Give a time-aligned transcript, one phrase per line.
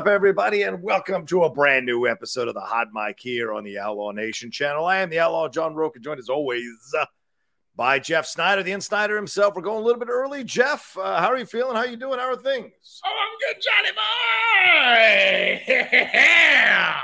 [0.00, 3.64] Up, everybody, and welcome to a brand new episode of the Hot Mic here on
[3.64, 4.86] the Outlaw Nation channel.
[4.86, 6.64] I am the Outlaw John Rocha, joined as always
[6.98, 7.04] uh,
[7.76, 9.54] by Jeff Sneider, the InSneider himself.
[9.54, 10.42] We're going a little bit early.
[10.42, 11.76] Jeff, uh, how are you feeling?
[11.76, 12.18] How are you doing?
[12.18, 13.02] How are things?
[13.04, 13.90] Oh, I'm good, Johnny
[16.78, 16.96] boy.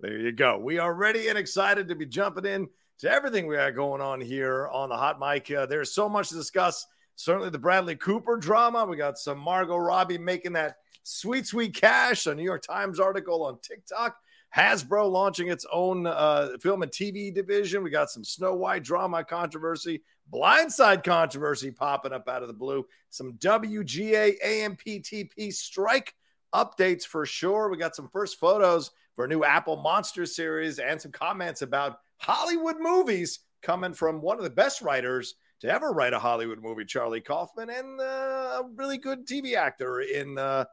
[0.00, 0.58] There you go.
[0.58, 2.68] We are ready and excited to be jumping in
[2.98, 5.50] to everything we got going on here on the Hot Mic.
[5.50, 6.86] Uh, there's so much to discuss.
[7.14, 8.84] Certainly the Bradley Cooper drama.
[8.84, 12.26] We got some Margot Robbie making that sweet, sweet cash.
[12.26, 14.16] A New York Times article on TikTok.
[14.54, 17.82] Hasbro launching its own uh, film and TV division.
[17.82, 22.54] We got some Snow White drama controversy, Blind Side controversy popping up out of the
[22.54, 22.86] blue.
[23.10, 26.14] Some WGA AMPTP strike
[26.54, 27.68] updates for sure.
[27.68, 31.98] We got some first photos for a new Apple Monster series and some comments about
[32.18, 36.84] Hollywood movies coming from one of the best writers to ever write a Hollywood movie,
[36.84, 40.64] Charlie Kaufman, and uh, a really good TV actor in uh,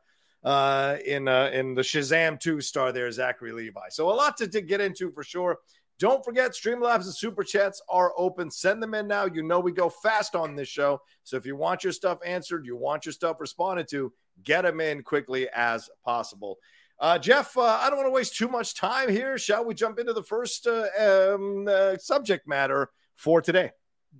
[0.44, 3.90] uh, in uh, in the Shazam 2 star there, Zachary Levi.
[3.90, 5.60] So a lot to, to get into for sure.
[6.00, 8.50] Don't forget, Streamlabs and Super Chats are open.
[8.50, 9.26] Send them in now.
[9.26, 11.00] You know we go fast on this show.
[11.24, 14.12] So if you want your stuff answered, you want your stuff responded to,
[14.44, 16.58] get them in quickly as possible.
[17.00, 19.38] Uh, Jeff, uh, I don't want to waste too much time here.
[19.38, 23.72] Shall we jump into the first uh, um, uh, subject matter for today?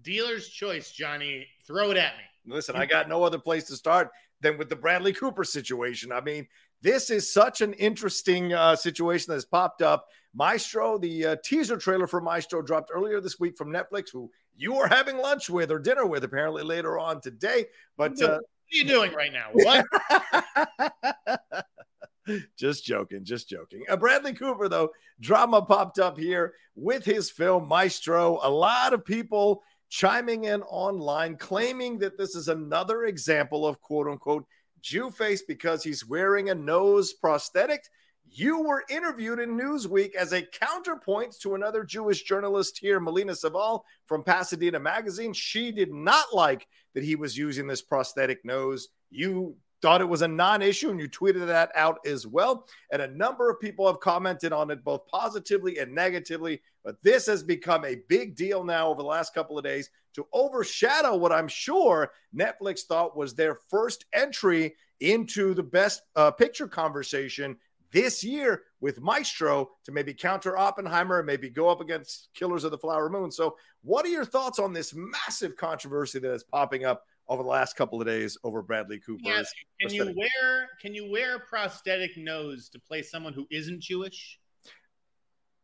[0.02, 1.48] Dealer's choice, Johnny.
[1.66, 2.54] Throw it at me.
[2.54, 4.10] Listen, I got no other place to start
[4.44, 6.12] than with the Bradley Cooper situation.
[6.12, 6.48] I mean,
[6.82, 10.08] this is such an interesting uh, situation that's popped up.
[10.36, 14.76] Maestro, the uh, teaser trailer for Maestro dropped earlier this week from Netflix, who you
[14.76, 17.66] are having lunch with or dinner with apparently later on today.
[17.98, 19.50] But what uh, are you doing right now?
[19.54, 19.86] What?
[22.58, 23.84] just joking, just joking.
[23.90, 24.90] Uh, Bradley Cooper, though,
[25.20, 28.40] drama popped up here with his film Maestro.
[28.44, 34.08] A lot of people chiming in online, claiming that this is another example of quote
[34.08, 34.44] unquote
[34.82, 37.84] Jew face because he's wearing a nose prosthetic.
[38.28, 43.86] You were interviewed in Newsweek as a counterpoint to another Jewish journalist here, Malina Saval
[44.08, 45.32] from Pasadena Magazine.
[45.32, 46.66] She did not like
[46.96, 48.88] that he was using this prosthetic nose.
[49.12, 52.66] You thought it was a non-issue and you tweeted that out as well.
[52.92, 56.62] And a number of people have commented on it both positively and negatively.
[56.86, 60.28] But this has become a big deal now over the last couple of days to
[60.32, 66.68] overshadow what i'm sure netflix thought was their first entry into the best uh, picture
[66.68, 67.58] conversation
[67.92, 72.72] this year with maestro to maybe counter oppenheimer and maybe go up against killers of
[72.72, 73.32] the flower moon.
[73.32, 77.50] So what are your thoughts on this massive controversy that is popping up over the
[77.50, 79.22] last couple of days over Bradley Cooper.
[79.24, 79.52] Yes.
[79.82, 84.40] Can you wear can you wear a prosthetic nose to play someone who isn't Jewish?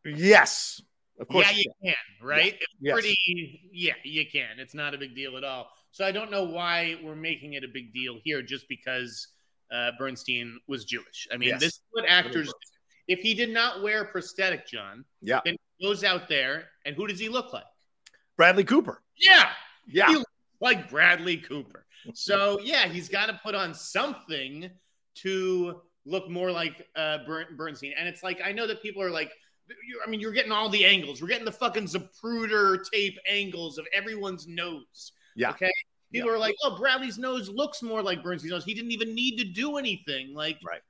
[0.04, 0.80] Yes.
[1.18, 1.46] Of course.
[1.50, 1.94] Yeah, you can,
[2.26, 2.54] right?
[2.58, 2.66] Yeah.
[2.80, 2.92] Yes.
[2.94, 4.58] pretty yeah, you can.
[4.58, 5.68] It's not a big deal at all.
[5.90, 9.28] So I don't know why we're making it a big deal here just because
[9.70, 11.28] uh, Bernstein was Jewish.
[11.32, 11.60] I mean, Yes.
[11.60, 12.52] this is what actors do.
[13.08, 15.40] If he did not wear a prosthetic, John, Yeah.
[15.44, 17.64] then he goes out there and who does he look like?
[18.36, 19.02] Bradley Cooper.
[19.18, 19.50] Yeah.
[19.86, 20.08] Yeah.
[20.08, 20.29] He looks
[20.60, 21.86] like Bradley Cooper.
[22.14, 24.70] So yeah, he's got to put on something
[25.16, 27.92] to look more like uh, Bern- Bernstein.
[27.98, 29.30] And it's like I know that people are like,
[30.02, 31.20] I mean, you're getting all the angles.
[31.20, 35.12] We're getting the fucking Zapruder tape angles of everyone's nose.
[35.36, 35.50] Yeah.
[35.50, 35.70] Okay.
[36.10, 38.64] People are like, oh, Bradley's nose looks more like Bernstein's nose.
[38.64, 40.34] He didn't even need to do anything.
[40.34, 40.80] Like, Right.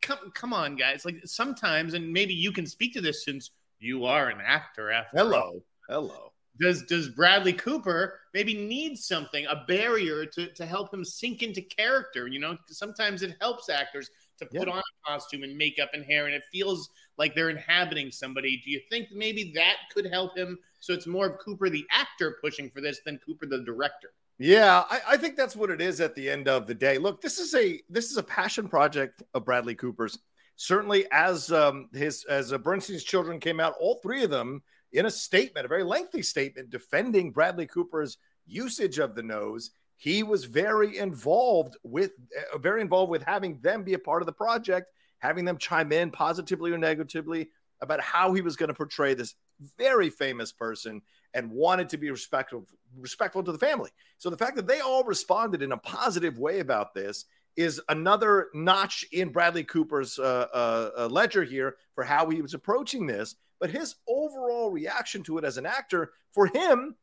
[0.00, 1.04] come, come on, guys.
[1.04, 5.18] Like sometimes, and maybe you can speak to this since you are an actor after
[5.34, 5.60] all.
[5.88, 6.29] Hello.
[6.60, 11.62] Does does Bradley Cooper maybe need something, a barrier to to help him sink into
[11.62, 12.26] character?
[12.26, 14.74] You know, sometimes it helps actors to put Yeah.
[14.74, 18.60] on a costume and makeup and hair, and it feels like they're inhabiting somebody.
[18.64, 20.58] Do you think maybe that could help him?
[20.80, 24.12] So it's more of Cooper the actor pushing for this than Cooper the director.
[24.38, 26.96] Yeah, I, I think that's what it is at the end of the day.
[26.96, 30.18] Look, this is a this is a passion project of Bradley Cooper's.
[30.56, 35.06] Certainly, as um, his as uh, Bernstein's children came out, all three of them in
[35.06, 39.70] a statement, a very lengthy statement, defending Bradley Cooper's usage of the nose.
[39.96, 42.12] He was very involved with
[42.54, 45.92] uh, very involved with having them be a part of the project, having them chime
[45.92, 47.50] in positively or negatively
[47.82, 49.34] about how he was going to portray this
[49.78, 51.02] very famous person
[51.34, 52.66] and wanted to be respectful
[52.98, 53.90] respectful to the family.
[54.18, 57.26] So the fact that they all responded in a positive way about this
[57.56, 62.54] is another notch in Bradley Cooper's uh, uh, uh, ledger here for how he was
[62.54, 63.36] approaching this.
[63.60, 66.96] But his overall reaction to it as an actor, for him,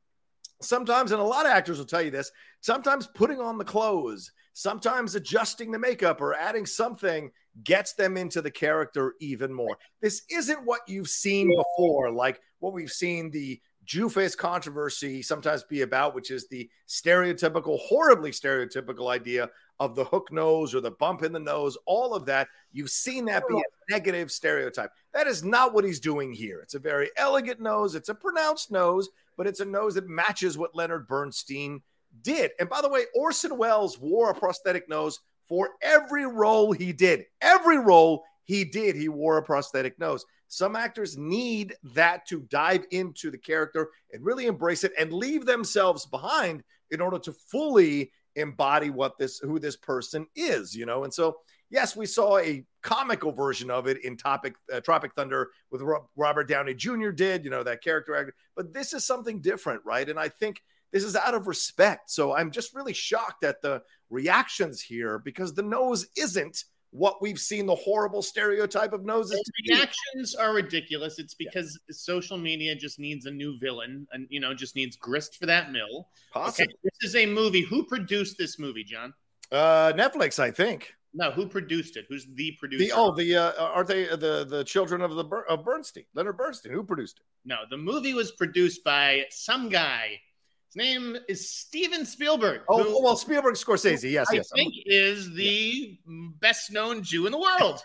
[0.62, 2.32] sometimes, and a lot of actors will tell you this,
[2.62, 7.32] sometimes putting on the clothes, sometimes adjusting the makeup or adding something
[7.64, 9.78] gets them into the character even more.
[10.02, 15.64] This isn't what you've seen before, like what we've seen the Jew face controversy sometimes
[15.64, 20.92] be about, which is the stereotypical, horribly stereotypical idea of the hook nose or the
[20.92, 22.48] bump in the nose, all of that.
[22.72, 24.92] You've seen that be a negative stereotype.
[25.14, 26.60] That is not what he's doing here.
[26.62, 30.58] It's a very elegant nose, it's a pronounced nose, but it's a nose that matches
[30.58, 31.82] what Leonard Bernstein
[32.24, 32.52] did.
[32.60, 37.26] And by the way, Orson Welles wore a prosthetic nose for every role he did.
[37.42, 40.26] Every role he did, he wore a prosthetic nose.
[40.48, 45.46] Some actors need that to dive into the character and really embrace it and leave
[45.46, 51.04] themselves behind in order to fully embody what this who this person is, you know.
[51.04, 51.38] And so,
[51.70, 56.10] yes, we saw a comical version of it in Topic uh, Tropic Thunder with Ro-
[56.16, 57.10] Robert Downey Jr.
[57.10, 58.36] did, you know, that character actor.
[58.56, 60.08] But this is something different, right?
[60.08, 60.62] And I think
[60.94, 62.10] this is out of respect.
[62.10, 67.40] So I'm just really shocked at the reactions here because the nose isn't what we've
[67.40, 71.20] seen the horrible stereotype of noses reactions are ridiculous.
[71.20, 75.36] It's because social media just needs a new villain, and you know, just needs grist
[75.38, 76.08] for that mill.
[76.36, 76.76] Okay, Possibly.
[76.84, 77.62] this is a movie.
[77.62, 79.14] Who produced this movie, John?
[79.52, 80.94] Uh, Netflix, I think.
[81.14, 82.06] No, who produced it?
[82.10, 82.84] Who's the producer?
[82.84, 86.74] The oh, the uh, aren't they the the children of the of Bernstein, Leonard Bernstein,
[86.74, 87.26] who produced it?
[87.48, 90.20] no, the movie was produced by some guy.
[90.68, 92.62] His name is Steven Spielberg.
[92.68, 94.50] Oh, oh, well, Spielberg, Scorsese, yes, I yes.
[94.54, 95.98] think is the
[96.42, 97.82] best known Jew in the world.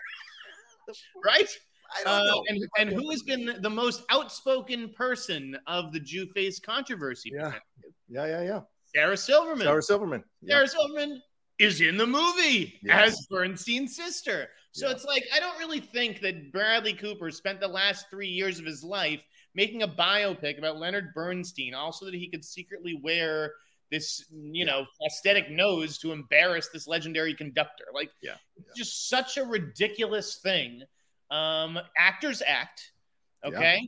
[1.25, 1.47] right?
[1.95, 2.43] I don't Uh, know.
[2.47, 7.31] and, and who has been the most outspoken person of the Jew face controversy?
[7.33, 7.53] Yeah.
[8.09, 8.59] yeah, yeah, yeah.
[8.93, 9.65] Sarah Silverman.
[9.65, 10.23] Sarah Silverman.
[10.41, 10.55] Yeah.
[10.55, 11.21] Sarah Silverman
[11.59, 13.01] is in the movie Yeah.
[13.03, 14.49] as Bernstein's sister.
[14.71, 14.93] So Yeah.
[14.93, 18.65] it's like I don't really think that Bradley Cooper spent the last three years of
[18.65, 19.21] his life
[19.55, 23.53] making a biopic about Leonard Bernstein, also that he could secretly wear
[23.91, 27.85] this, you know, aesthetic nose to embarrass this legendary conductor.
[27.93, 28.37] Like, Yeah.
[28.75, 30.83] just such a ridiculous thing.
[31.29, 32.91] Um, actors act,
[33.43, 33.87] okay.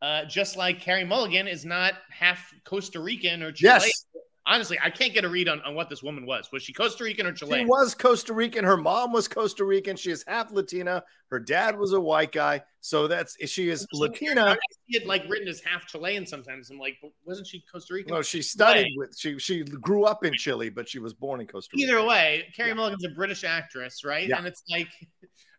[0.00, 3.80] Uh, just like Carey Mulligan is not half Costa Rican or Chilean.
[3.82, 4.06] Yes,
[4.50, 6.48] Honestly, I can't get a read on, on what this woman was.
[6.52, 7.60] Was she Costa Rican or Chilean?
[7.60, 8.64] she was Costa Rican.
[8.64, 9.94] Her mom was Costa Rican.
[9.94, 11.04] She is half Latina.
[11.30, 12.62] Her dad was a white guy.
[12.80, 14.44] So that's she is Latina.
[14.46, 14.54] I
[14.90, 16.70] see it like written as half Chilean sometimes.
[16.70, 16.96] I'm like,
[17.26, 18.14] wasn't she Costa Rican?
[18.14, 21.46] No, she studied with she she grew up in Chile, but she was born in
[21.46, 21.92] Costa Rica.
[21.92, 22.74] Either way, Carey Yeah.
[22.74, 24.26] Mulligan's a British actress, right?
[24.26, 24.38] Yeah.
[24.38, 24.88] And it's like,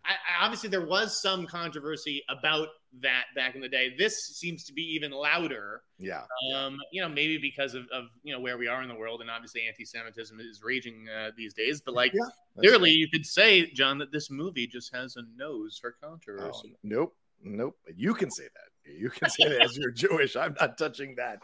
[0.06, 2.68] I, I, obviously, there was some controversy about
[3.01, 3.94] that back in the day.
[3.98, 5.84] This seems to be even louder.
[6.00, 6.24] Yeah.
[6.56, 9.22] Um, you know, maybe because of, of you know where we are in the world,
[9.22, 11.82] and obviously anti-Semitism is raging uh, these days.
[11.82, 15.77] But like, Yeah, clearly, you could say, John, that this movie just has a nose
[15.79, 16.77] for Oh, controversy.
[16.84, 17.77] nope, nope.
[17.96, 18.91] You can say that.
[18.91, 20.36] You can say that as you're Jewish.
[20.36, 21.39] I'm not touching that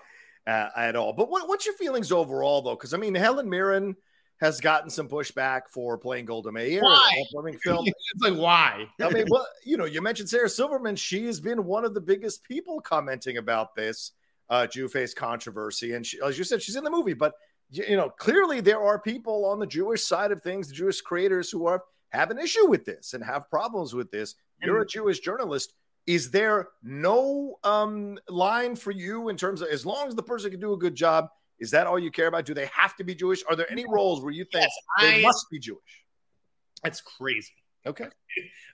[0.48, 1.14] uh, at all.
[1.14, 2.76] But what, what's your feelings overall, though?
[2.76, 3.96] Because I mean, Helen Mirren
[4.42, 6.82] has gotten some pushback for playing Golda Meir.
[6.82, 7.24] Why?
[7.26, 7.86] upcoming film.
[7.88, 8.86] it's like why?
[9.02, 10.96] I mean, well, you know, you mentioned Sarah Silverman.
[10.96, 14.12] She has been one of the biggest people commenting about this
[14.50, 17.14] uh, Jew face controversy, and she, as you said, she's in the movie.
[17.14, 17.34] But
[17.70, 21.02] you, you know, clearly there are people on the Jewish side of things, the Jewish
[21.02, 24.36] creators, who are have an issue with this and have problems with this.
[24.62, 25.74] You're a Jewish journalist.
[26.08, 30.52] Is there no um, line for you in terms of as long as the person
[30.52, 31.30] can do a good job?
[31.60, 32.46] Is that all you care about?
[32.46, 33.44] Do they have to be Jewish?
[33.50, 34.72] Are there any roles where you think Yes,
[35.02, 36.04] they I- must be Jewish?
[36.84, 37.54] That's crazy.
[37.86, 38.08] Okay.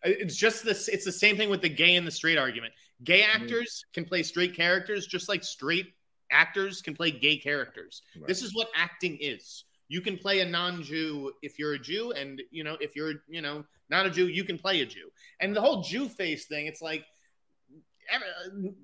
[0.03, 0.88] It's just this.
[0.88, 2.73] It's the same thing with the gay and the straight argument.
[3.03, 3.43] Gay Mm-hmm.
[3.43, 5.88] actors can play straight characters, just like straight
[6.31, 8.01] actors can play gay characters.
[8.15, 8.27] Right.
[8.27, 9.65] This is what acting is.
[9.89, 13.41] You can play a non-Jew if you're a Jew, and you know if you're you
[13.41, 15.09] know not a Jew, you can play a Jew.
[15.41, 17.03] And the whole Jew face thing, it's like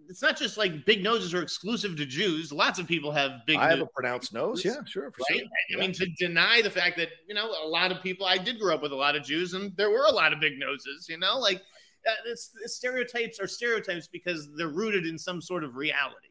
[0.10, 2.52] it's not just like big noses are exclusive to Jews.
[2.52, 3.58] Lots of people have big.
[3.58, 4.66] I have a noses, pronounced nose.
[4.66, 5.12] Yeah, sure.
[5.30, 5.40] Right?
[5.40, 5.78] sure.
[5.78, 8.26] I mean, to deny the fact that you know a lot of people.
[8.26, 10.40] I did grow up with a lot of Jews, and there were a lot of
[10.40, 11.08] big noses.
[11.10, 11.62] You know, like
[12.08, 16.28] uh, it's, it's stereotypes are stereotypes because they're rooted in some sort of reality.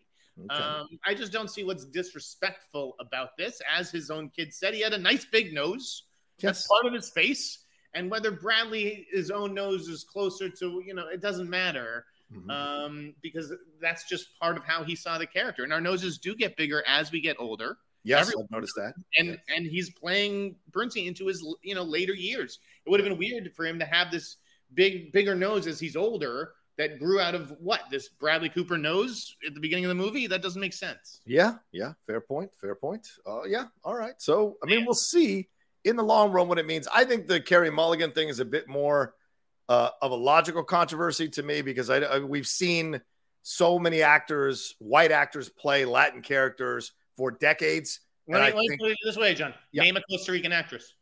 [0.50, 0.62] Okay.
[0.62, 3.60] Um, I just don't see what's disrespectful about this.
[3.74, 6.04] As his own kid said, he had a nice big nose.
[6.40, 7.64] That's part of his face.
[7.94, 12.50] And whether Bradley, his own nose is closer to, you know, it doesn't matter Mhm.
[12.50, 15.62] um, because that's just part of how he saw the character.
[15.64, 17.78] And our noses do get bigger as we get older.
[18.02, 18.94] yes, every- I've noticed that.
[19.18, 19.38] And Yes.
[19.48, 22.60] and he's playing Bernstein into his, you know, later years.
[22.84, 24.36] It would have been weird for him to have this
[24.74, 29.34] big, bigger nose as he's older that grew out of what this Bradley Cooper nose
[29.46, 30.26] at the beginning of the movie.
[30.28, 31.20] That doesn't make sense.
[31.26, 33.08] Yeah, yeah, fair point, fair point.
[33.26, 34.14] Uh, yeah, all right.
[34.22, 35.48] So, I mean, we'll see
[35.84, 36.86] in the long run what it means.
[36.94, 39.14] I think the Carey Mulligan thing is a bit more
[39.68, 43.00] uh, of a logical controversy to me because I, I we've seen
[43.42, 48.00] so many actors, white actors, play Latin characters for decades.
[48.28, 49.54] Let I me, let's think- put it this way, John.
[49.72, 49.82] Yeah.
[49.84, 50.94] Name a Costa Rican actress.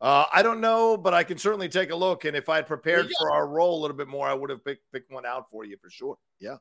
[0.00, 2.24] Uh, I don't know, but I can certainly take a look.
[2.24, 4.48] And if I had prepared you for our role a little bit more, I would
[4.48, 6.16] have picked, picked one out for you for sure.
[6.38, 6.58] Yeah.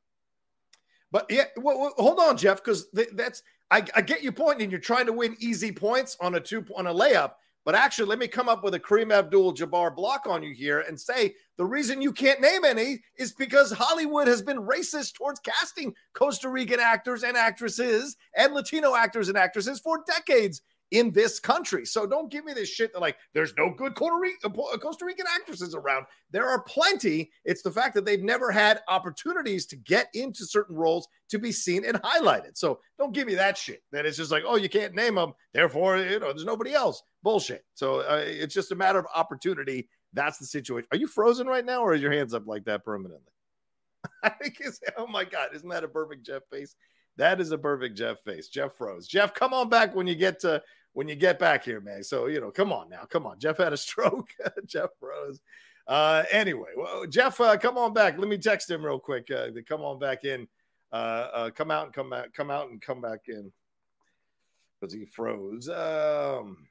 [1.11, 4.61] But yeah, well, well, hold on, Jeff, because th- that's I, I get your point,
[4.61, 7.33] and you're trying to win easy points on a two on a layup.
[7.67, 10.97] But actually, let me come up with a Kareem Abdul-Jabbar block on you here and
[10.97, 15.93] say the reason you can't name any is because Hollywood has been racist towards casting
[16.13, 21.85] Costa Rican actors and actresses and Latino actors and actresses for decades in this country.
[21.85, 25.25] So don't give me this shit that like there's no good Costa Rican, Costa Rican
[25.33, 26.05] actresses around.
[26.31, 27.31] There are plenty.
[27.43, 31.51] It's the fact that they've never had opportunities to get into certain roles to be
[31.51, 32.57] seen and highlighted.
[32.57, 33.83] So don't give me that shit.
[33.91, 37.03] That it's just like, oh, you can't name them, therefore you know there's nobody else.
[37.23, 37.65] Bullshit.
[37.73, 39.89] So uh, it's just a matter of opportunity.
[40.13, 40.87] That's the situation.
[40.91, 43.31] Are you frozen right now, or is your hands up like that permanently?
[44.23, 44.57] I think
[44.97, 46.75] oh my god, isn't that a perfect Jeff face?
[47.17, 48.47] That is a perfect Jeff face.
[48.47, 49.07] Jeff froze.
[49.07, 50.61] Jeff, come on back when you get to
[50.93, 52.03] when you get back here, man.
[52.03, 53.39] So you know, come on now, come on.
[53.39, 54.29] Jeff had a stroke.
[54.65, 55.39] Jeff froze.
[55.87, 58.17] Uh, anyway, well, Jeff, uh, come on back.
[58.17, 60.47] Let me text him real quick uh, to come on back in.
[60.91, 62.33] Uh, uh, come out and come back.
[62.33, 63.51] Come out and come back in
[64.79, 65.69] because he froze.
[65.69, 66.67] Um,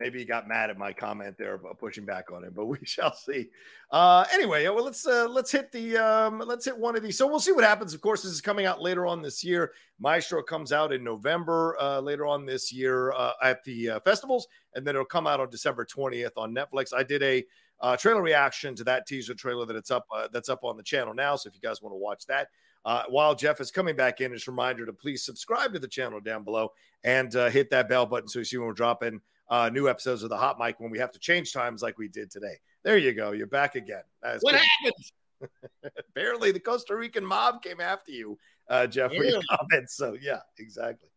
[0.00, 2.78] maybe he got mad at my comment there about pushing back on him, but we
[2.84, 3.48] shall see.
[3.90, 7.16] Uh, anyway, well, let's uh, let's hit the um, let's hit one of these.
[7.16, 7.94] So we'll see what happens.
[7.94, 9.72] Of course, this is coming out later on this year.
[9.98, 14.46] Maestro comes out in November uh, later on this year uh, at the uh, festivals,
[14.74, 16.92] and then it'll come out on December twentieth on Netflix.
[16.94, 17.44] I did a
[17.80, 20.82] uh, trailer reaction to that teaser trailer that it's up uh, that's up on the
[20.82, 21.36] channel now.
[21.36, 22.48] So if you guys want to watch that.
[22.84, 25.88] Uh, while Jeff is coming back in, just a reminder to please subscribe to the
[25.88, 26.72] channel down below
[27.04, 30.22] and uh, hit that bell button so you see when we're dropping uh, new episodes
[30.22, 32.56] of the Hot Mic when we have to change times like we did today.
[32.84, 33.32] There you go.
[33.32, 34.02] You're back again.
[34.20, 34.54] What good.
[34.54, 35.50] happened?
[36.10, 38.38] Apparently, the Costa Rican mob came after you,
[38.68, 39.96] uh, Jeff, for your comments.
[39.96, 41.08] So, yeah, exactly.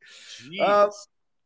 [0.62, 0.90] Uh,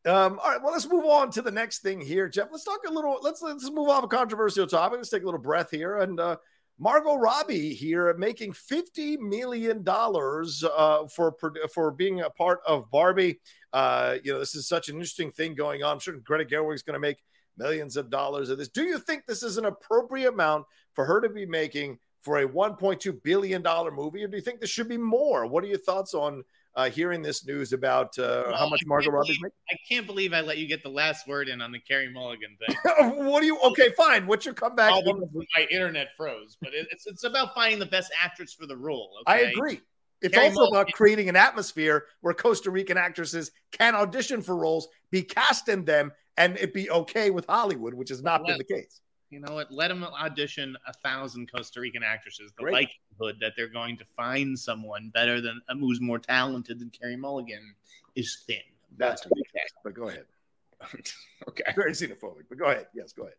[0.06, 2.50] um, all right, well, let's move on to the next thing here, Jeff.
[2.52, 3.18] Let's talk a little.
[3.22, 4.98] Let's let's move off a controversial topic.
[4.98, 5.98] Let's take a little breath here.
[5.98, 6.38] And uh,
[6.78, 11.36] Margot Robbie here making fifty million dollars uh, for
[11.74, 13.40] for being a part of Barbie.
[13.76, 15.92] Uh, you know, this is such an interesting thing going on.
[15.94, 17.18] I'm sure Greta Gerwig's going to make
[17.58, 18.70] millions of dollars of this.
[18.70, 22.48] Do you think this is an appropriate amount for her to be making for a
[22.48, 25.46] 1.2 billion dollar movie, or do you think this should be more?
[25.46, 26.44] What are your thoughts on
[26.76, 29.58] uh, hearing this news about uh, how much Margot Robbie's making?
[29.70, 32.58] I can't believe I let you get the last word in on the Carey Mulligan
[32.66, 32.76] thing.
[33.26, 33.60] what do you?
[33.60, 34.26] Okay, fine.
[34.26, 34.92] What's your comeback?
[35.56, 39.12] My internet froze, but it- it's it's about finding the best actress for the role.
[39.28, 39.82] I agree.
[40.22, 44.88] It's Carrie also about creating an atmosphere where Costa Rican actresses can audition for roles,
[45.12, 48.64] be cast in them, and it be okay with Hollywood, which has not been the
[48.64, 49.02] case.
[49.30, 49.72] You know what?
[49.72, 52.52] Let them audition a thousand Costa Rican actresses.
[52.58, 52.74] The Great.
[52.74, 57.16] likelihood that they're going to find someone better than um, who's more talented than Carey
[57.16, 57.74] Mulligan
[58.16, 58.58] is thin.
[58.98, 59.66] That's But- okay.
[59.84, 60.26] But go ahead.
[61.50, 61.64] okay.
[61.76, 62.44] Very xenophobic.
[62.50, 62.88] But go ahead.
[62.94, 63.36] Yes, go ahead.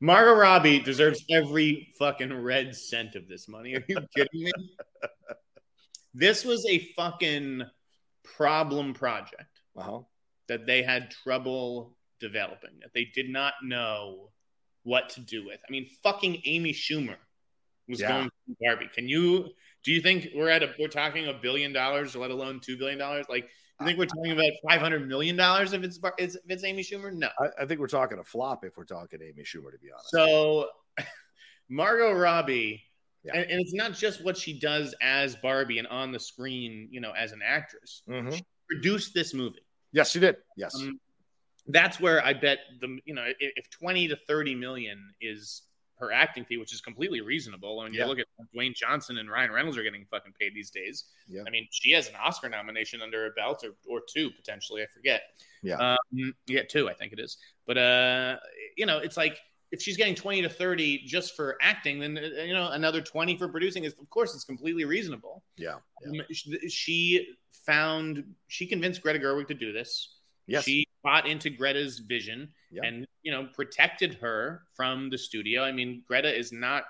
[0.00, 3.74] Margot Robbie deserves every fucking red cent of this money.
[3.76, 4.52] Are you kidding me?
[6.14, 7.62] this was a fucking
[8.24, 10.00] problem project Uh huh.
[10.48, 14.30] that they had trouble developing, that they did not know
[14.84, 15.60] what to do with.
[15.66, 17.16] I mean, fucking Amy Schumer
[17.88, 18.08] was Yeah.
[18.08, 18.90] going to Barbie.
[18.92, 19.48] Can you
[19.84, 22.98] do you think we're at a we're talking a billion dollars, let alone two billion
[22.98, 23.26] dollars?
[23.28, 23.48] Like,
[23.82, 27.12] you think we're talking about five hundred million dollars if it's if it's Amy Schumer?
[27.12, 27.28] No.
[27.40, 30.10] I, I think we're talking a flop if we're talking Amy Schumer, to be honest.
[30.10, 30.66] So,
[31.68, 32.82] Margot Robbie,
[33.24, 33.32] Yeah.
[33.36, 37.00] and, and it's not just what she does as Barbie and on the screen, you
[37.00, 38.02] know, as an actress.
[38.08, 38.40] Mhm.
[38.68, 39.60] Produced this movie.
[39.92, 40.36] Yes, she did.
[40.56, 40.74] Yes.
[40.74, 40.98] Um,
[41.68, 45.62] that's where I bet the you know if, if twenty to thirty million is
[46.02, 47.76] her acting fee, which is completely reasonable.
[47.76, 48.06] When you Yeah.
[48.06, 51.04] look at Dwayne Johnson and Ryan Reynolds are getting fucking paid these days.
[51.28, 51.42] Yeah.
[51.46, 54.82] I mean, she has an Oscar nomination under her belt, or, or two potentially.
[54.82, 55.22] I forget.
[55.62, 55.76] Yeah.
[55.76, 57.38] um, yeah, two, I think it is.
[57.66, 58.36] But uh,
[58.76, 59.38] you know, it's like
[59.70, 63.38] if she's getting twenty to thirty just for acting, then uh, you know another twenty
[63.38, 65.44] for producing is, of course, it's completely reasonable.
[65.56, 65.76] Yeah.
[66.06, 70.16] Um, she- She found she convinced Greta Gerwig to do this.
[70.46, 70.64] Yes.
[70.64, 72.82] She bought into Greta's vision Yeah.
[72.84, 75.62] and you know protected her from the studio.
[75.62, 76.84] I mean, Greta is not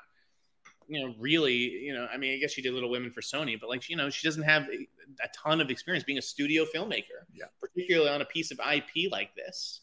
[0.89, 3.59] you know really you know I mean I guess she did Little Women for Sony,
[3.61, 4.87] but like you know she doesn't have a,
[5.25, 7.25] a ton of experience being a studio filmmaker.
[7.35, 7.47] Yeah.
[7.61, 9.81] particularly on a piece of IP like this.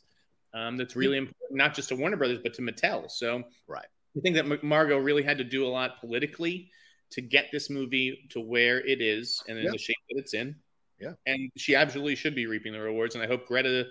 [0.51, 3.09] Um, that's really important, not just to Warner Brothers, but to Mattel.
[3.11, 3.85] So, Right.
[4.17, 6.71] I think that Mar- Margot really had to do a lot politically
[7.11, 9.71] to get this movie to where it is and in Yeah.
[9.71, 10.55] the shape that it's in.
[10.99, 11.13] Yeah.
[11.25, 13.15] And she absolutely should be reaping the rewards.
[13.15, 13.87] And I hope Greta,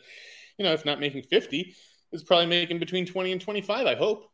[0.58, 1.74] you know, if not making 50,
[2.12, 3.86] is probably making between 20 and 25.
[3.86, 4.30] I hope.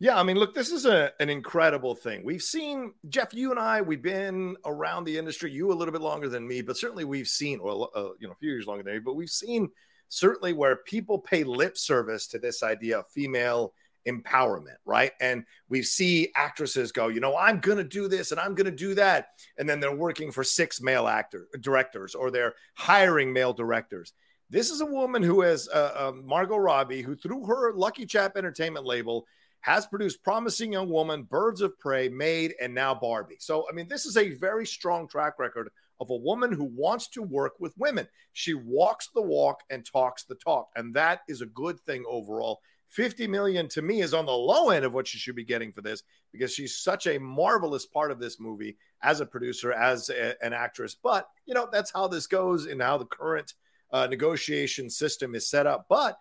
[0.00, 2.22] Yeah, I mean, look, this is a, an incredible thing.
[2.24, 5.50] We've seen Jeff, you and I, we've been around the industry.
[5.50, 8.32] You a little bit longer than me, but certainly we've seen, well, uh, you know,
[8.32, 9.70] a few years longer than me, but we've seen
[10.08, 13.72] certainly where people pay lip service to this idea of female
[14.08, 15.12] empowerment, right?
[15.20, 18.66] And we see actresses go, you know, I'm going to do this and I'm going
[18.66, 23.32] to do that, and then they're working for six male actor directors or they're hiring
[23.32, 24.12] male directors.
[24.50, 28.36] This is a woman who has uh, uh, Margot Robbie, who through her Lucky Chap
[28.36, 29.26] Entertainment label
[29.60, 33.36] has produced Promising Young Woman, Birds of Prey, Maid, and now Barbie.
[33.40, 35.68] So, I mean, this is a very strong track record
[36.00, 38.06] of a woman who wants to work with women.
[38.32, 42.60] She walks the walk and talks the talk, and that is a good thing overall.
[42.88, 45.72] 50 million to me is on the low end of what she should be getting
[45.72, 46.02] for this
[46.32, 50.52] because she's such a marvelous part of this movie as a producer, as a- an
[50.52, 50.94] actress.
[50.94, 53.54] But, you know, that's how this goes and how the current
[53.92, 55.86] uh, negotiation system is set up.
[55.88, 56.18] But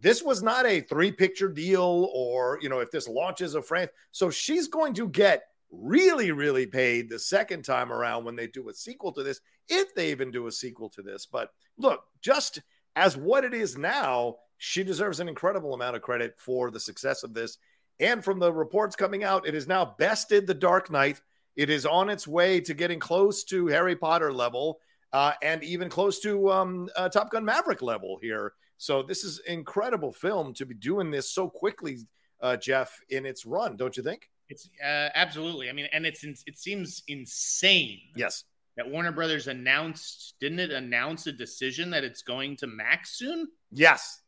[0.00, 3.94] this was not a three picture deal or you know if this launches a franchise
[4.12, 8.68] so she's going to get really really paid the second time around when they do
[8.68, 12.60] a sequel to this if they even do a sequel to this but look just
[12.94, 17.22] as what it is now she deserves an incredible amount of credit for the success
[17.22, 17.58] of this
[18.00, 21.20] and from the reports coming out it is now bested the dark knight
[21.56, 24.78] it is on its way to getting close to harry potter level
[25.12, 29.40] uh, and even close to um, uh, top gun maverick level here so this is
[29.46, 31.98] incredible film to be doing this so quickly,
[32.40, 34.28] uh, Jeff, in its run, don't you think?
[34.48, 35.68] It's uh, absolutely.
[35.68, 38.44] I mean, and it's it seems insane Yes.
[38.76, 43.48] that Warner Brothers announced, didn't it announce a decision that it's going to Max soon?
[43.72, 44.20] Yes.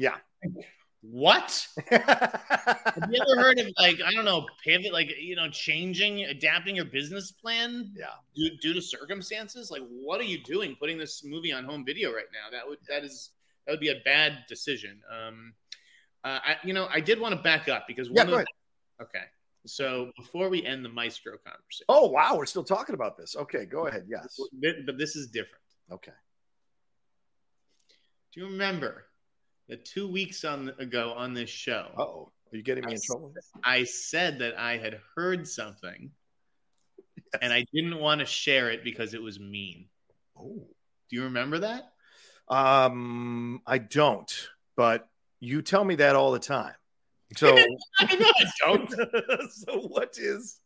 [0.00, 0.16] Yeah.
[1.02, 1.66] What?
[1.90, 6.76] Have you ever heard of like I don't know pivot like you know changing adapting
[6.76, 8.06] your business plan yeah.
[8.34, 9.70] due, due to circumstances?
[9.70, 12.50] Like what are you doing putting this movie on home video right now?
[12.50, 13.30] That would that is
[13.66, 15.00] that would be a bad decision.
[15.10, 15.54] Um,
[16.24, 18.46] uh, I you know I did want to back up because Yeah, one go of
[19.02, 19.24] okay.
[19.66, 22.34] So before we end the Maestro conversation, Oh, wow.
[22.34, 23.36] We're still talking about this.
[23.36, 23.66] Okay.
[23.66, 24.06] Go ahead.
[24.08, 24.40] Yes.
[24.86, 25.62] But this is different.
[25.92, 26.12] Okay.
[28.32, 29.04] Do you remember
[29.76, 31.86] two weeks on ago on this show?
[31.96, 32.32] Oh.
[32.52, 33.34] Are you getting me I in trouble?
[33.62, 36.10] I said that I had heard something
[37.42, 39.86] and I didn't want to share it because it was mean.
[40.36, 40.66] Oh.
[41.10, 41.92] Do you remember that?
[42.48, 46.74] Um, I don't, but you tell me that all the time.
[47.36, 47.56] So,
[48.00, 48.90] I know I don't.
[49.52, 50.58] so what is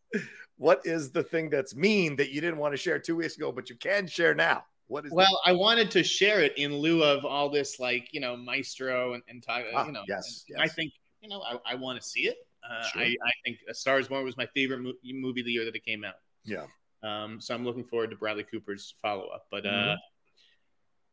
[0.56, 3.52] what is the thing that's mean that you didn't want to share two weeks ago,
[3.52, 4.64] but you can share now?
[4.86, 8.20] What is Well, I wanted to share it in lieu of all this, like you
[8.20, 10.02] know, Maestro and, and talk, Ah, you know.
[10.08, 12.36] yes, and I think you know, I, I want to see it.
[12.68, 13.02] Uh, Sure.
[13.02, 15.74] I, I think A Star Is Born was my favorite mo- movie the year that
[15.74, 16.14] it came out.
[16.44, 16.66] Yeah.
[17.02, 19.46] Um, so I'm looking forward to Bradley Cooper's follow up.
[19.50, 19.96] But uh, Mhm.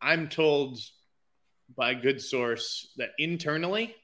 [0.02, 0.80] I'm told
[1.76, 3.96] by a good source that internally,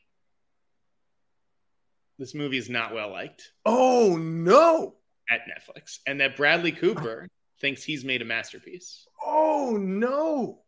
[2.20, 4.96] this movie is not well liked Oh no.
[5.30, 7.28] at Netflix, and that Bradley Cooper
[7.62, 9.07] thinks he's made a masterpiece.
[9.28, 10.62] Oh no.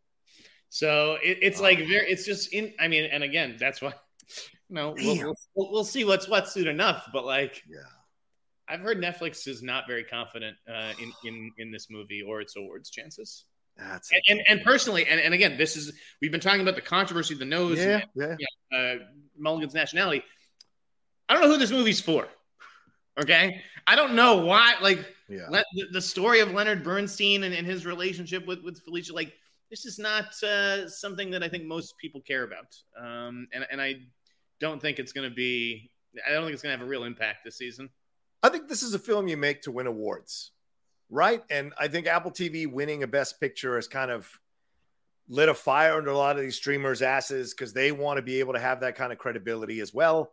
[0.68, 2.74] So it, it's like very, it's just in.
[2.78, 3.94] I mean, and again, that's why.
[4.68, 7.08] You know, we'll, we'll, we'll see what's what's soon enough.
[7.12, 7.80] But like, Yeah.
[8.68, 12.54] I've heard Netflix is not very confident uh, in in in this movie or its
[12.56, 13.46] awards chances.
[13.76, 16.82] That's And and, and personally, and, and again, this is we've been talking about the
[16.82, 18.36] controversy the nose, yeah, yeah.
[18.70, 19.04] and, uh,
[19.36, 20.22] Mulligan's nationality.
[21.28, 22.28] I don't know who this movie's for.
[23.20, 24.74] Okay, I don't know why.
[24.80, 25.48] Like Yeah.
[25.48, 29.32] Le- the, the story of Leonard Bernstein and, and his relationship with with Felicia, like
[29.70, 32.76] this is not uh, something that I think most people care about.
[33.00, 34.00] Um, and and I
[34.58, 35.90] don't think it's going to be.
[36.26, 37.88] I don't think it's going to have a real impact this season.
[38.42, 40.50] I think this is a film you make to win awards,
[41.08, 41.42] right?
[41.50, 44.28] And I think Apple TV winning a Best Picture has kind of
[45.28, 48.40] lit a fire under a lot of these streamers' asses because they want to be
[48.40, 50.32] able to have that kind of credibility as well.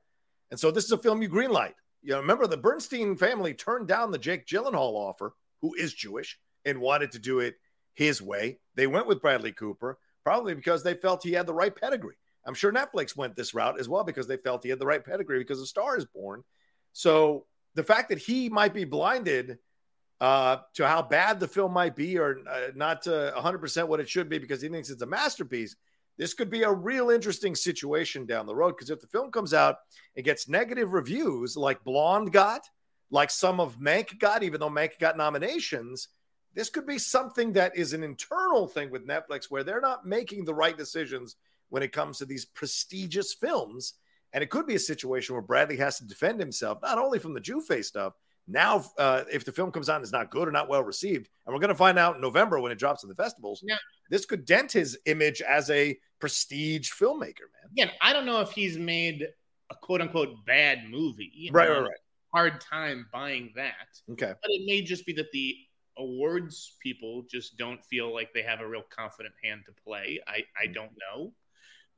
[0.49, 1.73] And so this is a film you greenlight.
[2.07, 6.39] You know, remember the Bernstein family turned down the Jake Gyllenhaal offer, who is Jewish
[6.63, 7.55] and wanted to do it
[7.95, 8.59] his way.
[8.75, 12.15] They went with Bradley Cooper, probably because they felt he had the right pedigree.
[12.45, 15.03] I'm sure Netflix went this route as well because they felt he had the right
[15.03, 16.45] pedigree because of Star is Born.
[16.93, 19.57] So the fact that he might be blinded
[20.21, 24.07] uh, to how bad the film might be or uh, not to 100% what it
[24.07, 25.75] should be because he thinks it's a masterpiece,
[26.17, 28.75] this could be a real interesting situation down the road.
[28.75, 29.77] Because if the film comes out
[30.15, 32.61] and gets negative reviews like Blonde got,
[33.11, 36.09] like some of Mank got, even though Mank got nominations,
[36.53, 40.43] this could be something that is an internal thing with Netflix where they're not making
[40.43, 41.35] the right decisions
[41.69, 43.93] when it comes to these prestigious films.
[44.33, 47.33] And it could be a situation where Bradley has to defend himself, not only from
[47.33, 48.13] the Jew face stuff.
[48.47, 51.29] Now, uh, if the film comes out and is not good or not well received,
[51.45, 53.77] and we're going to find out in November when it drops in the festivals, Yeah.
[54.09, 57.71] this could dent his image as a prestige filmmaker, man.
[57.73, 59.27] Again, I don't know if he's made
[59.69, 61.31] a quote unquote bad movie.
[61.33, 61.97] you Right, know, right, right.
[62.33, 63.99] Hard time buying that.
[64.11, 64.33] Okay.
[64.41, 65.55] But it may just be that the
[65.97, 70.19] awards people just don't feel like they have a real confident hand to play.
[70.27, 71.33] I, I don't know.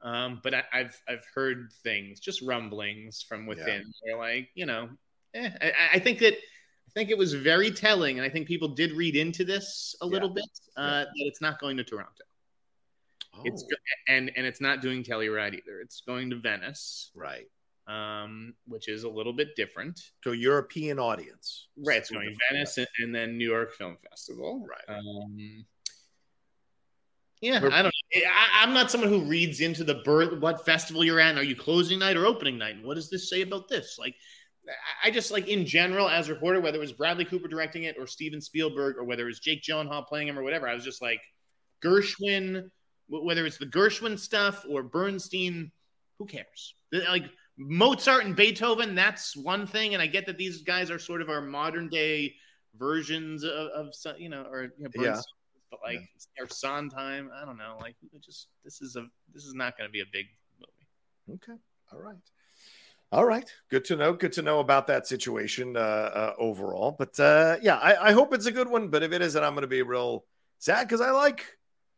[0.02, 3.84] Um, but I, I've I've heard things, just rumblings from within.
[4.06, 4.90] They're like, you know,
[5.34, 8.70] eh, I, I think that I think it was very telling, and I think people
[8.70, 12.24] did read into this a little bit uh, that it's not going to Toronto.
[13.36, 13.58] Oh, go-
[14.08, 15.82] and and it's not doing Telluride either.
[15.82, 17.46] It's going to Venice, right.
[17.88, 20.02] um, which is a little bit different.
[20.24, 21.68] To a European audience.
[21.78, 24.66] Right, it's going to Venice and, and then New York Film Festival.
[24.68, 24.98] Right.
[24.98, 25.66] Um,
[27.42, 27.94] yeah, We're- I don't.
[28.16, 28.22] know.
[28.28, 30.40] I, I'm not someone who reads into the birth.
[30.40, 31.38] What festival you're at?
[31.38, 32.76] Are you closing night or opening night?
[32.76, 33.98] And what does this say about this?
[33.98, 34.16] Like,
[35.04, 37.96] I- just like in general as a reporter, whether it was Bradley Cooper directing it
[37.98, 40.84] or Steven Spielberg or whether it was Jake Gyllenhaal playing him or whatever, I was
[40.84, 41.22] just like
[41.84, 42.70] Gershwin.
[43.08, 45.72] Whether it's the Gershwin stuff or Bernstein,
[46.20, 46.76] who cares?
[46.92, 47.26] Like
[47.58, 51.30] Mozart and Beethoven, that's one thing, and I get that these guys are sort of
[51.30, 52.36] our modern day
[52.78, 53.88] versions of, of
[54.20, 55.02] you know, or you know, Yeah.
[55.14, 55.24] Bernstein,
[55.72, 56.00] but like
[56.40, 57.78] or Sondheim, I don't know.
[57.82, 60.28] Like, just this is a this is not going to be a big
[60.60, 61.42] movie.
[61.44, 61.60] Okay.
[61.92, 62.16] All right.
[63.12, 63.52] All right.
[63.70, 64.14] Good to know.
[64.14, 66.96] Good to know about that situation uh, uh, overall.
[66.98, 68.90] But uh, yeah, I, I hope it's a good one.
[68.90, 70.26] But if it isn't, I'm going to be real
[70.60, 71.46] sad because I like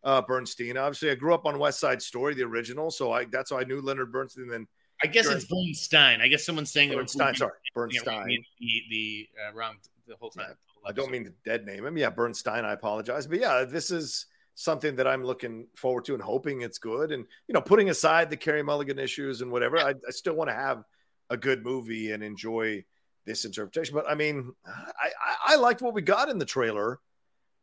[0.04, 0.78] uh, Bernstein.
[0.78, 2.92] Obviously, I grew up on West Side Story, the original.
[2.92, 4.48] So I that's how I knew Leonard Bernstein.
[4.48, 4.68] Then
[5.04, 6.22] I guess it's Bernstein.
[6.22, 7.36] I guess someone's saying Bernstein.
[7.36, 8.44] Sorry, you know, Bernstein.
[8.60, 9.76] the the, uh, wrong
[10.08, 10.56] the whole time.
[10.86, 11.98] I don't mean to dead name him.
[11.98, 12.66] Yeah, Bernstein.
[12.66, 13.28] I apologize.
[13.28, 17.12] But yeah, this is something that I'm looking forward to and hoping it's good.
[17.12, 20.50] And, you know, putting aside the Carey Mulligan issues and whatever, I, I still want
[20.50, 20.84] to have
[21.32, 22.84] a good movie and enjoy
[23.26, 23.96] this interpretation.
[23.96, 27.00] But I mean, I, I, I liked what we got in the trailer.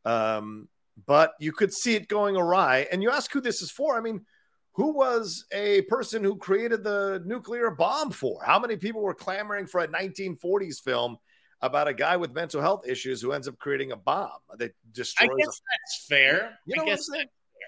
[0.04, 0.68] Um,
[1.06, 2.88] but you could see it going awry.
[2.90, 3.96] And you ask who this is for.
[3.96, 4.24] I mean,
[4.72, 8.42] who was a person who created the nuclear bomb for?
[8.44, 11.18] How many people were clamoring for a 1940s film
[11.60, 15.30] about a guy with mental health issues who ends up creating a bomb that destroys?
[15.30, 16.58] I guess that's fair.
[16.66, 17.10] You know I what I'm guess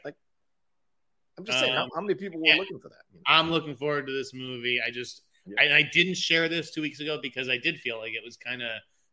[0.04, 0.14] Like,
[1.38, 2.56] I'm just saying, how, Um, how many people were yeah.
[2.56, 3.02] looking for that?
[3.12, 3.22] you know?
[3.26, 4.80] I'm looking forward to this movie.
[4.84, 5.54] I just Yeah.
[5.60, 8.36] I, I didn't share this two weeks ago because I did feel like it was
[8.36, 8.70] kind of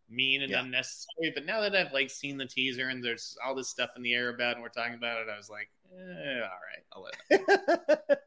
[0.10, 0.62] mean and Yeah.
[0.62, 1.32] unnecessary.
[1.34, 4.13] But now that I've like seen the teaser and there's all this stuff in the
[4.13, 7.16] air about and we're talking about it, I was like, eh, all right, I'll let
[8.10, 8.20] it.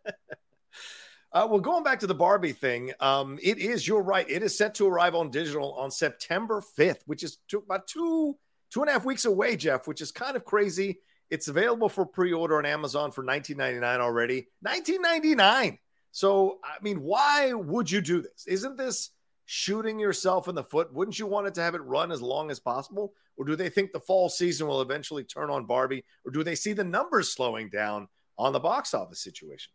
[1.32, 3.86] uh, well, going back to the Barbie thing, um, it is.
[3.86, 4.28] You're right.
[4.28, 8.36] It is set to arrive on digital on September 5th, which is two, about two
[8.70, 9.86] two and a half weeks away, Jeff.
[9.86, 11.00] Which is kind of crazy.
[11.30, 14.48] It's available for pre-order on Amazon for 19.99 already.
[14.66, 15.78] 19.99.
[16.12, 18.46] So, I mean, why would you do this?
[18.46, 19.10] Isn't this
[19.46, 20.92] shooting yourself in the foot?
[20.92, 23.12] Wouldn't you want it to have it run as long as possible?
[23.36, 26.04] Or do they think the fall season will eventually turn on Barbie?
[26.24, 29.72] Or do they see the numbers slowing down on the box office situation?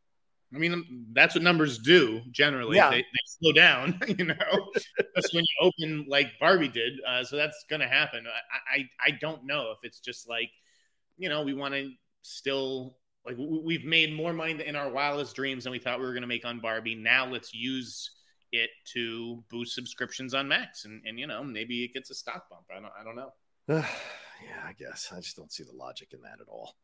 [0.53, 2.77] I mean, that's what numbers do generally.
[2.77, 2.89] Yeah.
[2.89, 4.35] They, they slow down, you know,
[5.17, 6.93] especially when you open like Barbie did.
[7.07, 8.25] Uh, so that's going to happen.
[8.27, 10.49] I, I I don't know if it's just like,
[11.17, 15.63] you know, we want to still like we've made more money in our wildest dreams
[15.63, 16.95] than we thought we were going to make on Barbie.
[16.95, 18.11] Now let's use
[18.51, 22.49] it to boost subscriptions on Max, and and you know maybe it gets a stock
[22.49, 22.65] bump.
[22.69, 23.31] I don't I don't know.
[23.67, 26.75] yeah, I guess I just don't see the logic in that at all.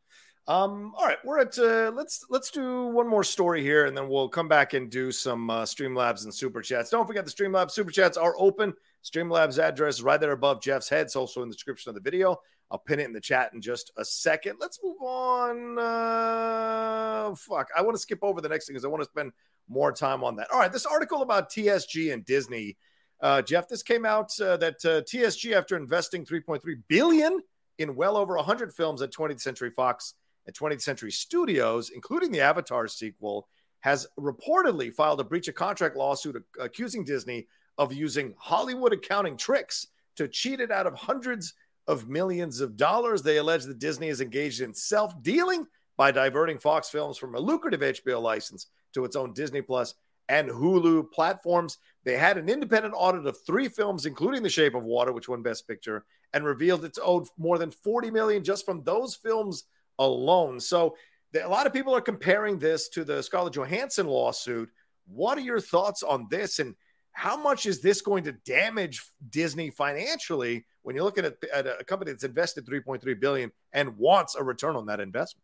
[0.47, 4.09] Um, all right, we're at uh, let's let's do one more story here, and then
[4.09, 6.89] we'll come back and do some uh, Streamlabs and super chats.
[6.89, 8.73] Don't forget the Streamlabs super chats are open.
[9.03, 11.05] Streamlabs address right there above Jeff's head.
[11.05, 12.37] It's also in the description of the video.
[12.71, 14.55] I'll pin it in the chat in just a second.
[14.59, 15.77] Let's move on.
[15.77, 19.33] Uh, fuck, I want to skip over the next thing because I want to spend
[19.67, 20.49] more time on that.
[20.51, 22.77] All right, this article about TSG and Disney.
[23.19, 27.41] Uh, Jeff, this came out uh, that uh, TSG, after investing 3.3 billion
[27.77, 30.13] in well over 100 films at 20th Century Fox
[30.47, 33.47] and 20th Century Studios, including the Avatar sequel,
[33.81, 39.87] has reportedly filed a breach of contract lawsuit accusing Disney of using Hollywood accounting tricks
[40.15, 41.53] to cheat it out of hundreds
[41.87, 43.21] of millions of dollars.
[43.21, 45.65] They allege that Disney is engaged in self dealing
[45.97, 49.93] by diverting Fox films from a lucrative HBO license to its own Disney Plus
[50.29, 51.77] and Hulu platforms.
[52.03, 55.43] They had an independent audit of three films, including The Shape of Water, which won
[55.43, 59.65] Best Picture, and revealed it's owed more than 40 million just from those films
[59.99, 60.59] alone.
[60.59, 60.95] So
[61.39, 64.69] a lot of people are comparing this to the Scarlett Johansson lawsuit.
[65.05, 66.59] What are your thoughts on this?
[66.59, 66.75] And
[67.13, 71.83] how much is this going to damage Disney financially when you're looking at, at a
[71.83, 75.43] company that's invested 3.3 billion and wants a return on that investment?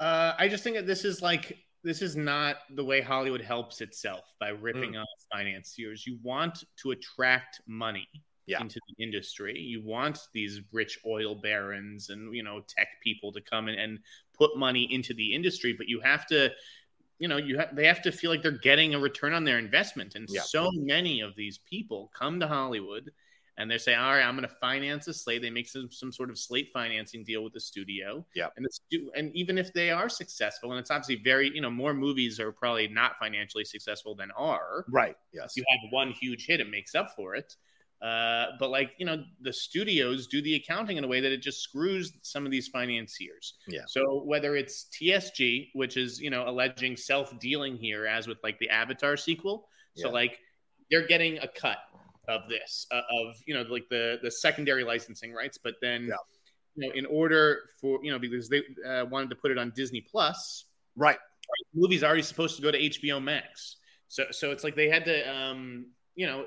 [0.00, 3.80] Uh, I just think that this is like this is not the way Hollywood helps
[3.80, 5.00] itself by ripping mm.
[5.00, 6.06] off financiers.
[6.06, 8.08] You want to attract money
[8.46, 8.60] yeah.
[8.60, 9.58] into the industry.
[9.58, 13.98] You want these rich oil barons and you know tech people to come in and
[14.36, 16.50] put money into the industry, but you have to
[17.18, 19.58] you know you have they have to feel like they're getting a return on their
[19.58, 20.40] investment and yeah.
[20.42, 23.10] so many of these people come to hollywood
[23.58, 25.42] and they say all right i'm going to finance a slate.
[25.42, 28.24] They make some, some sort of slate financing deal with the studio.
[28.34, 28.48] Yeah.
[28.56, 31.70] And the stu- and even if they are successful and it's obviously very you know
[31.70, 34.84] more movies are probably not financially successful than are.
[34.88, 35.54] Right yes.
[35.56, 37.56] You have one huge hit it makes up for it
[38.00, 41.42] uh, but like you know, the studios do the accounting in a way that it
[41.42, 43.54] just screws some of these financiers.
[43.66, 43.82] Yeah.
[43.86, 48.58] So whether it's TSG, which is you know alleging self dealing here, as with like
[48.60, 50.38] the Avatar sequel, so like
[50.90, 51.78] they're getting a cut
[52.28, 56.14] of this uh, of you know like the the secondary licensing rights, but then yeah.
[56.76, 59.72] you know in order for you know because they uh, wanted to put it on
[59.74, 61.18] Disney Plus, right?
[61.72, 63.76] The movie's already supposed to go to HBO Max.
[64.08, 65.86] So, so it's like they had to um,
[66.18, 66.44] you know,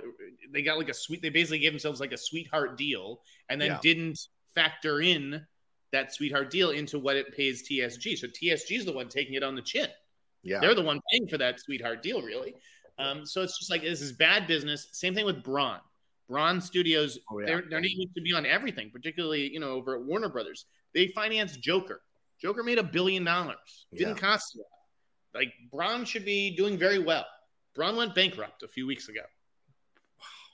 [0.52, 3.70] they got like a sweet, they basically gave themselves like a sweetheart deal and then
[3.70, 3.80] yeah.
[3.82, 4.20] didn't
[4.54, 5.42] factor in
[5.94, 8.18] that sweetheart deal into what it pays TSG.
[8.18, 9.88] So TSG is the one taking it on the chin.
[10.44, 10.60] Yeah.
[10.60, 12.54] They're the one paying for that sweetheart deal, really.
[13.00, 14.90] Um, so it's just like this is bad business.
[14.92, 15.80] Same thing with Bron.
[16.28, 17.46] Bron Studios, oh, yeah.
[17.46, 20.66] their, their name used to be on everything, particularly, you know, over at Warner Brothers.
[20.94, 22.02] They financed Joker.
[22.42, 23.86] Joker made a billion dollars.
[23.96, 24.22] Didn't yeah.
[24.22, 24.66] cost a lot.
[25.34, 27.26] Like Bron should be doing very well.
[27.74, 29.22] Bron went bankrupt a few weeks ago.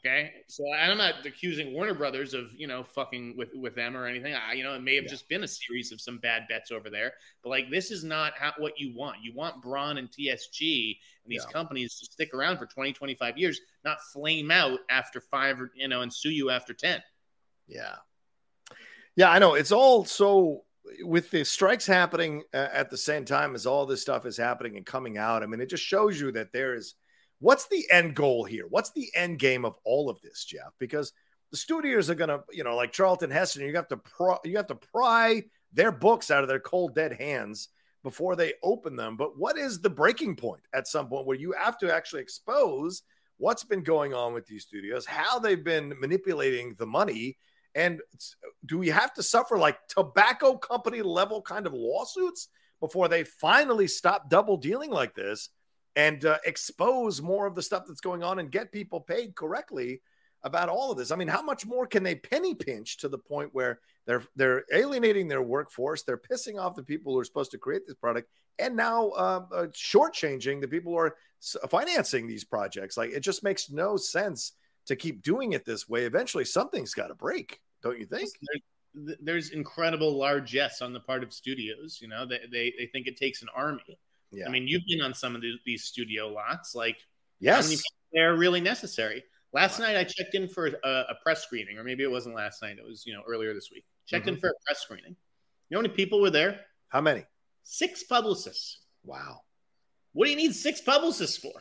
[0.06, 4.06] Okay, so I'm not accusing Warner Brothers of you know fucking with with them or
[4.06, 4.36] anything.
[4.36, 5.10] I, you know, it may have yeah.
[5.10, 8.34] just been a series of some bad bets over there, but like this is not
[8.38, 9.18] how, what you want.
[9.24, 11.52] You want Bron and TSG and these yeah.
[11.52, 15.88] companies to stick around for 20, 25 years, not flame out after five or you
[15.88, 17.02] know and sue you after ten.
[17.68, 17.96] Yeah,
[19.16, 19.56] yeah, I know.
[19.56, 20.64] It's all so
[21.02, 24.78] with the strikes happening uh, at the same time as all this stuff is happening
[24.78, 25.44] and coming out.
[25.44, 26.96] I mean, it just shows you that there is
[27.40, 28.66] What's the end goal here?
[28.70, 30.74] What's the end game of all of this, Jeff?
[30.80, 31.14] Because
[31.52, 34.58] the studios are going to, you know, like Charlton Heston, you have to pry, you
[34.58, 37.70] have to pry their books out of their cold dead hands
[38.04, 39.18] before they open them.
[39.18, 43.04] But what is the breaking point at some point where you have to actually expose
[43.38, 47.38] what's been going on with these studios, how they've been manipulating the money,
[47.76, 48.02] and
[48.66, 53.88] do we have to suffer like tobacco company level kind of lawsuits before they finally
[53.88, 55.50] stop double dealing like this
[55.98, 60.02] and uh, expose more of the stuff that's going on and get people paid correctly
[60.44, 61.10] about all of this.
[61.10, 64.64] I mean, how much more can they penny pinch to the point where they're they're
[64.72, 68.30] alienating their workforce, they're pissing off the people who are supposed to create this product,
[68.60, 71.16] and now uh, uh, shortchanging the people who are
[71.68, 72.96] financing these projects?
[72.96, 74.54] Like, it just makes no sense
[74.86, 76.06] to keep doing it this way.
[76.06, 78.30] Eventually, something's got to break, don't you think?
[78.94, 81.98] There's, there's incredible largesse on the part of studios.
[82.00, 83.98] You know, they, they they think it takes an army
[84.32, 84.48] yeah.
[84.48, 86.76] I mean, you've been on some of the, these studio lots.
[86.76, 86.98] Like,
[87.40, 89.24] yes, how many people are really necessary?
[89.54, 92.62] Last night I checked in for a, a, press screening, or maybe it wasn't last
[92.62, 92.78] night.
[92.78, 93.86] It was you know earlier this week.
[94.06, 94.36] Checked mm-hmm.
[94.36, 95.16] in for a press screening.
[95.70, 96.62] You know how many people were there?
[96.90, 97.26] How many?
[97.64, 98.80] Six publicists.
[99.04, 99.42] Wow.
[100.14, 101.52] What do you need six publicists for?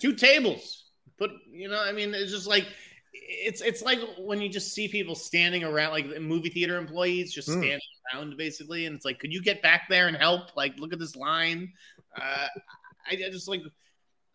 [0.00, 0.84] Two tables.
[1.18, 2.66] Put you know, I mean, it's just like
[3.12, 7.48] it's it's like when you just see people standing around, like movie theater employees just
[7.48, 7.52] mm.
[7.52, 7.80] standing
[8.12, 10.56] around, basically, and it's like, could you get back there and help?
[10.56, 11.72] Like, look at this line.
[12.16, 12.48] Uh,
[13.06, 13.62] I, I just like,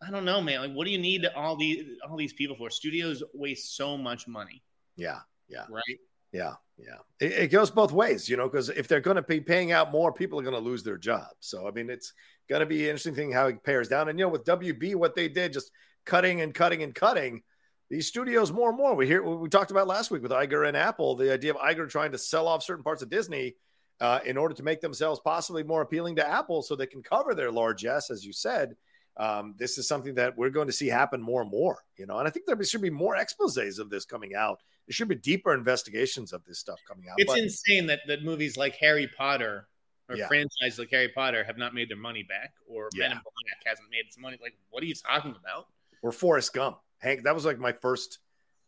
[0.06, 0.60] I don't know, man.
[0.60, 2.70] Like, what do you need all these all these people for?
[2.70, 4.62] Studios waste so much money.
[4.96, 5.98] Yeah, yeah, right.
[6.32, 6.98] Yeah, yeah.
[7.20, 9.90] It, it goes both ways, you know, because if they're going to be paying out
[9.90, 11.34] more, people are going to lose their jobs.
[11.40, 12.12] So, I mean, it's
[12.48, 14.08] going to be an interesting thing how it pairs down.
[14.08, 15.70] And you know, with WB, what they did, just
[16.04, 17.42] cutting and cutting and cutting
[17.90, 18.94] these studios more and more.
[18.94, 21.88] We hear we talked about last week with Iger and Apple, the idea of Iger
[21.88, 23.56] trying to sell off certain parts of Disney
[24.00, 27.34] uh, in order to make themselves possibly more appealing to Apple, so they can cover
[27.34, 28.76] their largesse, as you said.
[29.16, 32.18] Um, this is something that we're going to see happen more and more, you know.
[32.18, 34.60] And I think there should be more exposés of this coming out.
[34.86, 37.16] There should be deeper investigations of this stuff coming out.
[37.18, 39.66] It's but, insane that that movies like Harry Potter
[40.08, 40.28] or Yeah.
[40.28, 43.08] franchise like Harry Potter have not made their money back, or Yeah.
[43.08, 44.38] Men in Black hasn't made its money.
[44.40, 45.66] Like, what are you talking about?
[46.00, 46.78] or Forrest Gump.
[46.98, 48.18] Hank, that was like my first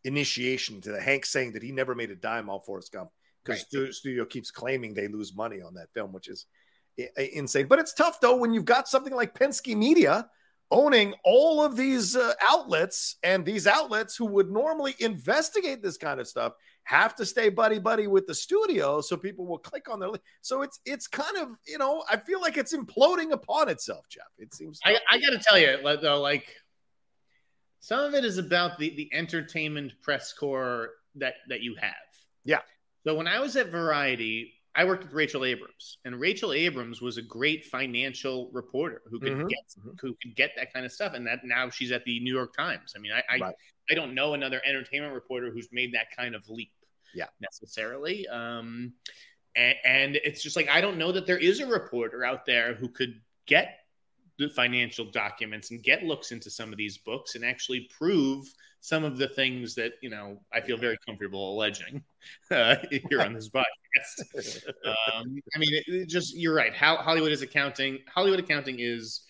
[0.03, 3.09] initiation to the Hank saying that he never made a dime off Forrest Gump
[3.43, 3.67] because Right.
[3.67, 6.45] stu- studio keeps claiming they lose money on that film, which is
[7.17, 7.67] insane.
[7.67, 10.29] But it's tough though when you've got something like Penske Media
[10.73, 16.19] owning all of these uh, outlets, and these outlets who would normally investigate this kind
[16.19, 19.99] of stuff have to stay buddy buddy with the studio, so people will click on
[19.99, 20.09] their.
[20.09, 24.07] Li- so it's it's kind of you know I feel like it's imploding upon itself,
[24.09, 24.23] Jeff.
[24.37, 24.79] It seems.
[24.85, 26.47] I, I got to tell you, though, like
[27.81, 31.93] some of it is about the the entertainment press corps that that you have.
[32.45, 32.61] Yeah.
[33.05, 37.17] So when I was at Variety, I worked with Rachel Abrams, and Rachel Abrams was
[37.17, 39.49] a great financial reporter who could Mhm.
[39.49, 39.59] get
[39.99, 41.13] who could get that kind of stuff.
[41.13, 42.93] And that now she's at the New York Times.
[42.95, 43.55] I mean, I I, Right.
[43.89, 46.71] I don't know another entertainment reporter who's made that kind of leap.
[47.13, 47.27] Yeah.
[47.41, 48.25] necessarily.
[48.29, 48.93] Um,
[49.53, 52.73] and, and it's just like I don't know that there is a reporter out there
[52.73, 53.80] who could get
[54.49, 58.45] financial documents and get looks into some of these books and actually prove
[58.81, 62.03] some of the things that you know I feel very comfortable alleging
[62.51, 62.75] uh,
[63.09, 63.65] here on this podcast.
[64.85, 66.73] Um, I mean, it, it just you're right.
[66.73, 67.99] How Hollywood is accounting.
[68.07, 69.21] Hollywood accounting is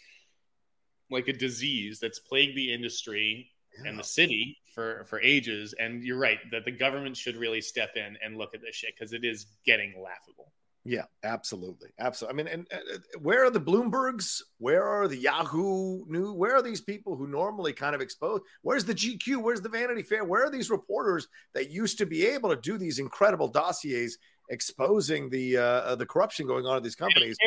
[1.10, 3.52] like a disease that's plagued the industry
[3.86, 5.74] and the city for for ages.
[5.80, 8.94] And you're right that the government should really step in and look at this shit
[8.98, 10.52] because it is getting laughable.
[10.84, 12.42] Yeah, absolutely, absolutely.
[12.42, 14.42] I mean, and, and where are the Bloombergs?
[14.58, 16.34] Where are the Yahoo New?
[16.34, 18.42] Where are these people who normally kind of expose?
[18.64, 19.44] Where's the GQ?
[19.44, 20.24] Where's the Vanity Fair?
[20.26, 24.18] Where are these reporters that used to be able to do these incredible dossiers
[24.50, 27.38] exposing the uh, the corruption going on at these companies?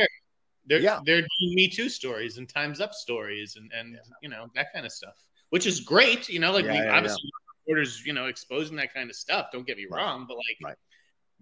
[0.66, 1.00] They're Yeah.
[1.04, 4.86] they're doing Me Too stories and Times Up stories and and you know that kind
[4.86, 5.16] of stuff,
[5.50, 6.28] which is great.
[6.28, 6.96] You know, like Yeah, we, yeah, yeah.
[6.96, 7.30] obviously
[7.66, 9.48] reporters, you know, exposing that kind of stuff.
[9.52, 9.98] Don't get me Right.
[10.02, 10.56] wrong, but like.
[10.62, 10.76] Right.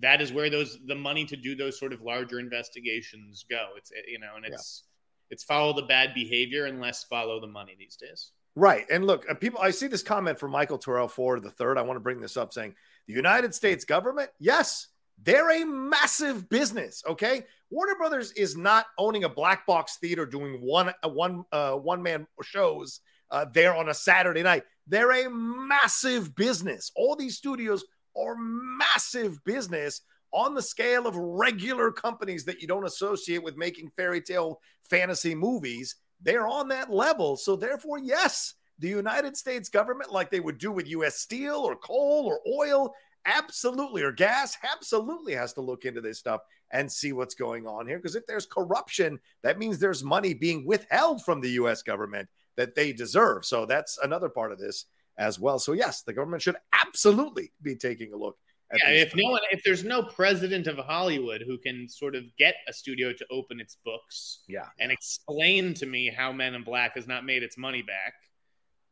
[0.03, 3.69] That is where those the money to do those sort of larger investigations go.
[3.77, 4.85] It's you know, and it's
[5.31, 8.33] it's follow the bad behavior and less follow the money these days.
[8.55, 8.85] Right.
[8.91, 11.79] And look, uh, people, I see this comment from Michael Terrell Ford the third.
[11.79, 12.75] I want to bring this up saying
[13.07, 14.88] the United States government, yes,
[15.23, 17.03] they're a massive business.
[17.09, 17.45] Okay.
[17.71, 22.03] Warner Brothers is not owning a black box theater doing one, uh, one, uh, one
[22.03, 24.65] man shows uh, there on a Saturday night.
[24.87, 26.93] They're a massive business.
[26.95, 27.85] All these studios
[28.16, 33.90] are massive business on the scale of regular companies that you don't associate with making
[33.96, 35.96] fairy tale fantasy movies.
[36.22, 37.37] They're on that level.
[37.37, 41.77] So, therefore, yes, the United States government, like they would do with US Steel or
[41.77, 42.94] coal or oil,
[43.27, 47.87] absolutely, or gas, absolutely has to look into this stuff and see what's going on
[47.87, 47.98] here.
[47.98, 52.75] Because if there's corruption, that means there's money being withheld from the US government that
[52.75, 53.44] they deserve.
[53.44, 54.87] So, that's another part of this
[55.23, 55.59] as well.
[55.59, 58.37] So, yes, the government should absolutely be taking a look
[58.73, 62.25] at Yeah, if no one, if there's no president of Hollywood who can sort of
[62.39, 64.67] get a studio to open its books Yeah.
[64.81, 68.15] and explain to me how Men in Black has not made its money back,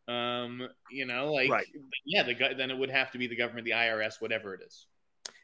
[0.07, 1.66] um, you know, like Right.
[2.07, 4.87] yeah, the then it would have to be the government, the IRS, whatever it is.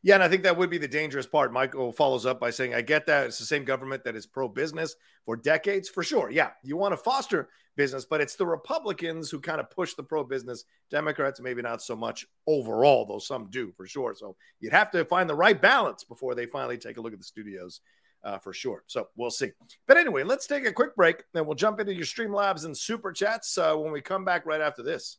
[0.03, 1.53] Yeah, and I think that would be the dangerous part.
[1.53, 3.27] Michael follows up by saying, I get that.
[3.27, 6.31] It's the same government that is pro business for decades, for sure.
[6.31, 10.03] Yeah, you want to foster business, but it's the Republicans who kind of push the
[10.03, 10.64] pro business.
[10.90, 14.14] Democrats, maybe not so much overall, though some do for sure.
[14.14, 17.18] So you'd have to find the right balance before they finally take a look at
[17.18, 17.81] the studios.
[18.25, 18.83] Uh, for sure.
[18.88, 19.53] So we'll see.
[19.87, 21.22] But anyway, let's take a quick break.
[21.33, 24.61] Then we'll jump into your Streamlabs and Super Chats uh, when we come back right
[24.61, 25.18] after this.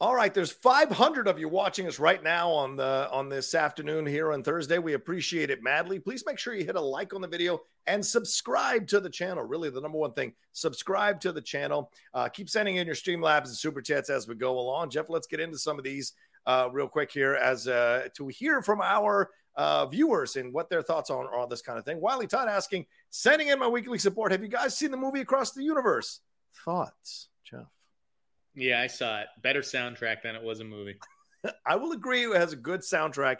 [0.00, 4.06] All right, there's 500 of you watching us right now on the on this afternoon
[4.06, 4.78] here on Thursday.
[4.78, 5.98] We appreciate it madly.
[5.98, 9.42] Please make sure you hit a like on the video and subscribe to the channel.
[9.42, 11.90] Really, the number one thing: subscribe to the channel.
[12.14, 14.90] Uh, keep sending in your Streamlabs and super chats as we go along.
[14.90, 16.12] Jeff, let's get into some of these
[16.46, 20.80] uh, real quick here as uh, to hear from our uh, viewers and what their
[20.82, 22.00] thoughts on all this kind of thing.
[22.00, 24.30] Wiley Todd asking, sending in my weekly support.
[24.30, 26.20] Have you guys seen the movie Across the Universe?
[26.64, 27.30] Thoughts?
[28.58, 29.28] Yeah, I saw it.
[29.40, 30.98] Better soundtrack than it was a movie.
[31.66, 32.24] I will agree.
[32.24, 33.38] It has a good soundtrack.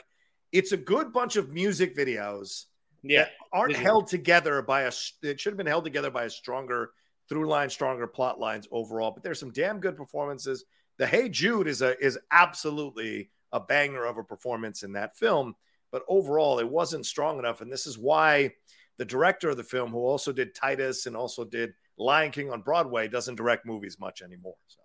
[0.53, 2.64] It's a good bunch of music videos.
[3.03, 4.93] Yeah, that aren't held together by a.
[5.23, 6.91] It should have been held together by a stronger
[7.29, 9.11] through line, stronger plot lines overall.
[9.11, 10.64] But there's some damn good performances.
[10.99, 15.55] The Hey Jude is a is absolutely a banger of a performance in that film.
[15.91, 18.53] But overall, it wasn't strong enough, and this is why
[18.99, 22.62] the director of the film, who also did Titus and also did Lion King on
[22.62, 24.57] Broadway, doesn't direct movies much anymore.
[24.66, 24.81] So.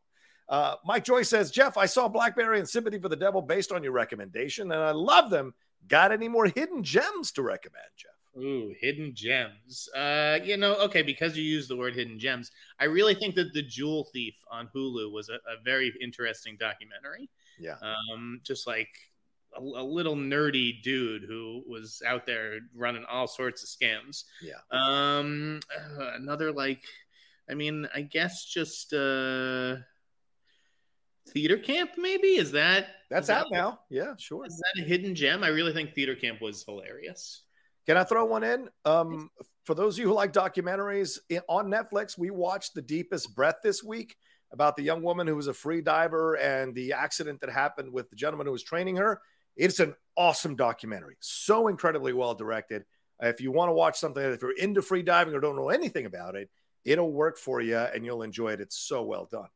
[0.54, 3.82] Uh, Mike Joy says, Jeff, I saw Blackberry and Sympathy for the Devil based on
[3.82, 5.56] your recommendation, and I love them.
[5.88, 8.12] Got any more hidden gems to recommend, Jeff?
[8.38, 9.90] Ooh, hidden gems.
[9.96, 13.52] Uh, you know, okay, because you use the word hidden gems, I really think that
[13.54, 17.32] The Jewel Thief on Hulu was a, a very interesting documentary.
[17.58, 17.78] Yeah.
[17.82, 18.90] Um, just like
[19.58, 24.26] a, a little nerdy dude who was out there running all sorts of scams.
[24.40, 24.62] Yeah.
[24.70, 26.84] Um, uh, another like,
[27.50, 29.78] I mean, I guess just uh,
[31.34, 31.92] theater camp.
[31.98, 33.80] Maybe is that That's is that- out now.
[33.90, 34.46] Yeah, sure.
[34.46, 35.44] Is that a hidden gem?
[35.44, 37.44] I really think theater camp was hilarious.
[37.86, 38.70] Can I throw one in?
[38.86, 39.30] Um,
[39.66, 41.20] for those of you who like documentaries
[41.50, 44.16] on Netflix, we watched The Deepest Breath this week
[44.52, 48.10] about the young woman who was a free diver and the accident that happened with
[48.10, 49.20] the gentleman who was training her.
[49.58, 52.86] It's an awesome documentary, so incredibly well directed.
[53.22, 55.70] Uh, If you want to watch something, if you're into free diving or don't know
[55.70, 56.50] anything about it,
[56.86, 58.62] it'll work for you and you'll enjoy it.
[58.62, 59.48] It's so well done.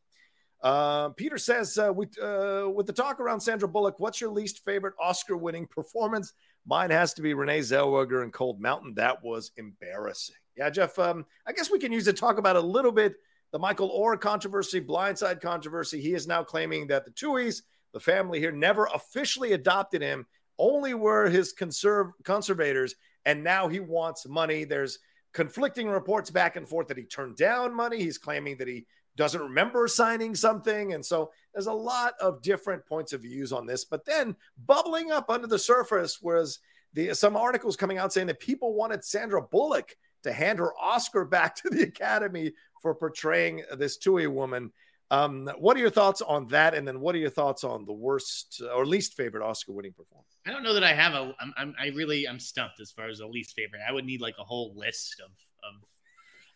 [0.61, 4.65] Uh, Peter says, uh, with, uh, with the talk around Sandra Bullock, what's your least
[4.65, 6.33] favorite Oscar winning performance?
[6.65, 8.95] Mine has to be Renee Zellweger in Cold Mountain.
[8.95, 10.35] That was embarrassing.
[10.55, 13.15] Yeah, Jeff, um, I guess we can use to talk about a little bit
[13.51, 16.01] the Michael Oher controversy, Blind Side controversy.
[16.01, 17.61] He is now claiming that the Tuohys,
[17.93, 20.25] the family here, never officially adopted him,
[20.57, 22.95] only were his conserv- conservators,
[23.25, 24.63] and now he wants money.
[24.63, 24.99] There's
[25.33, 27.99] conflicting reports back and forth that he turned down money.
[27.99, 28.85] He's claiming that he
[29.17, 30.93] doesn't remember signing something.
[30.93, 33.83] And so there's a lot of different points of views on this.
[33.83, 36.59] But then bubbling up under the surface was
[36.93, 41.25] the some articles coming out saying that people wanted Sandra Bullock to hand her Oscar
[41.25, 44.71] back to the Academy for portraying this Tuohy woman.
[45.09, 46.73] Um, what are your thoughts on that?
[46.73, 50.27] And then what are your thoughts on the worst or least favorite Oscar winning performance?
[50.45, 51.33] I don't know that I have a.
[51.39, 53.81] I'm, I'm I really I'm stumped as far as a least favorite.
[53.87, 55.87] I would need like a whole list of of.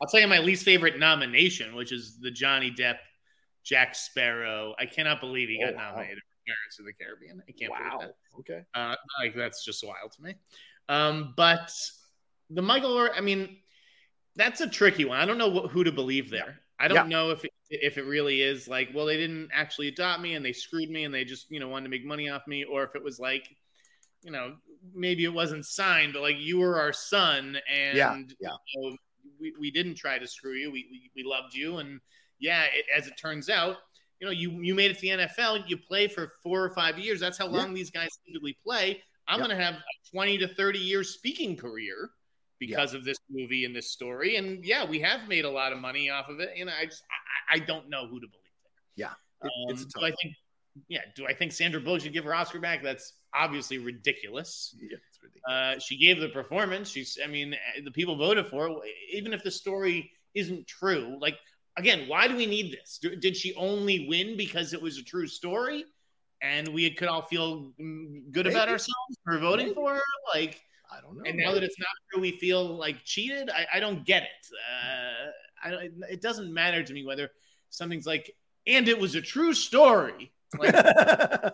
[0.02, 2.98] I'll tell you my least favorite nomination, which is the Johnny Depp,
[3.64, 4.74] Jack Sparrow.
[4.80, 5.92] I cannot believe he got Oh, wow.
[5.92, 7.44] nominated for Pirates of the Caribbean.
[7.48, 8.00] I can't Wow.
[8.00, 8.40] believe that.
[8.40, 8.66] Okay.
[8.74, 10.36] Uh, like that's just wild to me.
[10.90, 11.72] Um, but
[12.50, 13.58] the Michael, Oher, I mean,
[14.36, 15.20] that's a tricky one.
[15.20, 16.60] I don't know what, who to believe there.
[16.80, 17.18] I don't Yeah.
[17.18, 20.44] know if it, if it really is like, well, they didn't actually adopt me and
[20.44, 22.84] they screwed me and they just you know wanted to make money off me, or
[22.84, 23.48] if it was like,
[24.24, 24.56] you know,
[24.96, 28.50] maybe it wasn't signed, but like you were our son and Yeah, yeah.
[28.74, 28.98] you know,
[29.42, 30.72] we, we didn't try to screw you.
[30.72, 31.78] We, we, we loved you.
[31.78, 32.00] And
[32.40, 33.78] yeah, it, as it turns out,
[34.20, 37.00] you know, you, you made it to the NFL, you play for four or five
[37.00, 37.20] years.
[37.20, 39.02] That's how long these guys typically play.
[39.28, 39.48] I'm Yeah.
[39.48, 39.82] going to have a
[40.14, 42.10] 20 to 30 year speaking career
[42.60, 44.36] because of this movie and this story.
[44.36, 46.50] And yeah, we have made a lot of money off of it.
[46.58, 47.04] And I just,
[47.50, 49.08] I, I don't know who to believe there.
[49.08, 49.14] Yeah.
[49.44, 50.36] It- it's Um, tough do I think,
[50.88, 52.84] yeah, do I think Sandra Bullock should give her Oscar back?
[52.84, 54.76] That's obviously ridiculous.
[54.78, 55.78] Yeah, it's ridiculous.
[55.78, 56.90] Uh, she gave the performance.
[56.90, 58.78] She's, I mean, the people voted for it.
[59.12, 61.38] Even if the story isn't true, like,
[61.78, 63.00] again, why do we need this?
[63.20, 65.86] Did she only win because it was a true story?
[66.42, 67.72] And we could all feel
[68.32, 69.76] good about ourselves for voting Maybe.
[69.76, 70.02] for her?
[70.34, 70.60] Like,
[70.92, 71.24] I don't know.
[71.26, 73.50] and now that it's not true, we feel like cheated.
[73.50, 74.48] I, I don't get it.
[74.84, 77.30] Uh, I, it doesn't matter to me whether
[77.70, 80.32] something's like, and it was a true story.
[80.58, 80.76] Like.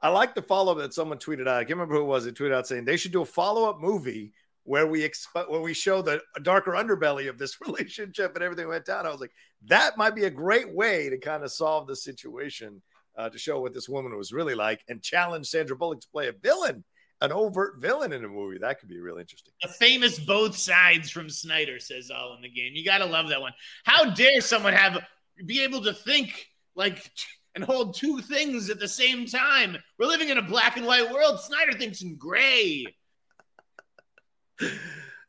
[0.00, 1.56] I like the follow up that someone tweeted out.
[1.56, 2.26] I can't remember who it was.
[2.26, 4.32] It tweeted out saying they should do a follow up movie
[4.64, 8.84] where we exp- where we show the darker underbelly of this relationship and everything went
[8.84, 9.06] down.
[9.06, 9.32] I was like,
[9.66, 12.80] that might be a great way to kind of solve the situation
[13.16, 16.28] uh, to show what this woman was really like and challenge Sandra Bullock to play
[16.28, 16.84] a villain
[17.20, 18.58] an overt villain in a movie.
[18.58, 19.52] That could be really interesting.
[19.62, 22.72] The famous both sides from Sneider says all in the game.
[22.74, 23.52] You got to love that one.
[23.84, 25.02] How dare someone have
[25.44, 27.10] be able to think like
[27.58, 29.76] and hold two things at the same time?
[29.98, 31.40] We're living in a black and white world.
[31.40, 32.86] Sneider thinks in gray.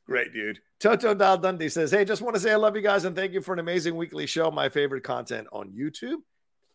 [0.05, 0.59] Great, dude.
[0.79, 3.33] Toto Dal Dundee says, Hey, just want to say I love you guys and thank
[3.33, 4.51] you for an amazing weekly show.
[4.51, 6.17] My favorite content on YouTube.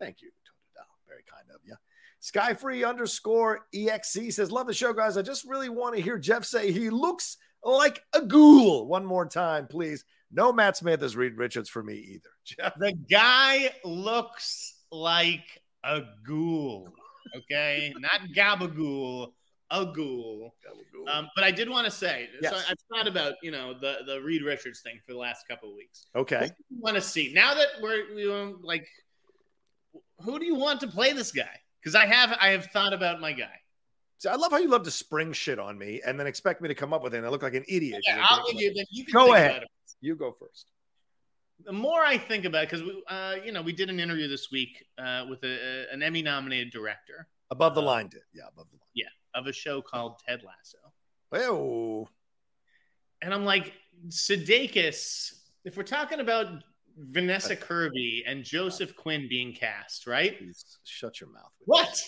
[0.00, 0.86] Thank you, Toto Dal.
[1.06, 1.76] Very kind of you.
[2.20, 5.16] Skyfree underscore EXC says, Love the show, guys.
[5.16, 8.86] I just really want to hear Jeff say he looks like a ghoul.
[8.88, 10.04] One more time, please.
[10.32, 12.30] No Matt Smith as Reed Richards for me either.
[12.44, 12.74] Jeff.
[12.76, 16.88] The guy looks like a ghoul.
[17.36, 19.32] Okay, not gabagool,
[19.70, 20.54] a ghoul.
[21.12, 24.20] Um, but I did want to say, so I've thought about you know the the
[24.20, 26.06] Reed Richards thing for the last couple of weeks.
[26.14, 26.50] Okay.
[26.78, 28.26] want to see now that we're we
[28.62, 28.86] like,
[30.20, 31.60] who do you want to play this guy?
[31.80, 33.54] Because I have I have thought about my guy.
[34.18, 36.68] So I love how you love to spring shit on me and then expect me
[36.68, 37.18] to come up with it.
[37.18, 38.00] And I look like an idiot.
[38.06, 38.84] Yeah, I'll give you.
[38.90, 39.64] You can Go ahead.
[40.00, 40.66] You go first.
[41.64, 44.28] The more I think about it, because we, uh, you know, we did an interview
[44.28, 48.22] this week uh, with a, an Emmy-nominated director Above the line did.
[48.34, 50.78] Yeah, above the line, yeah, of a show called Ted Lasso.
[51.32, 52.08] Oh,
[53.22, 53.72] and I'm like,
[54.08, 55.32] Sudeikis.
[55.64, 56.46] If we're talking about
[56.96, 60.38] Vanessa Kirby and Joseph Quinn being cast, right?
[60.38, 61.52] please shut your mouth.
[61.60, 62.02] What?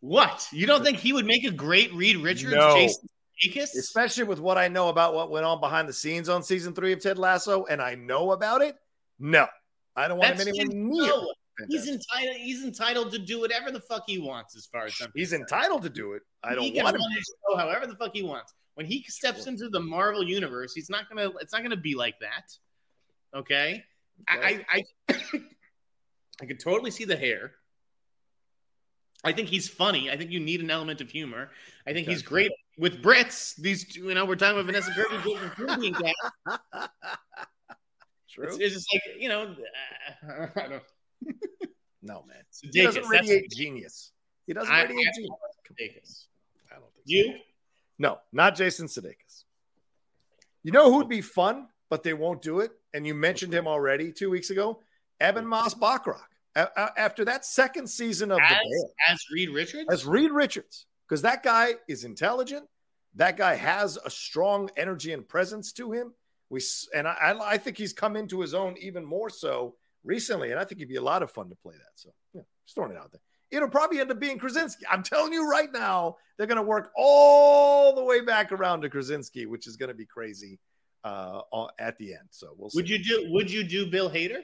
[0.00, 0.46] What?
[0.52, 2.54] You don't think he would make a great Reed Richards?
[2.54, 2.74] No.
[2.74, 3.08] Jason
[3.42, 3.76] Sudeikis?
[3.76, 6.92] Especially with what I know about what went on behind the scenes on season three
[6.92, 8.76] of Ted Lasso, and I know about it.
[9.18, 9.46] No,
[9.96, 11.06] I don't want That's him anywhere near.
[11.08, 11.32] show.
[11.68, 12.36] He's entitled.
[12.36, 15.42] He's entitled to do whatever the fuck he wants, as far as I'm He's concerned.
[15.52, 16.22] entitled to do it.
[16.42, 17.00] I don't can want him.
[17.02, 18.52] run his show however the fuck he wants.
[18.74, 21.30] When he steps into the Marvel universe, he's not gonna.
[21.40, 23.38] It's not gonna be like that.
[23.38, 23.84] Okay,
[24.28, 25.14] I I I,
[26.42, 27.52] I could totally see the hair.
[29.22, 30.10] I think he's funny.
[30.10, 31.50] I think you need an element of humor.
[31.86, 33.56] I think he's great with Brits.
[33.56, 36.90] These, two, you know, we're talking about Vanessa Kirby, and that.
[38.34, 38.46] True.
[38.46, 39.54] It's, it's just like you know,
[40.28, 40.82] uh, I don't.
[42.02, 42.42] no, man.
[42.72, 44.12] He doesn't radiate genius.
[44.46, 46.26] He doesn't I- radiate I- genius.
[46.70, 47.02] I don't think so.
[47.06, 47.34] You?
[47.98, 49.44] No, not Jason Sudeikis.
[50.62, 52.72] You know who'd be fun, but they won't do it?
[52.92, 54.80] And you mentioned him already two weeks ago.
[55.22, 56.22] Ebon Moss-Bachrach.
[56.56, 59.86] A- After that second season of As, The Bear, as Reed Richards?
[59.90, 62.66] as Reed Richards, because that guy is intelligent.
[63.16, 66.12] That guy has a strong energy and presence to him.
[66.50, 66.60] We
[66.94, 70.64] and I, I, think he's come into his own even more so recently, and I
[70.64, 71.92] think he'd be a lot of fun to play that.
[71.96, 73.20] So, yeah, just throwing it out there.
[73.50, 74.84] It'll probably end up being Krasinski.
[74.90, 78.90] I'm telling you right now, they're going to work all the way back around to
[78.90, 80.58] Krasinski, which is going to be crazy
[81.04, 81.40] uh,
[81.78, 82.28] at the end.
[82.30, 82.78] So we'll see.
[82.78, 83.26] Would you do?
[83.30, 84.40] Would you do Bill Hader?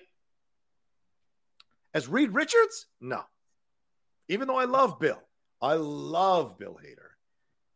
[1.92, 2.86] As Reed Richards?
[3.01, 3.22] No.
[4.28, 5.20] Even though I love Bill,
[5.61, 7.09] I love Bill Hader.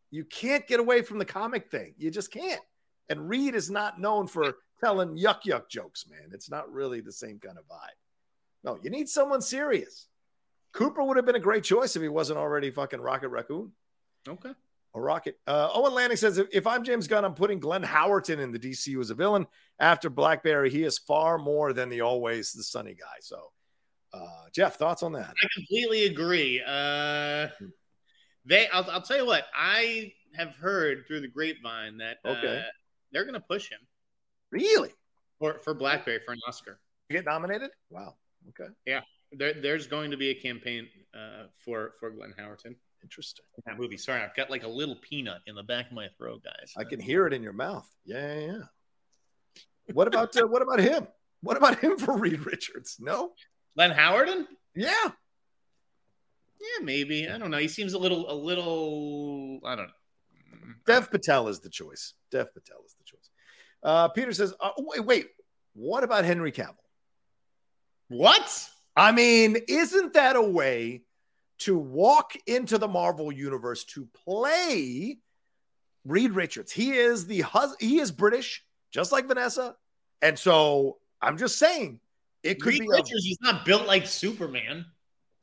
[0.09, 1.95] You can't get away from the comic thing.
[1.97, 2.61] You just can't.
[3.09, 6.29] And Reed is not known for telling yuck yuck jokes, man.
[6.31, 7.97] It's not really the same kind of vibe.
[8.63, 10.07] No, you need someone serious.
[10.73, 13.71] Cooper would have been a great choice if he wasn't already fucking Rocket Raccoon
[14.27, 14.51] Okay.
[14.93, 15.39] or Rocket.
[15.47, 18.59] Uh, Owen Lanning says if, if I'm James Gunn, I'm putting Glenn Howerton in the
[18.59, 19.45] DCU as a villain.
[19.79, 23.17] After Blackberry, he is far more than the always the sunny guy.
[23.21, 23.51] So,
[24.13, 25.29] uh, Jeff, thoughts on that?
[25.41, 26.61] I completely agree.
[26.65, 27.47] Uh,
[28.45, 29.45] they, I'll, I'll tell you what.
[29.55, 32.63] I have heard through the grapevine that Okay.
[33.15, 33.79] They're going to push him
[34.51, 34.91] Really?
[35.39, 36.79] for for Blackberry for an Oscar.
[37.09, 37.71] Get nominated?
[37.89, 38.15] Wow.
[38.49, 38.69] Okay.
[38.85, 39.01] Yeah,
[39.31, 43.45] there, there's going to be a campaign uh, for for Glenn Howerton Interesting.
[43.57, 43.97] in that movie.
[43.97, 46.73] Sorry, I've got like a little peanut in the back of my throat, guys.
[46.77, 47.89] I can hear it in your mouth.
[48.05, 48.47] Yeah, yeah.
[49.87, 49.93] yeah.
[49.93, 51.07] What about uh, what about him?
[51.41, 52.97] What about him for Reed Richards?
[52.99, 53.31] No.
[53.75, 54.45] Glenn Howerton.
[54.75, 54.93] Yeah.
[56.59, 57.29] Yeah, maybe.
[57.29, 57.57] I don't know.
[57.57, 59.59] He seems a little, a little.
[59.65, 59.93] I don't know.
[60.85, 62.13] Dev Patel is the choice.
[62.31, 63.29] Dev Patel is the choice.
[63.83, 65.27] Uh, Peter says, uh, wait, wait.
[65.73, 66.75] What about Henry Cavill?
[68.07, 68.69] What?
[68.95, 71.03] I mean, isn't that a way
[71.59, 75.17] to walk into the Marvel universe to play
[76.05, 76.71] Reed Richards?
[76.71, 79.75] He is the hus- he is British, just like Vanessa,
[80.21, 81.99] and so I'm just saying
[82.43, 82.87] it could Reed be.
[82.87, 83.25] A, Richards.
[83.25, 84.85] He's not built like Superman.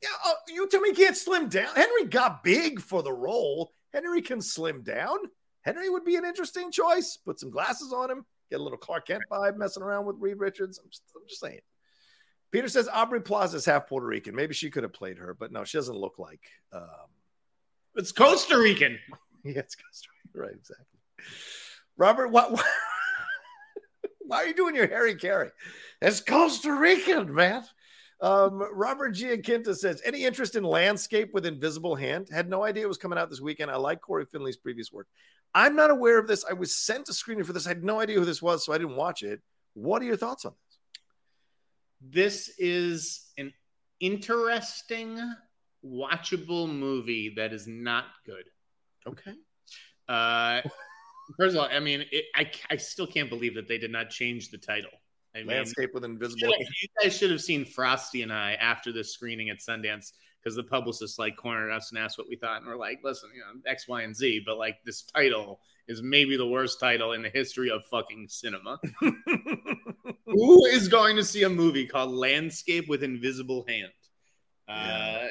[0.01, 1.75] yeah, uh, you tell me he can't slim down.
[1.75, 3.71] Henry got big for the role.
[3.93, 5.17] Henry can slim down.
[5.61, 7.17] Henry would be an interesting choice.
[7.25, 8.25] Put some glasses on him.
[8.49, 10.79] Get a little Clark Kent vibe messing around with Reed Richards.
[10.83, 11.59] I'm just, I'm just saying.
[12.51, 14.35] Peter says Aubrey Plaza is half Puerto Rican.
[14.35, 16.41] Maybe she could have played her, but no, she doesn't look like.
[16.71, 17.09] Um,
[17.95, 18.99] It's Costa Rican.
[19.43, 20.41] yeah, it's Costa Rican.
[20.41, 20.85] Right, exactly.
[21.97, 22.51] Robert, what?
[22.51, 22.65] what
[24.19, 25.49] why are you doing your Harry Carey?
[26.01, 27.63] It's Costa Rican, man.
[28.23, 32.29] Um, Robert Giaquinta says, any interest in landscape with invisible hand?
[32.31, 33.69] Had no idea it was coming out this weekend.
[33.69, 35.07] I like Cory Finley's previous work.
[35.53, 36.45] I'm not aware of this.
[36.49, 37.65] I was sent a screening for this.
[37.65, 39.41] I had no idea who this was, so I didn't watch it.
[39.73, 40.53] What are your thoughts on
[42.01, 42.47] this?
[42.47, 43.51] This is an
[43.99, 45.19] interesting,
[45.85, 48.45] watchable movie that is not good.
[49.05, 49.33] Okay.
[50.07, 50.61] Uh,
[51.37, 54.09] first of all, I mean, it, I I still can't believe that they did not
[54.09, 54.91] change the title.
[55.35, 56.67] I mean, Landscape with invisible hand.
[56.81, 60.63] you guys should have seen Frosty and I after the screening at Sundance because the
[60.63, 63.59] publicist like cornered us and asked what we thought, and we're like, listen, you know,
[63.65, 67.29] X, Y, and Z, but like this title is maybe the worst title in the
[67.29, 68.79] history of fucking cinema.
[70.25, 73.91] Who is going to see a movie called Landscape with Invisible Hand?
[74.67, 75.27] Uh,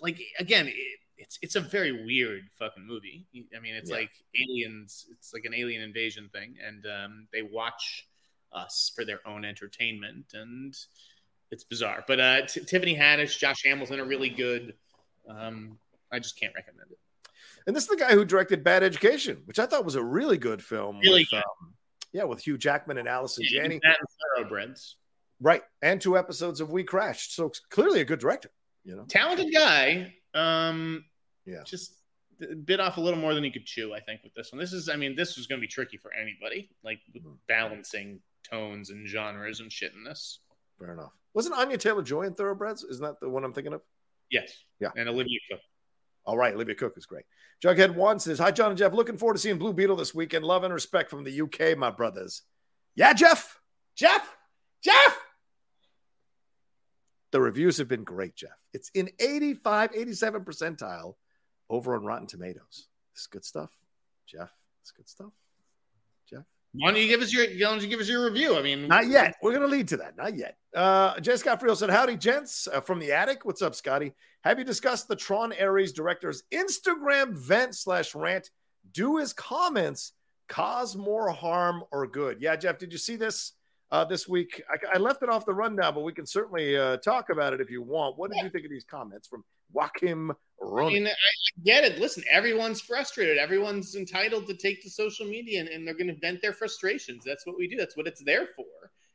[0.00, 0.74] like again, it,
[1.16, 3.26] it's it's a very weird fucking movie.
[3.56, 3.96] I mean, it's Yeah.
[3.96, 4.10] like
[4.40, 5.06] aliens.
[5.12, 8.06] It's like an alien invasion thing, and um, they watch
[8.54, 10.74] us for their own entertainment, and
[11.50, 12.04] it's bizarre.
[12.06, 14.74] But uh, T- Tiffany Haddish, Josh Hamilton are really good.
[15.28, 15.78] Um,
[16.10, 16.98] I just can't recommend it.
[17.66, 20.36] And this is the guy who directed Bad Education, which I thought was a really
[20.36, 20.98] good film.
[21.00, 21.36] Really with, good.
[21.38, 21.74] um,
[22.12, 23.80] yeah, with Hugh Jackman and Allison Yeah, Janney.
[23.82, 23.94] and
[24.36, 24.96] Thoroughbreds.
[25.40, 25.62] Right.
[25.80, 27.34] And two episodes of We Crashed.
[27.34, 28.50] So clearly a good director,
[28.84, 29.04] you know?
[29.08, 30.14] Talented guy.
[30.34, 31.04] Um,
[31.46, 31.62] Yeah.
[31.64, 31.96] just
[32.64, 33.94] bit off a little more than he could chew.
[33.94, 34.58] I think with this one.
[34.58, 36.98] This is, I mean, this was going to be tricky for anybody, like
[37.48, 38.20] balancing
[38.50, 40.40] tones and genres and shit in this.
[40.78, 41.12] Fair enough.
[41.34, 42.84] Wasn't Anya Taylor Joy in Thoroughbreds?
[42.84, 43.82] Isn't that the one I'm thinking of?
[44.30, 44.52] Yes.
[44.80, 44.88] Yeah.
[44.96, 45.60] And Olivia Cooke.
[46.24, 47.24] All right, Olivia Cooke is great.
[47.64, 48.92] Jughead One says, Hi, John and Jeff.
[48.92, 50.44] Looking forward to seeing Blue Beetle this weekend.
[50.44, 52.42] Love and respect from the UK, my brothers.
[52.94, 53.60] Yeah, Jeff.
[53.96, 54.36] Jeff.
[54.82, 55.18] Jeff.
[57.32, 58.58] The reviews have been great, Jeff.
[58.72, 61.14] It's in 85, 87 percentile
[61.70, 62.88] over on Rotten Tomatoes.
[63.14, 63.70] It's good stuff,
[64.26, 64.50] Jeff.
[64.82, 65.32] It's good stuff.
[66.74, 66.80] Jeff.
[66.82, 67.46] Why don't you give us your?
[67.46, 68.56] Why don't you give us your review?
[68.56, 69.36] I mean, Not yet.
[69.42, 70.16] We're going to lead to that.
[70.16, 70.56] Not yet.
[70.74, 71.36] Uh, J.
[71.36, 73.44] Scott Friel said, Howdy, gents uh, from the attic.
[73.44, 74.14] What's up, Scotty?
[74.44, 78.50] Have you discussed the Tron Ares director's Instagram vent slash rant?
[78.92, 80.12] Do his comments
[80.48, 82.38] cause more harm or good?
[82.40, 83.52] Yeah, Jeff, did you see this
[83.90, 84.62] uh, this week?
[84.68, 87.60] I, I left it off the rundown, but we can certainly uh, talk about it
[87.60, 88.18] if you want.
[88.18, 89.44] What did you think of these comments from
[89.74, 90.32] Joachim
[90.90, 91.98] I mean, I I get it.
[91.98, 93.38] Listen, everyone's frustrated.
[93.38, 97.24] Everyone's entitled to take to social media and, and they're going to vent their frustrations.
[97.24, 97.76] That's what we do.
[97.76, 98.64] That's what it's there for.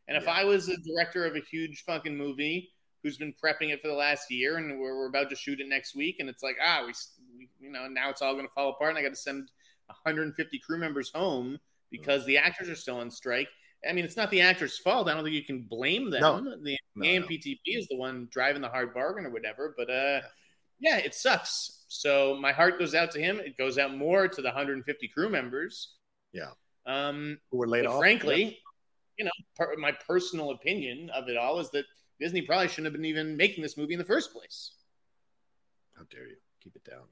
[0.07, 2.71] And if I was a director of a huge fucking movie
[3.03, 5.67] who's been prepping it for the last year and we're, we're about to shoot it
[5.67, 6.93] next week, and it's like, ah, we,
[7.37, 9.49] we you know, now it's all going to fall apart, and I got to send
[9.87, 11.57] 150 crew members home
[11.91, 13.49] because the actors are still on strike.
[13.87, 15.07] I mean, it's not the actors' fault.
[15.07, 16.21] I don't think you can blame them.
[16.21, 16.41] No.
[16.41, 19.75] The No, AMPTP is the one driving the hard bargain or whatever.
[19.77, 20.21] But uh,
[20.79, 21.85] yeah, it sucks.
[21.87, 23.39] So my heart goes out to him.
[23.39, 25.95] It goes out more to the 150 crew members.
[26.33, 26.49] Yeah.
[26.85, 27.99] Um, Who were laid off?
[27.99, 28.59] Frankly,
[29.17, 31.85] you know, per, my personal opinion of it all is that
[32.19, 34.71] Disney probably shouldn't have been even making this movie in the first place.
[35.95, 36.35] How dare you?
[36.63, 37.05] Keep it down, man.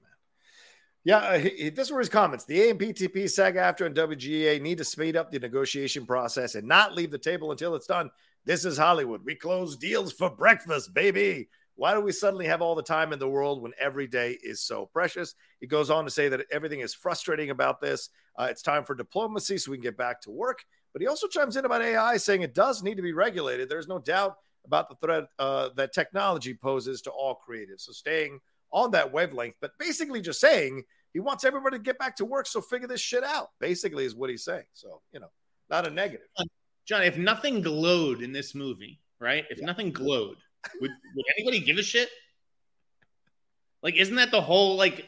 [1.03, 2.45] Yeah, uh, he, he- this were his comments.
[2.45, 6.95] The AMPTP, SAG AFTRA, and WGA need to speed up the negotiation process and not
[6.95, 8.09] leave the table until it's done.
[8.45, 9.21] This is Hollywood.
[9.23, 11.49] We close deals for breakfast, baby.
[11.75, 14.61] Why do we suddenly have all the time in the world when every day is
[14.61, 15.35] so precious?
[15.59, 18.09] He goes on to say that everything is frustrating about this.
[18.37, 20.63] Uh, it's time for diplomacy so we can get back to work.
[20.93, 23.67] But he also chimes in about AI, saying it does need to be regulated.
[23.67, 27.81] There's no doubt about the threat uh, that technology poses to all creatives.
[27.81, 28.39] So staying
[28.71, 32.47] on that wavelength, but basically just saying he wants everybody to get back to work.
[32.47, 33.49] So figure this shit out.
[33.59, 34.65] Basically, is what he's saying.
[34.73, 35.29] So you know,
[35.69, 36.27] not a negative.
[36.85, 39.45] John, if nothing glowed in this movie, right?
[39.49, 40.37] If nothing glowed,
[40.81, 42.09] would, would anybody give a shit?
[43.81, 45.07] Like, isn't that the whole like?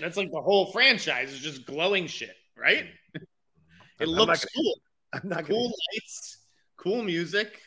[0.00, 2.86] That's like the whole franchise is just glowing shit, right?
[4.00, 4.74] It I'm looks gonna- cool.
[5.12, 6.38] I'm not cool gonna- lights,
[6.76, 7.60] cool music.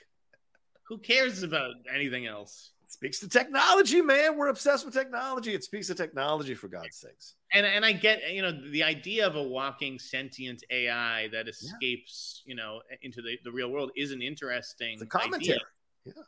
[0.90, 2.72] Who cares about anything else?
[2.90, 4.38] Speaks to technology, man.
[4.38, 5.54] We're obsessed with technology.
[5.54, 7.36] It speaks to technology for God's sakes.
[7.54, 12.42] And and I get you know the idea of a walking sentient AI that escapes
[12.46, 15.54] you know into the, the real world is an interesting It's a commentary.
[15.54, 15.60] idea.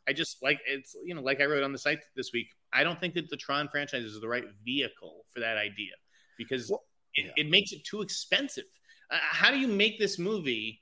[0.08, 2.48] I just like it's you know like I wrote on the site this week.
[2.74, 5.94] I don't think that the Tron franchise is the right vehicle for that idea
[6.38, 6.72] because
[7.16, 8.66] it, it makes it too expensive.
[9.12, 10.82] Uh, how do you make this movie?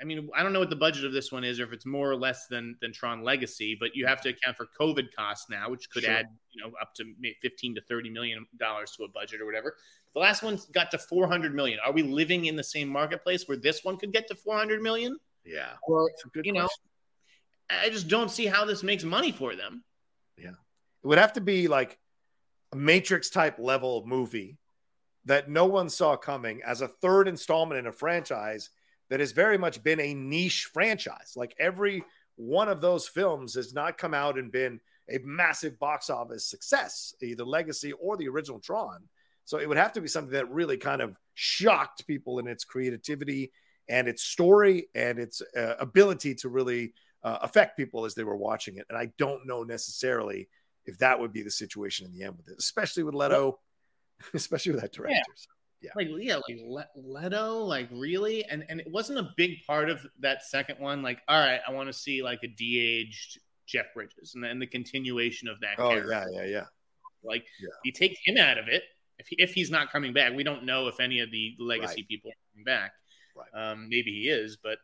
[0.00, 1.84] I mean, I don't know what the budget of this one is, or if it's
[1.84, 5.50] more or less than than Tron Legacy, but you have to account for COVID costs
[5.50, 6.12] now, which could Sure.
[6.12, 7.04] add you know up to
[7.42, 9.76] fifteen to thirty million dollars to a budget or whatever.
[10.14, 11.78] The last one got to four hundred million.
[11.84, 14.80] Are we living in the same marketplace where this one could get to four hundred
[14.80, 15.18] million?
[15.44, 15.72] Yeah.
[15.82, 16.10] Or
[16.44, 16.68] you know,
[17.70, 19.84] I just don't see how this makes money for them.
[20.36, 20.50] Yeah.
[20.50, 21.98] It would have to be like
[22.72, 24.58] a Matrix type level movie
[25.26, 28.70] that no one saw coming as a third installment in a franchise
[29.10, 31.34] that has very much been a niche franchise.
[31.36, 32.02] Like every
[32.36, 37.14] one of those films has not come out and been a massive box office success,
[37.20, 39.02] either Legacy or the original Tron.
[39.44, 42.64] So it would have to be something that really kind of shocked people in its
[42.64, 43.50] creativity
[43.88, 48.36] and its story and its uh, ability to really uh, affect people as they were
[48.36, 48.86] watching it.
[48.88, 50.48] And I don't know necessarily
[50.86, 53.58] if that would be the situation in the end with it, especially with Leto,
[54.34, 55.14] especially with that director.
[55.16, 55.22] Yeah.
[55.34, 55.46] So,
[55.82, 55.90] yeah.
[55.96, 60.04] Like yeah, like Le- Leto, like really, and and it wasn't a big part of
[60.20, 61.02] that second one.
[61.02, 64.66] Like, all right, I want to see like a de-aged Jeff Bridges, and then the
[64.66, 65.78] continuation of that.
[65.78, 66.10] Oh character.
[66.32, 66.64] yeah, yeah, yeah.
[67.24, 67.68] Like Yeah.
[67.84, 68.82] you take him out of it.
[69.18, 72.00] If, he, if he's not coming back, we don't know if any of the legacy
[72.02, 72.08] Right.
[72.08, 72.92] people are coming back.
[73.36, 73.70] Right.
[73.72, 74.78] Um, maybe he is, but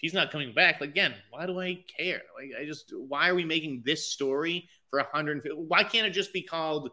[0.00, 2.22] if he's not coming back, again, why do I care?
[2.34, 5.46] Like, I just why are we making this story for a hundred?
[5.54, 6.90] Why can't it just be called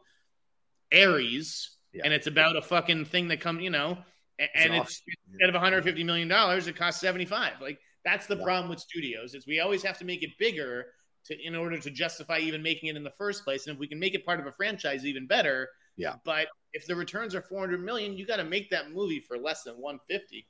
[0.93, 2.01] Ares Yeah.
[2.03, 3.97] And it's about a fucking thing that come, you know,
[4.39, 5.01] and an it's
[5.32, 7.62] instead of 150 million dollars, it costs 75.
[7.62, 8.43] Like that's the Yeah.
[8.43, 9.34] problem with studios.
[9.34, 10.88] Is we always have to make it bigger
[11.26, 13.68] to in order to justify even making it in the first place.
[13.68, 15.70] And if we can make it part of a franchise, even better.
[15.95, 16.16] Yeah.
[16.26, 19.64] But if the returns are 400 million, you got to make that movie for less
[19.64, 20.45] than 150.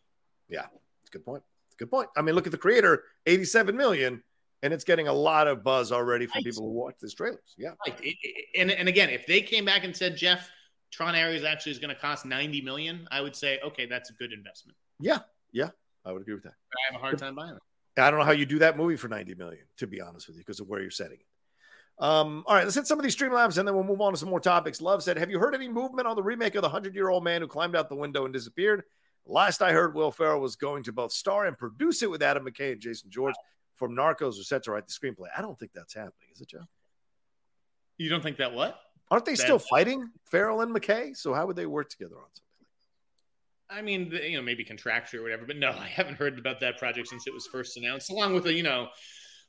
[0.49, 0.65] Yeah,
[1.01, 1.43] it's a good point.
[1.77, 2.09] Good point.
[2.17, 4.23] I mean, look at the creator, 87 million,
[4.63, 6.45] and it's getting a lot of buzz already from Right.
[6.45, 7.53] people who watch these trailers.
[7.57, 7.73] Yeah.
[7.85, 7.99] Right.
[8.03, 10.49] It- it- and and again, if they came back and said Jeff
[10.91, 14.13] Tron Ares actually is going to cost 90 million, I would say okay, that's a
[14.13, 14.77] good investment.
[14.99, 15.19] Yeah.
[15.51, 15.69] Yeah.
[16.05, 16.53] I would agree with that.
[16.73, 17.61] I have a hard time buying it.
[18.01, 20.37] I don't know how you do that movie for 90 million, to be honest with
[20.37, 21.25] you, because of where you're setting it.
[21.99, 24.17] Um, all right, let's hit some of these Streamlabs and then we'll move on to
[24.19, 24.81] some more topics.
[24.81, 27.23] Love said, Have you heard any movement on the remake of the 100 year old
[27.23, 28.83] man who climbed out the window and disappeared?
[29.27, 32.45] Last I heard, Will Ferrell was going to both star and produce it with Adam
[32.45, 33.35] McKay and Jason George
[33.75, 35.27] from Narcos, who set to write the screenplay.
[35.37, 36.63] I don't think that's happening, is it, Joe?
[37.97, 38.79] You don't think that what?
[39.09, 41.15] Aren't they still fighting, Ferrell and McKay?
[41.15, 42.43] So how would they work together on something?
[42.59, 42.69] Like
[43.69, 43.79] that?
[43.79, 46.77] I mean, you know, maybe contractual or whatever, but no, I haven't heard about that
[46.77, 48.87] project since it was first announced, along with a, you know,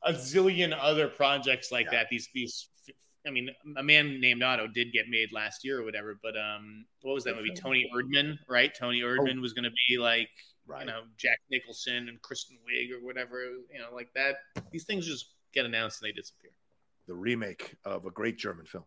[0.04, 2.06] a zillion other projects like that.
[2.10, 2.68] These, these,
[3.28, 6.86] I mean, a man named Otto did get made last year or whatever, but um,
[7.02, 7.52] what was that movie?
[7.54, 8.74] Toni Erdmann, right?
[8.74, 10.28] Toni Erdmann was going to be like,
[10.66, 10.80] Right.
[10.80, 13.40] you know, Jack Nicholson and Kristen Wiig or whatever,
[13.72, 14.36] you know, like that.
[14.70, 16.50] These things just get announced and they disappear.
[17.06, 18.84] The remake of a great German film.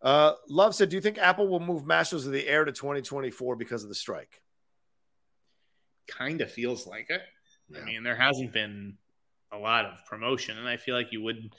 [0.00, 3.56] Uh, Love said, Do you think Apple will move Masters of the Air to 2024
[3.56, 4.40] because of the strike?
[6.06, 7.22] kind of feels like it.
[7.68, 7.80] Yeah.
[7.80, 8.96] I mean, there hasn't been
[9.52, 11.52] a lot of promotion, and I feel like you would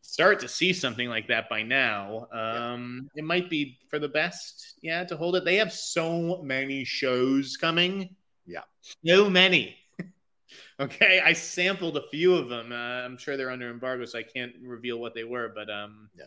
[0.00, 2.26] start to see something like that by now.
[2.32, 5.44] Um, It might be for the best, yeah, to hold it.
[5.44, 8.16] They have so many shows coming.
[8.46, 8.62] Yeah.
[9.04, 9.76] So many.
[10.80, 12.72] okay, I sampled a few of them.
[12.72, 12.74] Uh,
[13.04, 16.24] I'm sure they're under embargo, so I can't reveal what they were, but um, Yeah.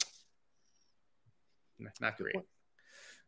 [1.99, 2.35] not great.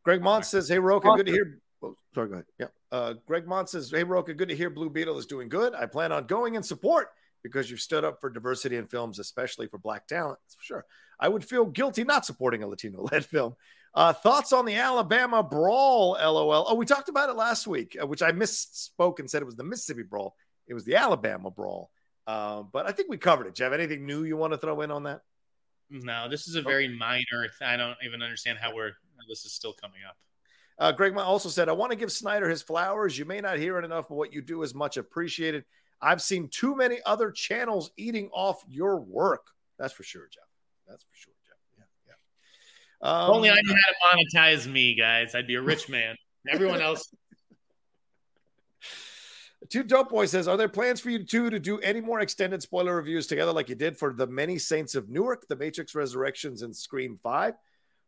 [0.03, 1.59] Greg Mont says, Hey, Rocha, good to hear.
[1.81, 2.45] Oh, sorry, go ahead.
[2.59, 2.67] Yeah.
[2.91, 5.73] Uh, Greg Mont says, Hey, Rocha, good to hear Blue Beetle is doing good.
[5.73, 7.09] I plan on going in support
[7.43, 10.39] because you've stood up for diversity in films, especially for Black talent.
[10.57, 10.85] For sure.
[11.19, 13.55] I would feel guilty not supporting a Latino led film.
[13.93, 16.17] Uh, thoughts on the Alabama brawl?
[16.19, 16.65] LOL.
[16.67, 19.55] Oh, we talked about it last week, uh, which I misspoke and said it was
[19.55, 20.35] the Mississippi brawl.
[20.67, 21.91] It was the Alabama brawl.
[22.25, 23.55] Um, but I think we covered it.
[23.55, 25.21] Jeff, anything new you want to throw in on that?
[25.89, 27.47] No, this is a very minor.
[27.61, 28.93] I don't even understand how we're.
[29.29, 30.17] This is still coming up.
[30.79, 33.17] Uh, Greg also said, I want to give Sneider his flowers.
[33.17, 35.65] You may not hear it enough, but what you do is much appreciated.
[36.03, 39.47] I've seen too many other channels eating off your work.
[39.79, 40.43] That's for sure, Jeff.
[40.87, 41.57] That's for sure, Jeff.
[41.77, 42.11] Yeah,
[43.01, 43.25] yeah.
[43.25, 45.33] Um, Only I knew how to monetize me, guys.
[45.33, 46.15] I'd be a rich man.
[46.47, 47.13] Everyone else.
[49.69, 52.61] Two Dope Boy says, Are there plans for you two to do any more extended
[52.61, 56.63] spoiler reviews together like you did for The Many Saints of Newark, The Matrix Resurrections,
[56.63, 57.53] and Scream 5?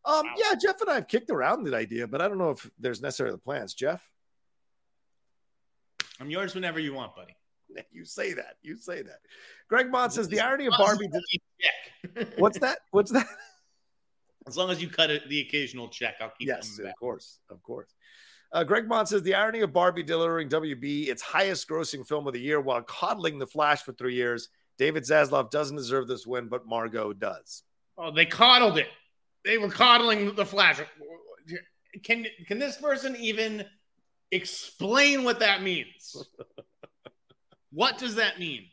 [0.03, 2.69] Um, yeah, Jeff and I have kicked around the idea, but I don't know if
[2.77, 3.73] there's necessarily the plans.
[3.73, 4.07] Jeff?
[6.19, 7.35] I'm yours whenever you want, buddy.
[7.91, 8.55] You say that.
[8.61, 9.19] You say that.
[9.69, 11.05] Greg Mott says the irony of As long as Barbie.
[11.05, 12.39] you cut the check.
[12.39, 12.79] What's that?
[12.91, 13.27] What's that?
[14.47, 17.63] As long as you cut it, the occasional check, I'll keep Yes, of course, of
[17.63, 17.89] course.
[18.51, 22.33] Uh, Greg Mott says the irony of Barbie delivering WB its highest grossing film of
[22.33, 24.49] the year while coddling the Flash for three years.
[24.77, 27.63] David Zaslav doesn't deserve this win, but Margot does.
[27.97, 28.87] Oh, they coddled it.
[29.43, 30.79] They were coddling the Flash.
[32.03, 33.65] Can can this person even
[34.31, 36.15] explain what that means?
[37.75, 38.65] What does that mean?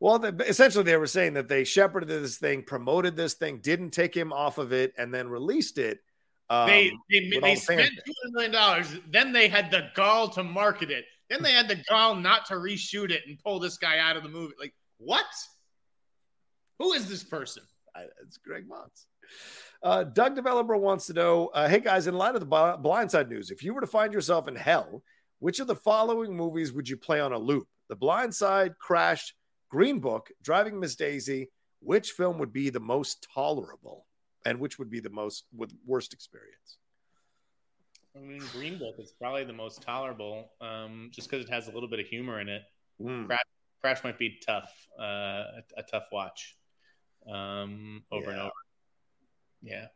[0.00, 3.92] Well, the, essentially, they were saying that they shepherded this thing, promoted this thing, didn't
[3.92, 6.00] take him off of it, and then released it.
[6.50, 8.98] Um, they they, they spent two hundred million dollars.
[9.10, 11.04] Then they had the gall to market it.
[11.30, 14.24] Then they had the gall not to reshoot it and pull this guy out of
[14.24, 14.52] the movie.
[14.60, 15.24] Like what?
[16.80, 17.62] Who is this person?
[18.26, 19.04] It's Greg Motz.
[19.82, 23.30] Uh, Doug Developer wants to know uh, Hey guys, in light of the Blind Side
[23.30, 25.02] news, if you were to find yourself in hell,
[25.38, 27.68] which of the following movies would you play on a loop?
[27.88, 29.34] The Blind Side, Crash,
[29.70, 31.50] Green Book, Driving Miss Daisy.
[31.80, 34.06] Which film would be the most tolerable,
[34.46, 36.78] and which would be the most with worst experience?
[38.16, 41.72] I mean, Green Book is probably the most tolerable, um, just because it has a
[41.72, 42.62] little bit of humor in it.
[43.02, 43.26] Mm.
[43.26, 43.42] Crash,
[43.82, 46.56] Crash might be tough, uh, a, a tough watch,
[47.30, 48.52] um, over and over.
[49.62, 49.86] Yeah,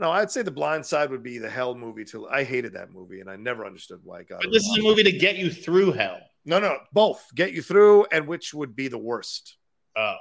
[0.00, 2.06] No, I'd say The Blind Side would be the hell movie.
[2.06, 4.40] To I hated that movie, and I never understood why it got.
[4.40, 6.18] but this is a movie to get you through hell.
[6.46, 9.58] No, no, both get you through, and which would be the worst.
[9.94, 10.16] Oh,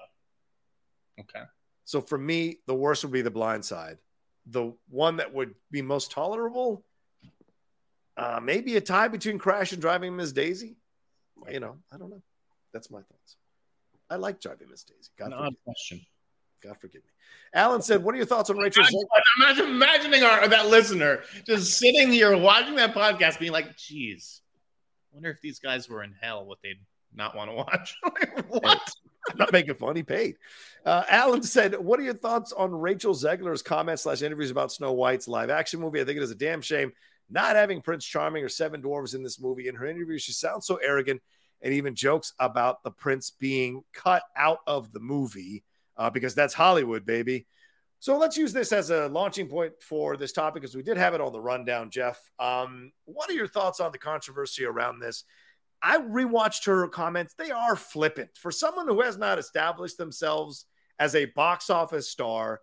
[1.22, 1.44] okay.
[1.86, 3.98] So for me, the worst would be The Blind Side.
[4.48, 6.84] The one that would be most tolerable,
[8.18, 10.76] uh, maybe a tie between Crash and Driving Miss Daisy.
[11.50, 12.22] You know, I don't know.
[12.74, 13.38] That's my thoughts.
[14.10, 15.10] I like Driving Miss Daisy.
[15.18, 16.02] God, forgive, odd question.
[16.62, 17.10] God forgive me.
[17.54, 21.78] Alan said, "What are your thoughts on Rachel?" I'm, I'm imagining our, that listener just
[21.78, 24.42] sitting here watching that podcast, being like, "Geez,
[25.12, 26.80] wonder if these guys were in hell, what they'd
[27.14, 27.96] not want to watch."
[28.48, 28.94] What?
[29.30, 29.96] I'm not making fun.
[29.96, 30.38] He paid.
[30.86, 34.94] Uh, Alan said, "What are your thoughts on Rachel Zegler's comments slash interviews about Snow
[34.94, 36.02] White's live action movie?
[36.02, 36.92] I think it is a damn shame
[37.30, 39.68] not having Prince Charming or Seven Dwarves in this movie.
[39.68, 41.22] In her interview, she sounds so arrogant
[41.62, 45.64] and even jokes about the prince being cut out of the movie
[46.00, 47.46] uh, because that's Hollywood, baby."
[48.02, 51.14] So let's use this as a launching point for this topic because we did have
[51.14, 52.18] it on the rundown, Jeff.
[52.40, 55.26] Um, what are your thoughts on the controversy around this?
[55.82, 57.34] I rewatched her comments.
[57.38, 58.32] They are flippant.
[58.38, 60.66] For someone who has not established themselves
[60.98, 62.62] as a box office star,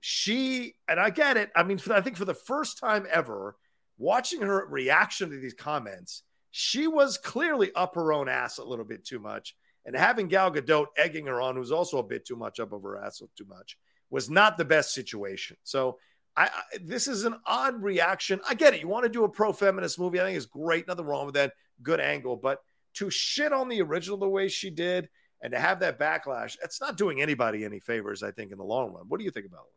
[0.00, 1.50] she, and I get it.
[1.54, 3.56] I mean, I think for the first time ever,
[3.98, 8.84] watching her reaction to these comments, she was clearly up her own ass a little
[8.84, 9.54] bit too much.
[9.88, 12.82] And having Gal Gadot egging her on, who's also a bit too much up of
[12.82, 13.78] her ass too much,
[14.10, 15.56] was not the best situation.
[15.64, 15.98] So
[16.36, 18.38] I, I this is an odd reaction.
[18.46, 18.82] I get it.
[18.82, 20.20] You want to do a pro feminist movie.
[20.20, 20.86] I think it's great.
[20.86, 21.54] Nothing wrong with that.
[21.82, 22.36] Good angle.
[22.36, 22.60] But
[22.96, 25.08] to shit on the original the way she did
[25.40, 28.64] and to have that backlash, it's not doing anybody any favors, I think, in the
[28.64, 29.06] long run.
[29.08, 29.74] What do you think about this?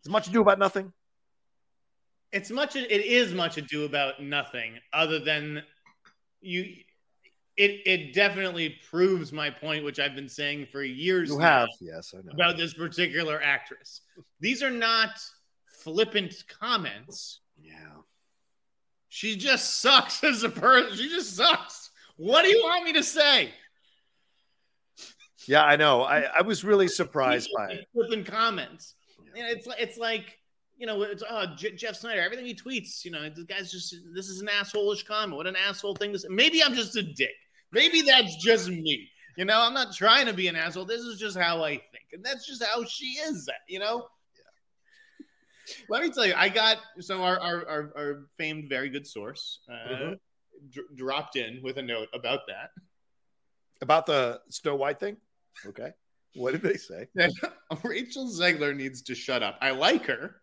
[0.00, 0.92] It's much ado about nothing.
[2.32, 5.62] it's much it is much ado about nothing other than
[6.40, 6.64] you
[7.60, 11.68] it it definitely proves my point which i've been saying for years You now have,
[11.80, 12.32] yes, I know.
[12.32, 14.00] about this particular actress
[14.40, 15.10] these are not
[15.82, 17.74] flippant comments Yeah.
[19.08, 23.02] she just sucks as a person she just sucks what do you want me to
[23.02, 23.50] say
[25.46, 26.02] Yeah, I know.
[26.02, 27.86] I, I was really surprised by it.
[27.92, 28.94] flippant comments
[29.36, 30.36] and it's like it's like
[30.76, 32.22] you know, it's oh J- Jeff Sneider.
[32.22, 35.36] Everything he tweets, you know, this guy's just this is an assholeish comment.
[35.36, 36.28] What an asshole thing to say.
[36.30, 37.34] Maybe I'm just a dick.
[37.72, 39.08] Maybe that's just me.
[39.36, 40.84] You know, I'm not trying to be an asshole.
[40.84, 43.48] This is just how I think, and that's just how she is.
[43.68, 44.06] You know.
[44.36, 45.26] Yeah.
[45.88, 49.60] Let me tell you, I got so our our, our, our famed very good source
[49.70, 50.18] uh, Mhm.
[50.70, 52.70] dr- dropped in with a note about that.
[53.82, 55.16] About the Snow White thing?
[55.64, 55.90] Okay.
[56.34, 57.06] What did they say?
[57.84, 59.56] Rachel Zegler needs to shut up.
[59.60, 60.36] I like her,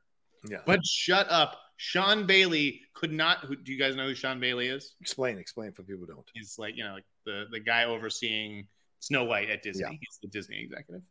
[0.49, 0.57] Yeah.
[0.65, 1.59] but shut up.
[1.77, 3.45] Sean Bailey could not.
[3.45, 4.95] Who, do you guys know who Sean Bailey is?
[5.01, 6.25] Explain, explain for people who don't.
[6.33, 8.67] He's like you know like the the guy overseeing
[8.99, 9.83] Snow White at Disney.
[9.83, 9.91] Yeah.
[9.91, 11.03] He's the Disney executive.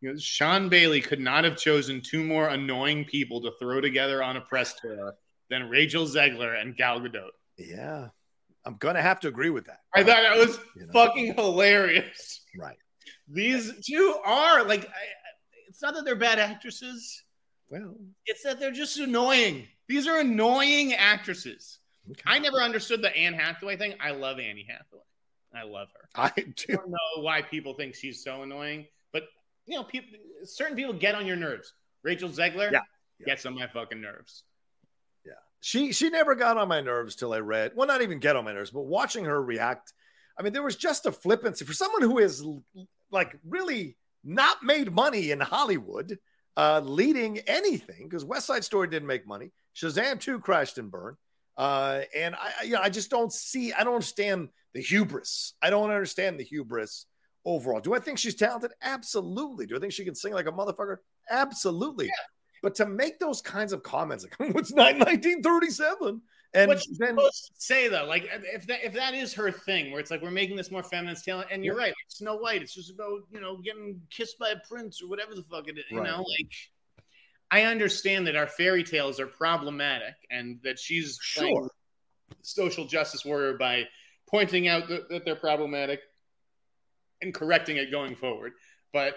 [0.00, 4.22] You know, Sean Bailey could not have chosen two more annoying people to throw together
[4.22, 5.14] on a press tour
[5.50, 7.28] than Rachel Zegler and Gal Gadot.
[7.58, 8.08] Yeah.
[8.64, 9.80] I'm gonna have to agree with that.
[9.94, 10.92] I thought that was You know.
[10.92, 12.40] fucking hilarious.
[12.58, 12.76] Right.
[13.28, 14.92] These two are like, I,
[15.68, 17.22] it's not that they're bad actresses.
[17.68, 17.94] Well,
[18.26, 19.66] It's that they're just annoying.
[19.88, 21.78] These are annoying actresses.
[22.10, 22.22] okay.
[22.26, 23.94] I never understood the Anne Hathaway thing.
[24.00, 25.02] I love Annie Hathaway.
[25.54, 26.08] I love her.
[26.14, 26.42] I do.
[26.42, 26.76] I do.
[26.76, 29.24] don't know why people think she's so annoying, but
[29.66, 30.08] you know, people,
[30.44, 31.72] certain people get on your nerves.
[32.02, 32.80] Rachel Zegler Yeah.
[33.18, 33.26] Yeah.
[33.26, 34.44] gets on my fucking nerves.
[35.24, 35.32] Yeah.
[35.60, 37.72] She she never got on my nerves till I read.
[37.74, 39.92] Well, not even get on my nerves, but watching her react.
[40.38, 42.44] I mean, there was just a flippancy for someone who is
[43.10, 46.18] like really not made money in Hollywood,
[46.56, 49.50] uh, leading anything because West Side Story didn't make money.
[49.76, 51.16] Shazam 2 crashed and burned.
[51.56, 55.54] Uh, and I, I- you know, I just don't see, I don't understand the hubris.
[55.62, 57.06] I don't understand the hubris
[57.44, 57.80] overall.
[57.80, 58.72] Do I think she's talented?
[58.82, 59.66] Absolutely.
[59.66, 60.96] Do I think she can sing like a motherfucker?
[61.30, 62.10] Absolutely.
[62.62, 66.20] But to make those kinds of comments, like, what's 1937?
[66.52, 68.06] And What's she then, supposed to say though?
[68.06, 70.82] Like if that if that is her thing, where it's like we're making this more
[70.82, 71.82] feminist talent, and you're Yeah.
[71.82, 75.06] right, like Snow White, it's just about you know getting kissed by a prince or
[75.08, 75.84] whatever the fuck it is.
[75.92, 76.50] You know, like
[77.52, 81.70] I understand that our fairy tales are problematic, and that she's Sure.
[82.42, 83.84] social justice warrior by
[84.30, 86.00] pointing out that, that they're problematic
[87.22, 88.52] and correcting it going forward.
[88.92, 89.16] But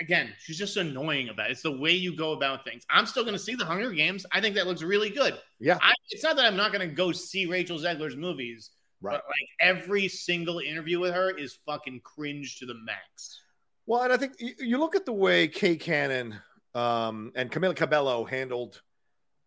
[0.00, 1.52] again, she's just annoying about it.
[1.52, 2.84] It's the way you go about things.
[2.90, 4.26] I'm still going to see the Hunger Games.
[4.32, 5.38] I think that looks really good.
[5.58, 9.12] yeah, I, it's not that I'm not going to go see Rachel Zegler's movies Right.
[9.12, 13.42] But like every single interview with her is fucking cringe to the max.
[13.86, 16.34] Well, and I think you, look at the way Kay Cannon
[16.74, 18.82] um, and Camila Cabello handled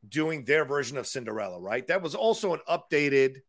[0.07, 1.86] doing their version of Cinderella, right?
[1.88, 3.41] That was also an updated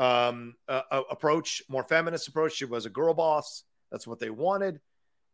[0.00, 2.54] um, uh, approach, more feminist approach.
[2.54, 3.64] She was a girl boss.
[3.92, 4.80] That's what they wanted.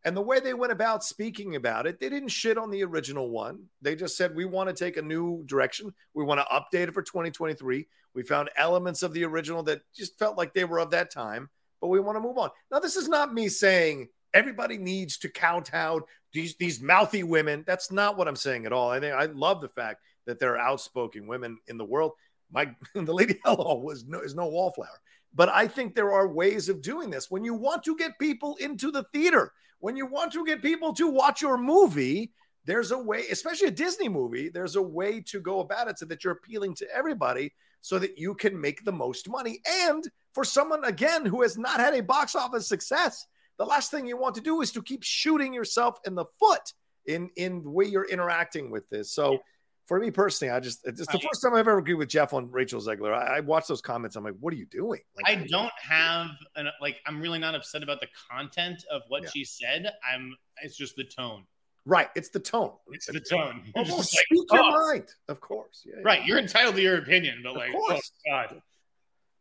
[0.05, 3.31] And the way they went about speaking about it, they didn't shit on the original
[3.31, 3.65] one.
[3.81, 5.95] They just said, we want to take a new direction.
[6.15, 7.87] We want to update it for 2023.
[8.13, 11.49] We found elements of the original that just felt like they were of that time,
[11.81, 12.51] but we want to move on.
[12.71, 16.01] Now, this is not me saying everybody needs to kowtow
[16.33, 17.63] these, these mouthy women.
[17.67, 18.91] That's not what I'm saying at all.
[18.91, 22.13] I think I love the fact that there are outspoken women in the world.
[22.51, 25.01] My the Lady Hello was no, is no wallflower.
[25.35, 27.31] But I think there are ways of doing this.
[27.31, 30.95] When you want to get people into the theater, when you want to get people
[30.95, 32.33] to watch your movie,
[32.65, 36.07] there's a way, especially a Disney movie, there's a way to go about it so
[36.07, 39.61] that you're appealing to everybody so that you can make the most money.
[39.65, 43.27] And for someone, again, who has not had a box office success,
[43.59, 46.73] the last thing you want to do is to keep shooting yourself in the foot
[47.07, 49.13] in, in the way you're interacting with this.
[49.13, 49.39] So,
[49.87, 52.51] for me personally, I just it's the first time I've ever agreed with Jeff on
[52.51, 53.15] Rachel Zegler.
[53.15, 54.17] I, I watched those comments.
[54.17, 55.01] I'm like, what are you doing?
[55.17, 56.97] Like, I don't have an like.
[57.07, 59.29] I'm really not upset about the content of what Yeah.
[59.33, 59.93] she said.
[60.13, 60.37] I'm.
[60.63, 61.45] It's just the tone.
[61.85, 62.09] right.
[62.17, 62.73] It's the tone.
[62.91, 63.63] It's the tone.
[63.77, 65.83] Oh, You're like, speak your oh, mind, of course.
[65.87, 66.03] Yeah, yeah.
[66.05, 66.25] Right.
[66.25, 68.61] You're entitled to your opinion, but like, oh god.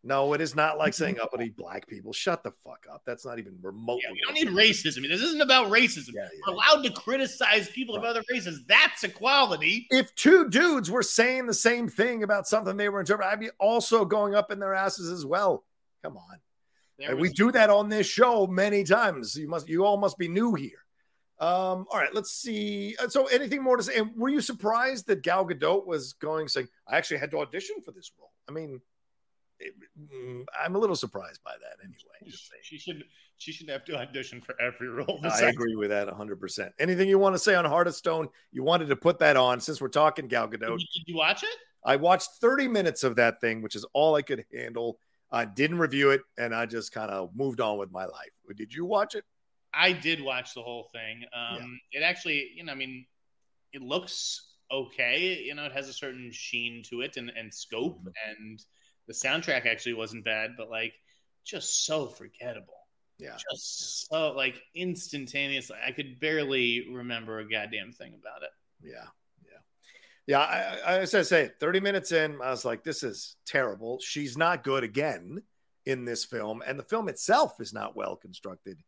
[0.07, 2.13] No, it is not like saying uppity black people.
[2.13, 3.01] Shut the fuck up.
[3.05, 4.03] That's not even remotely.
[4.05, 5.01] Yeah, we don't need racism.
[5.07, 6.11] This isn't about racism.
[6.13, 8.63] Yeah, We're allowed to criticize people of other races.
[8.67, 9.87] That's equality.
[9.89, 13.49] if two dudes were saying the same thing about something they were interpreting, I'd be
[13.59, 15.63] also going up in their asses as well.
[16.03, 16.39] Come on.
[16.99, 19.35] And we do that on this show many times.
[19.35, 20.77] You must, you all must be new here.
[21.39, 22.95] Um, all right, let's see.
[22.97, 23.97] Uh, So, anything more to say?
[23.97, 27.75] And were you surprised that Gal Gadot was going saying, "I actually had to audition
[27.83, 28.31] for this role"?
[28.47, 28.79] I mean,
[29.59, 31.83] it, mm, I'm a little surprised by that.
[31.83, 32.35] Anyway.
[32.61, 33.03] She should.
[33.37, 35.19] She should have to audition for every role.
[35.23, 36.39] I agree with that 100.
[36.39, 38.29] percent Anything you want to say on Heart of Stone?
[38.51, 40.77] You wanted to put that on since we're talking Gal Gadot.
[40.77, 41.57] Did you watch it?
[41.83, 44.97] I watched 30 minutes of that thing, which is all I could handle.
[45.31, 48.29] I didn't review it, and I just kind of moved on with my life.
[48.55, 49.23] Did you watch it?
[49.73, 51.25] I did watch the whole thing.
[51.33, 53.05] Um, It actually, you know, I mean,
[53.73, 55.43] it looks okay.
[55.43, 58.29] You know, it has a certain sheen to it and, and scope, Mm-hmm.
[58.29, 58.65] and
[59.07, 60.93] the soundtrack actually wasn't bad, but like
[61.45, 62.73] just so forgettable.
[63.17, 63.37] Yeah.
[63.51, 65.77] Just so like instantaneously.
[65.85, 68.49] I could barely remember a goddamn thing about it.
[68.81, 69.07] Yeah,
[69.47, 69.59] yeah,
[70.27, 70.39] yeah.
[70.39, 73.99] I, I, as I say, 30 minutes in, I was like, this is terrible.
[74.01, 75.41] She's not good again
[75.85, 78.79] in this film, and the film itself is not well constructed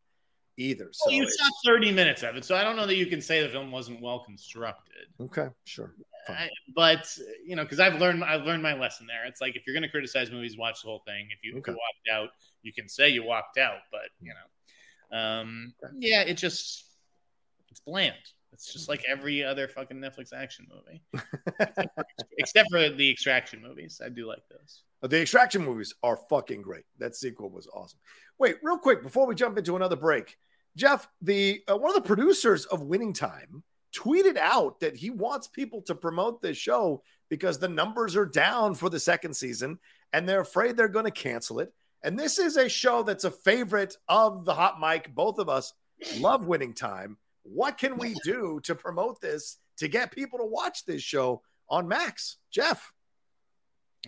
[0.58, 0.88] either.
[0.92, 3.20] So well, you saw 30 minutes of it, so I don't know that you can
[3.22, 5.06] say the film wasn't well constructed.
[5.20, 5.94] okay, sure.
[6.28, 9.24] I, but you know, because I've learned I've learned my lesson there.
[9.24, 11.28] It's like if you're going to criticize movies, watch the whole thing.
[11.30, 11.72] If you, Okay.
[11.72, 12.28] walked out,
[12.62, 16.84] you can say you walked out, but you know, um, yeah, it just
[17.70, 18.14] it's bland.
[18.52, 21.02] It's just like every other fucking Netflix action movie,
[22.38, 24.00] except for the Extraction movies.
[24.04, 24.82] I do like those.
[25.02, 26.82] The extraction movies are fucking great.
[26.98, 28.00] That sequel was awesome.
[28.38, 30.36] Wait, real quick before we jump into another break,
[30.76, 33.62] Jeff, the uh, one of the producers of Winning Time
[33.94, 38.74] tweeted out that he wants people to promote this show because the numbers are down
[38.74, 39.78] for the second season
[40.12, 41.72] and they're afraid they're going to cancel it.
[42.02, 45.14] And this is a show that's a favorite of the hot mic.
[45.14, 45.72] Both of us
[46.18, 47.18] love Winning Time.
[47.42, 51.88] What can we do to promote this to get people to watch this show on
[51.88, 52.36] Max?
[52.50, 52.92] Jeff.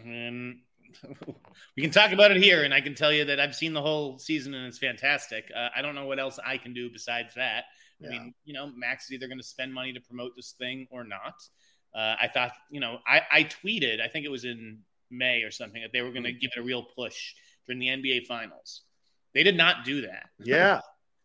[0.05, 0.61] And
[1.77, 3.83] we can talk about it here, and I can tell you that I've seen the
[3.83, 5.51] whole season and it's fantastic.
[5.55, 7.65] Uh, I don't know what else I can do besides that.
[8.05, 10.89] I mean, you know, Max is either going to spend money to promote this thing
[10.91, 11.35] or not.
[11.95, 14.79] Uh, I thought, you know, I, I tweeted, I think it was in
[15.11, 17.35] May or something, that they were going to give it a real push
[17.67, 18.83] during the NBA Finals.
[19.35, 20.31] They did not do that.
[20.39, 20.81] Yeah.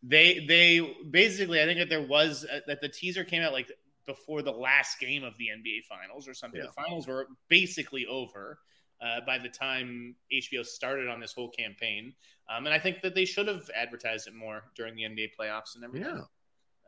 [0.08, 3.72] They they basically, I think that there was uh, that the teaser came out like
[4.06, 6.60] before the last game of the NBA Finals or something.
[6.60, 6.68] Yeah.
[6.68, 8.60] The finals were basically over
[9.02, 12.14] uh, by the time HBO started on this whole campaign,
[12.50, 15.76] um, and I think that they should have advertised it more during the NBA playoffs
[15.76, 16.24] and everything.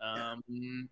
[0.02, 0.90] Um,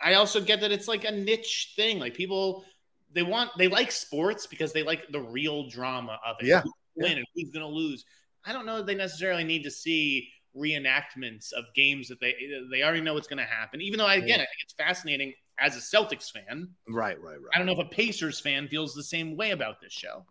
[0.00, 1.98] I also get that it's like a niche thing.
[1.98, 2.64] Like people,
[3.12, 6.46] they want they like sports because they like the real drama of it.
[6.46, 6.62] Yeah.
[6.62, 8.04] Who's gonna win and who's going to lose.
[8.44, 12.34] I don't know that they necessarily need to see reenactments of games that they
[12.70, 13.80] they already know what's going to happen.
[13.80, 16.68] Even though I, again, I think it's fascinating as a Celtics fan.
[16.88, 17.50] Right, right, right.
[17.54, 20.24] I don't know if a Pacers fan feels the same way about this show.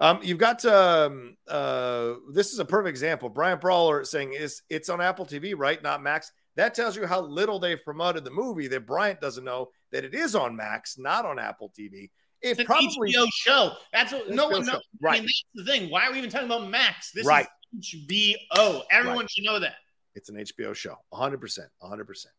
[0.00, 3.28] Um, you've got um, uh, this is a perfect example.
[3.28, 5.80] Brian Brawler saying is it's on Apple TV, right?
[5.82, 6.32] Not Max.
[6.56, 10.14] That tells you how little they've promoted the movie that Bryant doesn't know that it
[10.14, 12.04] is on Max, not on Apple TV.
[12.42, 13.72] It It's an probably HBO show.
[13.92, 14.76] That's what no one knows.
[14.76, 15.20] I Right.
[15.20, 15.90] mean, that's the thing.
[15.90, 17.10] Why are we even talking about Max?
[17.12, 17.46] This Right.
[17.78, 18.82] is HBO.
[18.90, 19.30] Everyone Right.
[19.30, 19.76] should know that.
[20.14, 20.96] It's an HBO show.
[21.10, 21.70] 100%.
[21.80, 22.32] 100%.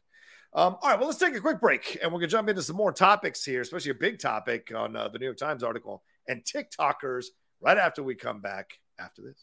[0.53, 2.62] Um, all right, well, let's take a quick break and we're going to jump into
[2.62, 6.03] some more topics here, especially a big topic on uh, the New York Times article
[6.30, 7.26] and TikTokers
[7.62, 9.39] right after we come back after this.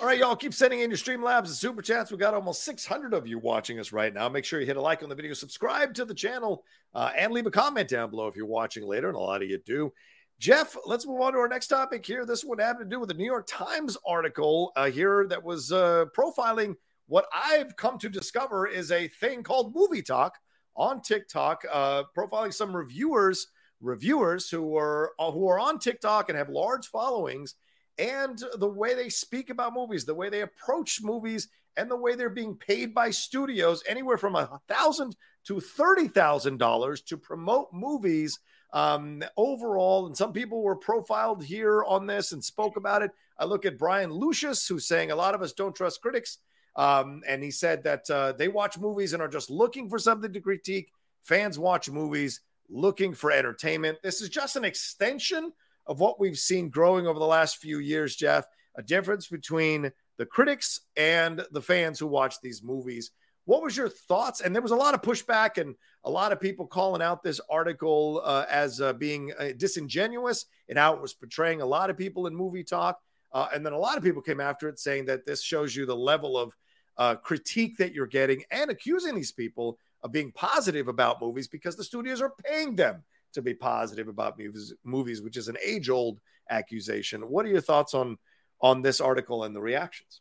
[0.00, 2.10] All right, y'all keep sending in your Streamlabs and Super Chats.
[2.10, 4.28] We got almost 600 of you watching us right now.
[4.28, 6.64] Make sure you hit a like on the video, subscribe to the channel,
[6.94, 9.50] uh, and leave a comment down below if you're watching later, and a lot of
[9.50, 9.92] you do.
[10.38, 12.24] Jeff, let's move on to our next topic here.
[12.24, 15.70] This one having to do with the New York Times article uh, here that was
[15.72, 16.74] uh, profiling
[17.06, 20.30] what I've come to discover is a thing called MovieTok
[20.76, 23.48] on TikTok, uh, profiling some reviewers,
[23.80, 27.54] reviewers who are uh, who are on TikTok and have large followings,
[27.98, 32.14] and the way they speak about movies, the way they approach movies, and the way
[32.14, 37.68] they're being paid by studios, anywhere from a thousand to thirty thousand dollars to promote
[37.72, 38.38] movies
[38.72, 40.06] um, overall.
[40.06, 43.10] And some people were profiled here on this and spoke about it.
[43.38, 46.38] I look at Brian Lucius, who's saying a lot of us don't trust critics.
[46.76, 50.32] Um, and he said that uh, they watch movies and are just looking for something
[50.32, 50.90] to critique.
[51.22, 53.98] Fans watch movies looking for entertainment.
[54.02, 55.52] This is just an extension
[55.86, 58.46] of what we've seen growing over the last few years, Jeff.
[58.76, 63.10] A difference between the critics and the fans who watch these movies.
[63.44, 64.40] What was your thoughts?
[64.40, 67.40] And there was a lot of pushback and a lot of people calling out this
[67.50, 71.98] article uh, as uh, being uh, disingenuous and how it was portraying a lot of
[71.98, 72.94] people in MovieTok.
[73.32, 75.86] Uh, and then a lot of people came after it saying that this shows you
[75.86, 76.54] the level of
[76.98, 81.76] uh, critique that you're getting and accusing these people of being positive about movies because
[81.76, 83.02] the studios are paying them
[83.32, 86.20] to be positive about movies, movies which is an age old
[86.50, 87.22] accusation.
[87.22, 88.18] What are your thoughts on
[88.60, 90.20] on this article and the reactions?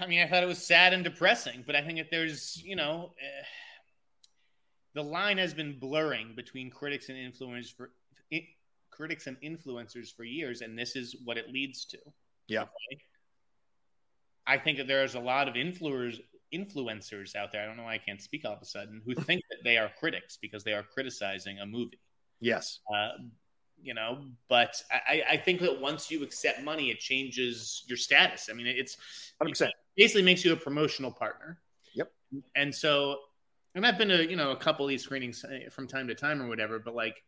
[0.00, 2.76] I mean, I thought it was sad and depressing, but I think that there's, you
[2.76, 3.44] know, eh,
[4.94, 7.90] the line has been blurring between critics and influencers for
[8.98, 11.98] critics and influencers for years, and this is what it leads to.
[12.48, 12.62] Yeah.
[12.62, 13.00] Okay?
[14.46, 16.20] I think that there's a lot of influencers
[16.52, 17.62] influencers out there.
[17.62, 19.76] I don't know why I can't speak all of a sudden who think that they
[19.76, 22.00] are critics because they are criticizing a movie.
[22.40, 22.80] Yes.
[22.92, 23.10] Uh,
[23.80, 28.48] you know, but I, I think that once you accept money, it changes your status.
[28.50, 28.96] I mean, it's
[29.40, 29.68] 100%.
[29.68, 31.60] it basically makes you a promotional partner.
[31.94, 32.10] Yep.
[32.56, 33.18] And so,
[33.74, 36.14] and I've been to you know a couple of these screenings uh, from time to
[36.14, 37.22] time or whatever, but like,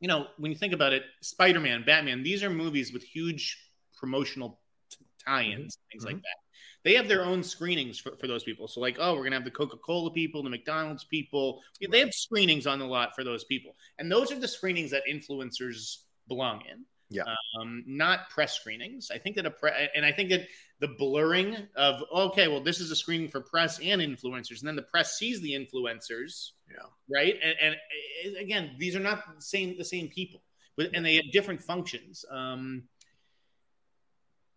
[0.00, 3.58] you know, when you think about it, Spider Man, Batman, these are movies with huge
[3.96, 6.36] promotional t- tie-ins, things like that.
[6.84, 8.68] They have their own screenings for, for those people.
[8.68, 11.62] So, like, oh, we're gonna have the Coca Cola people, the McDonald's people.
[11.90, 15.02] They have screenings on the lot for those people, and those are the screenings that
[15.10, 15.96] influencers
[16.28, 17.22] belong in Yeah.
[17.60, 19.10] um, not press screenings.
[19.10, 20.46] I think that a pre- and I think that
[20.78, 24.76] the blurring of okay, well, this is a screening for press and influencers, and then
[24.76, 26.86] the press sees the influencers, Yeah.
[27.14, 27.34] right?
[27.42, 30.42] And, and uh, again, these are not the same the same people,
[30.76, 32.24] but and they have different functions.
[32.30, 32.84] Um,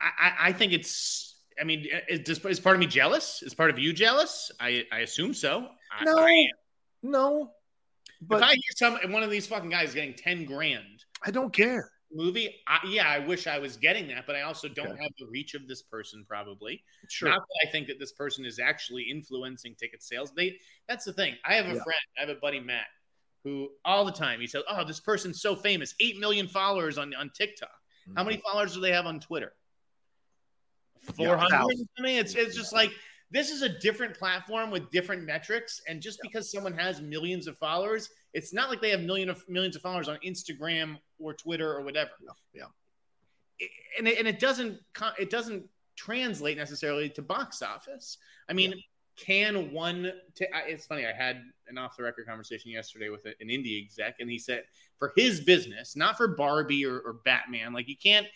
[0.02, 1.36] I, I, I think it's.
[1.60, 3.44] I mean, is, is part of me jealous?
[3.44, 4.50] Is part of you jealous?
[4.62, 5.68] I, I assume so.
[5.92, 6.48] I- No, I,
[7.04, 7.52] no.
[8.22, 11.54] But if I hear some one of these fucking guys getting ten grand I don't
[11.54, 11.92] care.
[12.12, 15.28] Movie, I, yeah, I wish I was getting that, but I also don't have the
[15.28, 16.26] reach of this person.
[16.28, 17.30] Probably Sure.
[17.30, 20.34] not that I think that this person is actually influencing ticket sales.
[20.34, 21.38] They that's the thing.
[21.46, 21.84] I have a Yeah.
[21.84, 22.88] friend, I have a buddy Matt,
[23.44, 27.14] who all the time he says, "Oh, this person's so famous, eight million followers on
[27.16, 27.70] on TikTok.
[28.16, 28.50] How many mm-hmm.
[28.50, 29.54] followers do they have on Twitter?
[31.16, 31.88] Four hundred.
[31.98, 32.92] I mean, it's it's just like
[33.32, 37.58] this is a different platform with different metrics, and just because someone has millions of
[37.58, 41.72] followers, it's not like they have million of millions of followers on Instagram or Twitter
[41.74, 42.12] or whatever.
[42.54, 42.64] Yeah.
[43.60, 44.80] It- and it, and it doesn't
[45.20, 45.66] it doesn't
[45.96, 48.18] translate necessarily to box office.
[48.48, 48.74] I mean,
[49.18, 50.12] can one?
[50.36, 51.06] T- it's funny.
[51.06, 54.64] I had an off the record conversation yesterday with an indie exec, and he said
[54.98, 58.28] for his business, not for Barbie or, or Batman, like you can't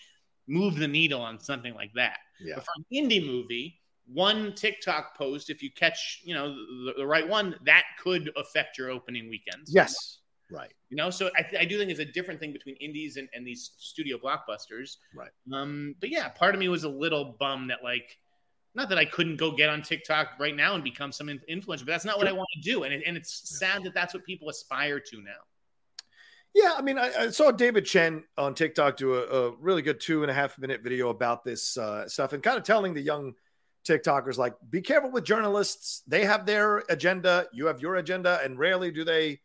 [0.48, 2.18] move the needle on something like that.
[2.42, 2.56] Yeah.
[2.56, 6.50] But for an indie movie, one TikTok post, if you catch, you know,
[6.86, 9.74] the, the right one, that could affect your opening weekends.
[9.74, 10.20] Yes.
[10.52, 10.74] Right.
[10.90, 13.48] You know, so I, I do think it's a different thing between indies and, and
[13.48, 14.98] these studio blockbusters.
[15.16, 15.32] Right.
[15.52, 18.18] Um, but yeah, part of me was a little bummed that like,
[18.76, 21.80] not that I couldn't go get on TikTok right now and become some in- influencer,
[21.80, 22.84] but that's not what I want to do.
[22.84, 25.32] And, it, and it's sad that that's what people aspire to now.
[26.54, 30.00] Yeah, I mean, I, I saw David Chen on TikTok do a, a really good
[30.00, 33.02] two and a half minute video about this uh, stuff and kind of telling the
[33.02, 33.34] young
[33.88, 36.04] TikTokers, like, be careful with journalists.
[36.08, 39.40] They have their agenda, you have your agenda, and rarely do they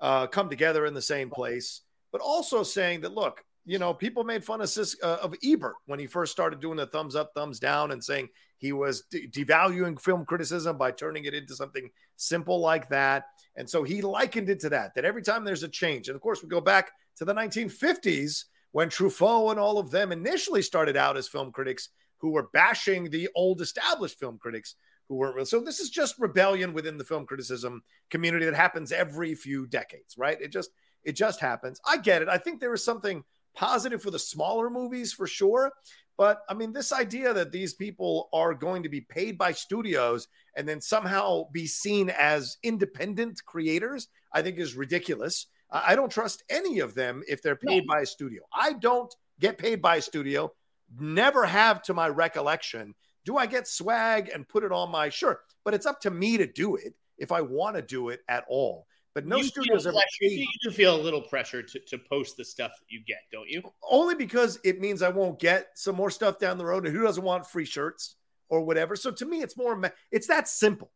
[0.00, 1.82] uh, come together in the same place.
[2.12, 5.76] But also saying that, look, you know, people made fun of Sis, uh, of Ebert
[5.86, 9.28] when he first started doing the thumbs up, thumbs down, and saying he was de-
[9.28, 13.24] devaluing film criticism by turning it into something simple like that.
[13.56, 14.94] And so he likened it to that.
[14.94, 18.44] That every time there's a change, and of course we go back to the 1950s
[18.72, 21.88] when Truffaut and all of them initially started out as film critics
[22.24, 24.76] who were bashing the old established film critics
[25.10, 25.44] who weren't real.
[25.44, 30.16] So this is just rebellion within the film criticism community that happens every few decades,
[30.16, 30.40] right?
[30.40, 30.70] It just
[31.02, 31.82] it just happens.
[31.86, 32.28] I get it.
[32.30, 33.24] I think there is something
[33.54, 35.70] positive for the smaller movies for sure.
[36.16, 40.26] But I mean, this idea that these people are going to be paid by studios
[40.56, 45.48] and then somehow be seen as independent creators, I think is ridiculous.
[45.70, 48.44] I I don't trust any of them if they're paid by a studio.
[48.50, 50.52] I don't get paid by a studio,
[50.98, 52.94] never have to my recollection.
[53.24, 55.40] Do I get swag and put it on my shirt?
[55.64, 58.44] But it's up to me to do it if I want to do it at
[58.48, 58.86] all.
[59.14, 62.44] But no You studios ever You do feel a little pressure to, to post the
[62.44, 63.62] stuff that you get, don't you?
[63.82, 66.84] only because it means I won't get some more stuff down the road.
[66.86, 68.16] And who doesn't want free shirts
[68.48, 68.96] or whatever?
[68.96, 69.80] So to me, it's more
[70.10, 70.90] it's that simple.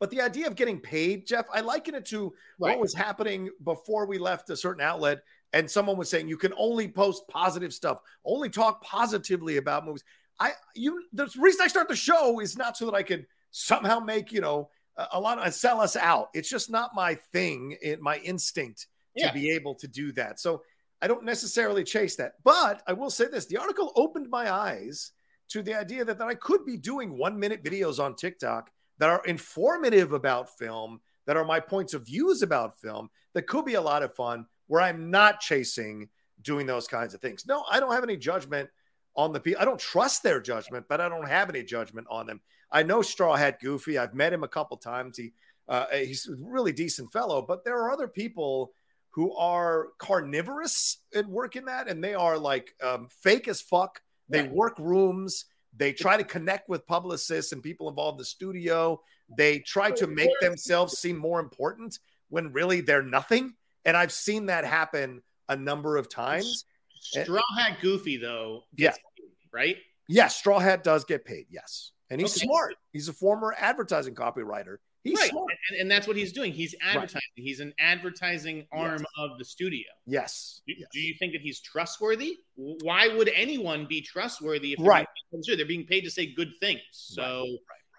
[0.00, 2.70] But the idea of getting paid, Jeff, I liken it to Right.
[2.70, 5.20] what was happening before we left a certain outlet.
[5.52, 10.04] And someone was saying you can only post positive stuff, only talk positively about movies.
[10.38, 13.98] I, you, the reason I start the show is not so that I could somehow
[14.00, 16.28] make, you know, a, a lot of uh, sell us out.
[16.34, 18.86] It's just not my thing, it, my instinct
[19.18, 19.32] to Yeah.
[19.32, 20.38] be able to do that.
[20.38, 20.62] So
[21.02, 22.34] I don't necessarily chase that.
[22.44, 25.12] But I will say this the article opened my eyes
[25.48, 29.10] to the idea that, that I could be doing one minute videos on TikTok that
[29.10, 33.74] are informative about film, that are my points of views about film, that could be
[33.74, 36.08] a lot of fun where I'm not chasing
[36.42, 37.44] doing those kinds of things.
[37.44, 38.70] No, I don't have any judgment
[39.16, 39.60] on the people.
[39.60, 42.40] I don't trust their judgment, but I don't have any judgment on them.
[42.70, 43.98] I know Straw Hat Goofy.
[43.98, 45.16] I've met him a couple times.
[45.16, 45.32] He
[45.68, 48.70] uh, he's a really decent fellow, but there are other people
[49.10, 54.00] who are carnivorous at work in that, and they are like um, fake as fuck.
[54.28, 55.46] They work rooms.
[55.76, 59.00] They try to connect with publicists and people involved in the studio.
[59.36, 61.98] They try to make themselves seem more important
[62.28, 63.54] when really they're nothing.
[63.84, 66.64] And I've seen that happen a number of times.
[67.00, 68.90] Straw Hat Goofy, though, Yeah.
[68.92, 69.76] paid, right?
[70.08, 71.46] Yes, Straw Hat does get paid.
[71.50, 71.92] Yes.
[72.10, 72.46] And he's Okay.
[72.46, 72.74] smart.
[72.92, 74.78] He's a former advertising copywriter.
[75.02, 75.30] He's right.
[75.30, 75.54] smart.
[75.70, 76.52] And, and that's what he's doing.
[76.52, 77.20] He's advertising.
[77.36, 79.06] He's an advertising arm Yes.
[79.16, 79.86] of the studio.
[80.06, 80.60] Yes.
[80.66, 82.36] Do, do you think that he's trustworthy?
[82.56, 85.06] Why would anyone be trustworthy if they're Right.
[85.32, 86.82] being paid- they're being paid to say good things?
[86.92, 87.46] So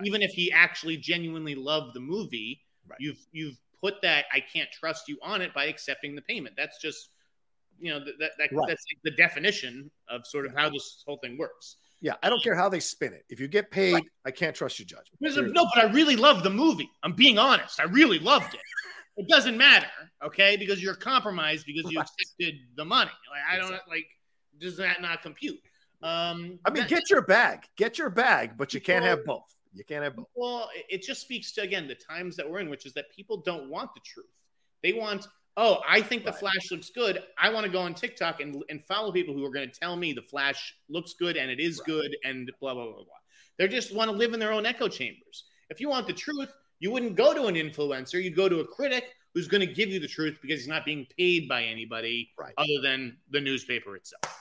[0.03, 2.61] even if he actually genuinely loved the movie,
[2.99, 6.55] you've you've put that I can't trust you on it by accepting the payment.
[6.57, 7.09] That's just
[7.79, 8.67] you know that, that, that Right.
[8.67, 11.77] that's like the definition of sort of how this whole thing works.
[11.99, 12.13] Yeah.
[12.23, 13.25] I don't care how they spin it.
[13.29, 15.53] If you get paid, I can't trust your judgment.
[15.53, 16.89] No, but I really loved the movie.
[17.03, 17.79] I'm being honest.
[17.79, 18.59] I really loved it.
[19.17, 19.89] It doesn't matter,
[20.23, 20.55] okay?
[20.55, 23.11] Because you're compromised because you accepted the money.
[23.29, 24.05] Like I don't like.
[24.57, 25.59] Does that not compute?
[26.01, 27.59] Um, I mean, that- get your bag.
[27.75, 29.43] Get your bag, but you can't have both.
[29.73, 30.27] You can't have both.
[30.35, 33.37] Well, it- just speaks to again the times that we're in, which is that people
[33.37, 34.25] don't want the truth.
[34.83, 35.27] They want,
[35.57, 37.23] oh, I think the Flash looks good.
[37.37, 39.95] I want to go on TikTok and, and follow people who are going to tell
[39.95, 43.05] me the Flash looks good and it is good and blah blah blah blah.
[43.57, 45.45] They just want to live in their own echo chambers.
[45.69, 48.21] If you want the truth, you wouldn't go to an influencer.
[48.21, 50.83] You'd go to a critic who's going to give you the truth because he's not
[50.83, 54.40] being paid by anybody other than the newspaper itself.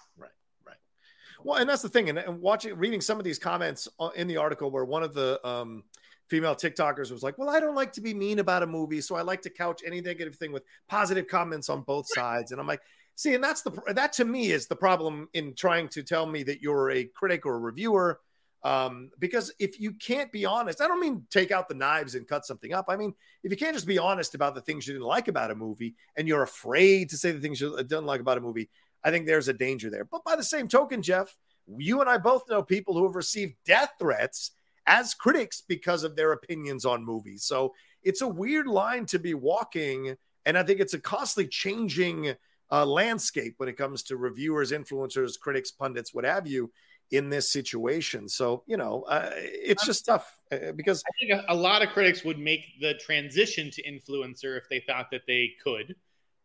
[1.45, 2.09] Well, and that's the thing.
[2.09, 5.15] And, and watching, reading some of these comments uh, in the article where one of
[5.15, 5.85] the um,
[6.29, 9.01] female TikTokers was like, Well, I don't like to be mean about a movie.
[9.01, 12.53] So I like to couch any negative thing with positive comments on both sides.
[12.53, 12.81] And I'm like,
[13.17, 16.43] See, and that's the, that to me is the problem in trying to tell me
[16.45, 18.21] that you're a critic or a reviewer.
[18.63, 22.29] Um, because if you can't be honest, I don't mean take out the knives and
[22.29, 22.87] cut something up.
[22.89, 25.51] I mean, if you can't just be honest about the things you didn't like about
[25.51, 28.69] a movie and you're afraid to say the things you didn't like about a movie,
[29.05, 30.05] I think there's a danger there.
[30.05, 31.37] But by the same token, Jeff,
[31.79, 34.53] you and I both know people who have received death threats
[34.87, 37.45] as critics because of their opinions on movies.
[37.45, 40.17] So it's a weird line to be walking.
[40.47, 42.35] And I think it's a costly changing
[42.73, 46.73] uh, landscape when it comes to reviewers, influencers, critics, pundits, what have you,
[47.11, 48.29] in this situation.
[48.29, 51.91] So, you know, uh, it's just tough uh, because I think a, a lot of
[51.91, 55.97] critics would make the transition to influencer if they thought that they could.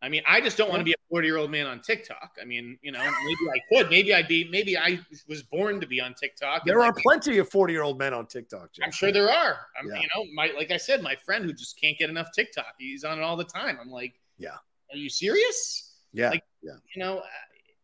[0.06, 2.38] I mean, I just don't want to be a 40 year old man on TikTok.
[2.40, 3.10] I mean, you know, maybe
[3.50, 3.90] I could.
[3.90, 6.64] Maybe I'd be, maybe I was born to be on TikTok.
[6.66, 8.72] there are like- plenty of 40 year old men on TikTok.
[8.74, 8.86] Jeff.
[8.86, 9.58] I'm sure there are.
[9.80, 9.96] I'm, Yeah.
[10.02, 12.76] You know, my like I said, my friend who just can't get enough TikTok.
[12.78, 13.80] He's on it all the time.
[13.82, 14.50] I'm like, Yeah.
[14.92, 15.96] are you serious?
[16.14, 16.30] Yeah.
[16.30, 16.74] Like, yeah.
[16.96, 17.24] you know,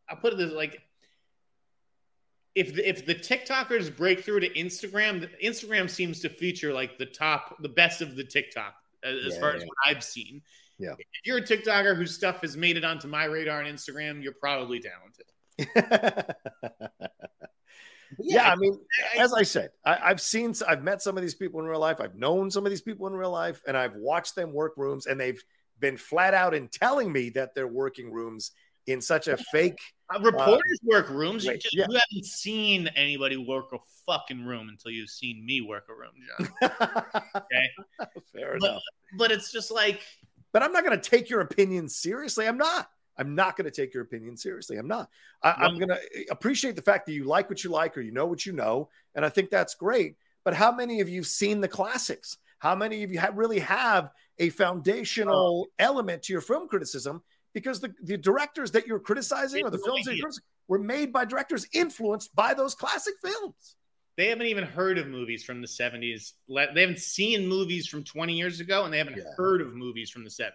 [0.07, 0.79] I'll put it this like,
[2.53, 7.05] if the, if the TikTokers break through to Instagram, Instagram seems to feature like the
[7.05, 9.67] top, the best of the TikTok as, Yeah, far as yeah.
[9.67, 10.41] what I've seen.
[10.81, 10.93] Yeah.
[10.97, 14.33] If you're a TikToker whose stuff has made it onto my radar on Instagram, you're
[14.33, 15.25] probably talented.
[18.19, 18.79] yeah, I mean,
[19.17, 22.01] as I said, I, I've seen, I've met some of these people in real life.
[22.01, 25.05] I've known some of these people in real life, and I've watched them work rooms,
[25.05, 25.41] and they've
[25.79, 28.51] been flat out in telling me that they're working rooms
[28.87, 29.79] in such a fake.
[30.13, 31.45] Uh, reporters work rooms.
[31.45, 31.85] You, just, yeah.
[31.89, 36.11] you haven't seen anybody work a fucking room until you've seen me work a room,
[36.27, 36.71] John.
[37.35, 37.69] okay,
[38.33, 38.81] Fair but, enough.
[39.17, 40.01] but it's just like
[40.53, 42.47] But I'm not going to take your opinion seriously.
[42.47, 42.89] I'm not.
[43.17, 44.77] I'm not going to take your opinion seriously.
[44.77, 45.09] I'm not.
[45.43, 48.01] I, I'm going to eh, appreciate the fact that you like what you like or
[48.01, 50.15] you know what you know, and I think that's great.
[50.43, 52.37] But how many of you've seen the classics?
[52.59, 55.71] How many of you really have a foundational oh.
[55.77, 57.21] element to your film criticism?
[57.53, 60.31] Because the, the directors that you're criticizing or the films that you're
[60.67, 63.75] were made by directors influenced by those classic films.
[64.21, 66.33] They haven't even heard of movies from the 70s.
[66.47, 70.23] They haven't seen movies from 20 years ago, and they haven't heard of movies from
[70.23, 70.51] the 70s.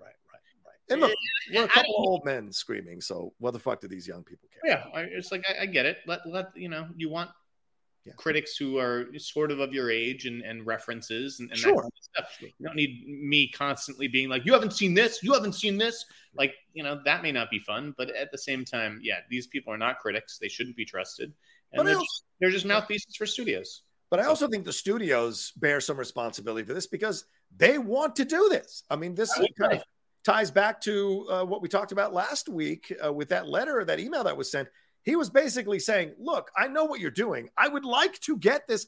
[0.00, 0.90] Right, right, right.
[0.90, 1.12] And look,
[1.52, 3.00] we're a couple of old men screaming.
[3.00, 4.62] So what the fuck do these young people care?
[4.64, 5.98] Yeah, I, it's like I, I get it.
[6.08, 7.30] Let let you know you want
[8.16, 11.72] critics who are sort of of your age and, and references and, and Sure.
[11.72, 12.36] that kind of stuff.
[12.40, 16.04] You don't need me constantly being like, you haven't seen this, you haven't seen this.
[16.34, 19.46] Like you know that may not be fun, but at the same time, yeah, these
[19.46, 20.36] people are not critics.
[20.38, 21.32] They shouldn't be trusted,
[21.78, 23.82] and they're also- just, they're just mouthpieces for studios.
[24.10, 27.24] But I also think the studios bear some responsibility for this because
[27.56, 28.84] they want to do this.
[28.88, 29.82] I mean, this I kind of
[30.24, 33.98] ties back to uh, what we talked about last week uh, with that letter, that
[33.98, 34.68] email that was sent.
[35.02, 37.48] He was basically saying, "Look, I know what you're doing.
[37.56, 38.86] I would like to get this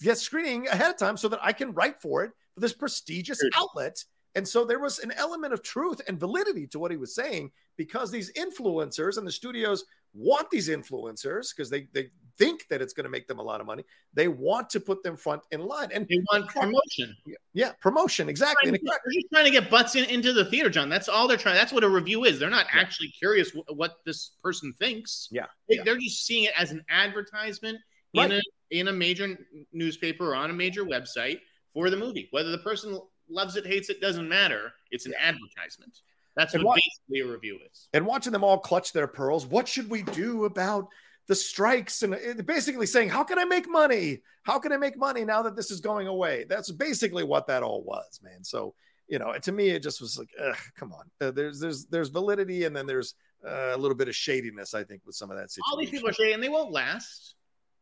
[0.00, 3.40] get screening ahead of time so that I can write for it for this prestigious
[3.56, 4.04] outlet."
[4.34, 7.50] And so there was an element of truth and validity to what he was saying
[7.76, 9.84] because these influencers and the studios
[10.14, 13.60] want these influencers because they they think that it's going to make them a lot
[13.60, 13.84] of money.
[14.14, 17.16] They want to put them front in line, and they want promotion.
[17.52, 18.70] Yeah, promotion exactly.
[18.70, 18.78] They're
[19.12, 20.88] just trying to get butts in, into the theater, John.
[20.88, 21.56] That's all they're trying.
[21.56, 22.38] That's what a review is.
[22.38, 25.28] They're not actually curious wh- what this person thinks.
[25.30, 27.78] Yeah, They, are just seeing it as an advertisement
[28.14, 28.40] in a
[28.70, 29.36] in a major
[29.72, 31.40] newspaper or on a major website
[31.74, 32.28] for the movie.
[32.30, 32.98] Whether the person
[33.28, 34.72] loves it, hates it, doesn't matter.
[34.90, 36.00] It's an advertisement.
[36.36, 37.88] That's And what, what- basically a review is.
[37.92, 39.44] and watching them all clutch their pearls.
[39.46, 40.88] What should we do about
[41.28, 42.02] the strikes?
[42.02, 44.22] And uh, basically saying, how can I make money?
[44.42, 46.44] How can I make money now that this is going away?
[46.48, 48.42] That's basically what that all was, man.
[48.42, 48.74] So
[49.08, 51.10] you know, to me, it just was like, ugh, come on.
[51.20, 53.14] Uh, there's there's there's validity, and then there's
[53.46, 55.72] uh, a little bit of shadiness, I think, with some of that situation.
[55.72, 57.34] All these people are shady, and they won't last.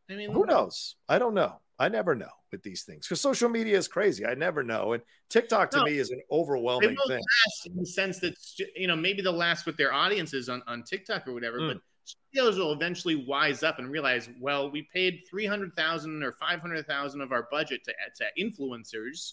[0.09, 0.95] I mean, Who knows?
[1.09, 1.61] I don't know.
[1.79, 4.25] I never know with these things because social media is crazy.
[4.25, 5.85] I never know, and TikTok to No.
[5.85, 6.97] me is an overwhelming thing.
[7.09, 7.25] They won't thing.
[7.45, 8.35] last in the sense that
[8.77, 12.59] you know maybe they'll last with their audiences on, on TikTok or whatever, but studios
[12.59, 16.87] will eventually wise up and realize, well, we paid three hundred thousand or five hundred
[16.87, 19.33] thousand of our budget to to influencers,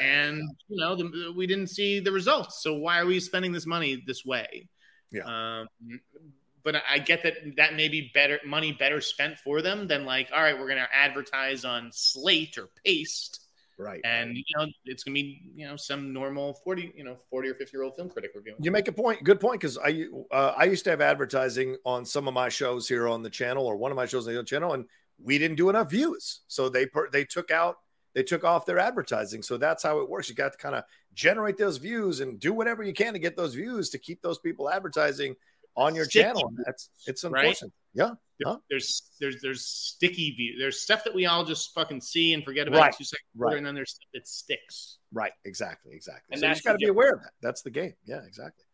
[0.00, 2.62] and you know the, we didn't see the results.
[2.62, 4.68] So why are we spending this money this way?
[5.10, 5.22] Yeah.
[5.60, 5.68] Um,
[6.64, 10.04] but I- I get that that may be better money better spent for them than
[10.04, 13.40] like, all right, we're going to advertise on Slate or Paste
[13.78, 14.00] Right.
[14.04, 17.54] and you know it's gonna be you know some normal 40 you know 40 or
[17.54, 19.24] 50 year old film critic reviewing You make a point.
[19.24, 19.60] Good point.
[19.60, 23.22] Because I uh, I used to have advertising on some of my shows here on
[23.22, 24.84] the channel, or one of my shows on the channel, and
[25.22, 27.76] we didn't do enough views, so they per, they took out
[28.14, 29.42] they took off their advertising.
[29.42, 30.28] So that's how it works.
[30.28, 30.84] You got to kind of
[31.14, 34.38] generate those views and do whatever you can to get those views to keep those
[34.38, 35.34] people advertising
[35.76, 36.52] on your Sticky channel.
[36.64, 37.58] That's it's right?
[37.94, 38.10] Yeah.
[38.38, 42.42] There- there's there's there's sticky view there's stuff that we all just fucking see and
[42.44, 43.56] forget about Right, two seconds right.
[43.56, 45.30] and then there's stuff that sticks Right.
[45.44, 45.94] Exactly.
[45.94, 46.32] Exactly.
[46.32, 47.32] And so you just got to be aware of that.
[47.42, 47.92] That's the game.
[48.04, 48.22] Yeah.
[48.26, 48.64] Exactly.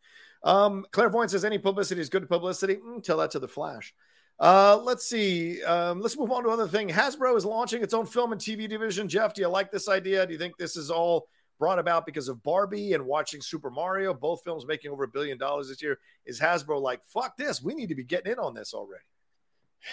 [0.44, 2.76] Um, Clairvoyant says any publicity is good publicity.
[2.76, 3.92] Mm, tell that to the Flash.
[4.38, 5.60] Uh, let's see.
[5.64, 6.88] Um, let's move on to another thing.
[6.88, 9.08] Hasbro is launching its own film and TV division.
[9.08, 10.24] Jeff, do you like this idea?
[10.24, 11.26] Do you think this is all
[11.58, 14.14] brought about because of Barbie and watching Super Mario?
[14.14, 15.98] Both films making over a billion dollars this year.
[16.24, 17.62] Is Hasbro like, fuck this?
[17.62, 19.02] We need to be getting in on this already.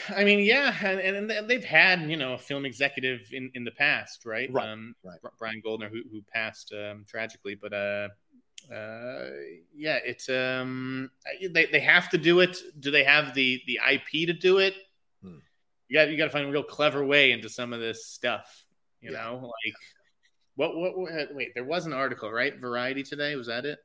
[0.10, 3.72] I mean, yeah, and, and they've had you know a film executive in, in the
[3.72, 4.52] past, right?
[4.52, 5.20] Right, Um, right.
[5.38, 8.08] Brian Goldner, who who passed um, tragically, but uh,
[8.74, 9.30] uh,
[9.76, 11.12] yeah, it's um,
[11.52, 12.58] they they have to do it.
[12.80, 14.74] Do they have the the IP to do it?
[15.22, 15.38] Hmm.
[15.88, 18.66] You got you got to find a real clever way into some of this stuff.
[19.02, 19.22] You Yeah.
[19.24, 19.76] know, like
[20.56, 22.57] what, what what wait, there was an article, right?
[22.60, 23.80] Variety today was that it?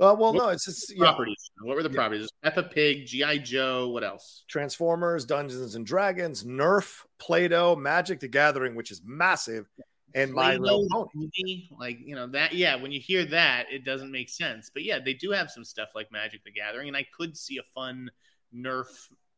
[0.00, 0.98] Uh, well, What- no, it's just yeah.
[1.00, 1.50] Properties.
[1.62, 2.28] What were the properties?
[2.44, 3.88] Peppa Pig, GI Joe.
[3.88, 4.44] What else?
[4.48, 9.66] Transformers, Dungeons and Dragons, Nerf, Play-Doh, Magic the Gathering, which is massive,
[10.14, 11.68] and My Little Pony.
[11.78, 12.52] like you know that.
[12.54, 14.70] Yeah, when you hear that, it doesn't make sense.
[14.72, 17.58] But yeah, they do have some stuff like Magic the Gathering, and I could see
[17.58, 18.08] a fun
[18.54, 18.86] Nerf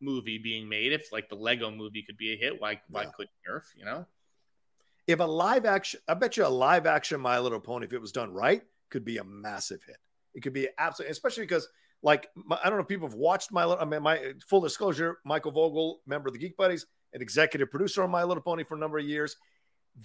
[0.03, 2.61] movie being made if like the Lego movie could be a hit.
[2.61, 3.11] Why why Yeah.
[3.17, 3.63] could Nerf?
[3.77, 4.07] You know,
[5.11, 8.01] If a live action, I bet you a live action My Little Pony, if it
[8.01, 9.97] was done right, could be a massive hit.
[10.35, 11.67] It could be absolutely, especially because
[12.01, 13.83] like my, I don't know if people have watched My Little.
[13.83, 18.05] I mean, my full disclosure, Michael Vogel, member of the Geek Buddies, an executive producer
[18.05, 19.35] on My Little Pony for a number of years.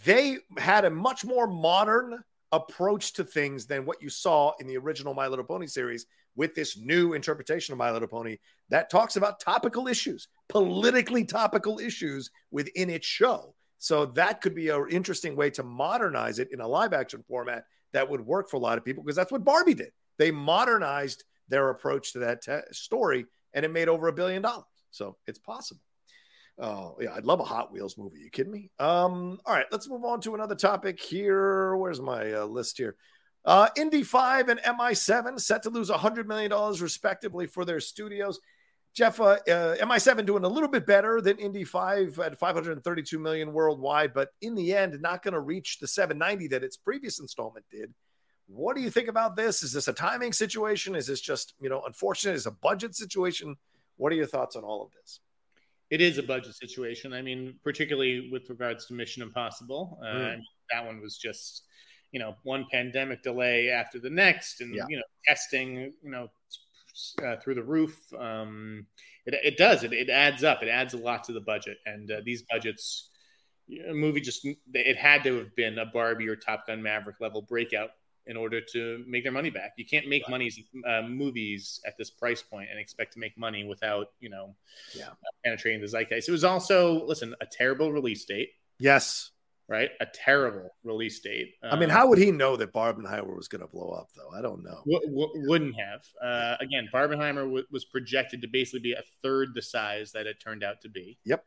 [0.05, 4.77] They had a much more modern approach to things than what you saw in the
[4.77, 8.37] original My Little Pony series with this new interpretation of My Little Pony
[8.69, 13.53] that talks about topical issues, politically topical issues within its show.
[13.85, 17.65] So that could be an interesting way to modernize it in a live action format
[17.93, 19.91] that would work for a lot of people because that's what Barbie did.
[20.17, 24.65] They modernized their approach to that te- story and it made over a billion dollars.
[24.89, 25.81] So it's possible.
[26.57, 28.21] Oh, yeah, I'd love a Hot Wheels movie.
[28.21, 28.71] you kidding me?
[28.79, 31.77] Um, all right, let's move on to another topic here.
[31.77, 32.95] Where's my uh, list here?
[33.45, 36.51] Uh, Indy 5 and MI7 set to lose $100 million
[36.81, 38.39] respectively for their studios.
[38.95, 43.51] Jeff, uh, uh, MI7 doing a little bit better than Indy 5 at 532 million
[43.51, 47.65] worldwide, but in the end, not going to reach the 790 that its previous installment
[47.69, 47.93] did.
[48.47, 49.63] What do you think about this?
[49.63, 50.95] Is this a timing situation?
[50.95, 52.35] Is this just, you know, unfortunate?
[52.35, 53.57] Is a budget situation?
[53.97, 55.19] What are your thoughts on all of this?
[55.89, 57.11] It is a budget situation.
[57.11, 59.99] I mean, particularly with regards to Mission Impossible.
[60.01, 60.41] Uh, Mm.
[60.71, 61.63] That one was just,
[62.11, 64.85] you know, one pandemic delay after the next, and Yeah.
[64.89, 66.31] you know, testing, you know,
[67.23, 67.97] uh, through the roof.
[68.17, 68.85] Um,
[69.25, 69.83] it, it does.
[69.83, 70.63] It, it adds up.
[70.63, 73.09] It adds a lot to the budget, and uh, these budgets,
[73.89, 77.41] a movie just it had to have been a Barbie or Top Gun Maverick level
[77.41, 77.89] breakout
[78.27, 79.73] in order to make their money back.
[79.77, 80.51] You can't make money
[80.87, 84.55] uh, movies at this price point and expect to make money without you know
[84.95, 85.09] Yeah.
[85.43, 86.27] penetrating the zeitgeist.
[86.27, 88.49] It was also listen a terrible release date,
[88.79, 89.31] Yes.
[89.67, 89.89] Right?
[89.99, 91.53] A terrible release date.
[91.63, 94.29] I mean, Um, how would he know that Barbenheimer was going to blow up, though?
[94.37, 94.83] I don't know.
[94.89, 96.01] w- w- wouldn't have.
[96.21, 100.39] Uh, again, Barbenheimer w- was projected to basically be a third the size that it
[100.39, 101.17] turned out to be.
[101.25, 101.45] Yep.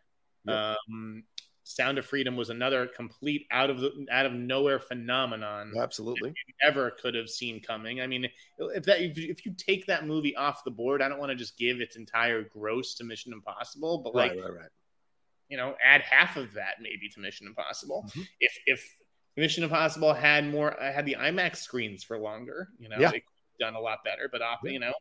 [0.48, 1.24] Um,
[1.64, 5.74] Sound of Freedom was another complete out of the out of nowhere phenomenon.
[5.78, 6.30] Absolutely.
[6.30, 8.00] you never could have seen coming.
[8.00, 8.26] I mean,
[8.58, 11.28] if that if you, if you take that movie off the board, I don't want
[11.28, 14.68] to just give its entire gross to Mission Impossible, but like right, right, right.
[15.48, 18.04] You know, add half of that maybe to Mission Impossible.
[18.08, 18.20] Mm-hmm.
[18.40, 18.96] If if
[19.36, 23.08] Mission Impossible had more uh, had the IMAX screens for longer, you know, Yeah.
[23.08, 23.22] it could
[23.60, 24.28] have done a lot better.
[24.30, 24.92] But Opp- you know,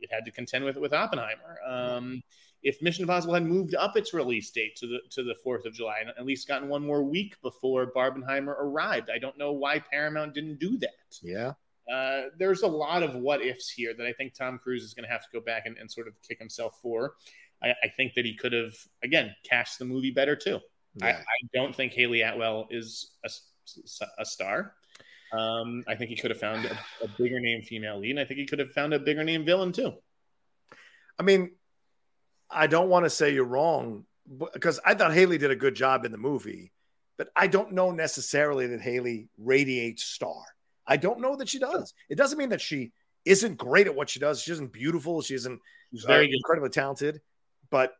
[0.00, 1.58] it had to contend with with Oppenheimer.
[1.66, 2.22] Um,
[2.62, 5.72] if Mission Impossible had moved up its release date to the to the Fourth of
[5.72, 9.78] July and at least gotten one more week before Barbenheimer arrived, I don't know why
[9.78, 11.18] Paramount didn't do that.
[11.22, 11.52] Yeah.
[11.88, 15.04] Uh, there's a lot of what ifs here that I think Tom Cruise is going
[15.04, 17.14] to have to go back and, and sort of kick himself for.
[17.62, 20.60] I, I think that he could have again cast the movie better too.
[21.02, 21.18] I, Yeah.
[21.18, 23.12] I don't think Hayley Atwell is
[24.18, 24.74] a star.
[25.32, 28.24] Um, I think he could have found a, a bigger name female lead, and I
[28.24, 29.92] think he could have found a bigger name villain too.
[31.18, 31.52] I mean,
[32.50, 34.04] I don't want to say you're wrong
[34.52, 36.72] because I thought Hayley did a good job in the movie,
[37.18, 40.42] but I don't know necessarily that Hayley radiates star.
[40.86, 41.92] I don't know that she does.
[42.08, 42.92] It doesn't mean that she
[43.24, 44.40] isn't great at what she does.
[44.40, 45.20] She isn't beautiful.
[45.22, 45.60] She isn't
[45.92, 46.36] She's uh, very good.
[46.36, 47.20] incredibly talented,
[47.76, 47.92] but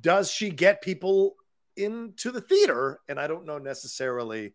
[0.00, 1.34] does she get people
[1.76, 3.00] into the theater?
[3.06, 4.54] And I don't know necessarily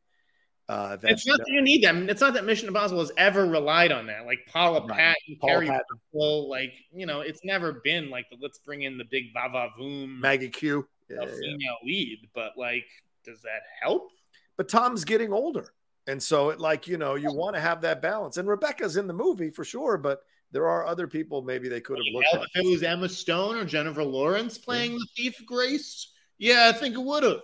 [0.68, 2.10] uh, that It's not that you need them.
[2.10, 4.26] It's not that Mission Impossible has ever relied on that.
[4.26, 4.98] Like Paula Right.
[4.98, 6.50] Patton, Paula Carrie Patton.
[6.50, 9.70] Like you know, it's never been like the, let's bring in the big va va
[9.80, 10.88] voom Maggie Q.
[11.12, 12.28] Yeah, a yeah, female lead.
[12.34, 12.88] But like,
[13.24, 14.10] does that help?
[14.58, 15.72] but Tom's getting older.
[16.06, 18.36] And so it like, you know, you want to have that balance.
[18.38, 20.22] And Rebecca's in the movie for sure, but
[20.52, 23.66] there are other people maybe they could have looked if it was Emma Stone or
[23.66, 27.42] Jennifer Lawrence playing the thief Grace, yeah, I think it would have.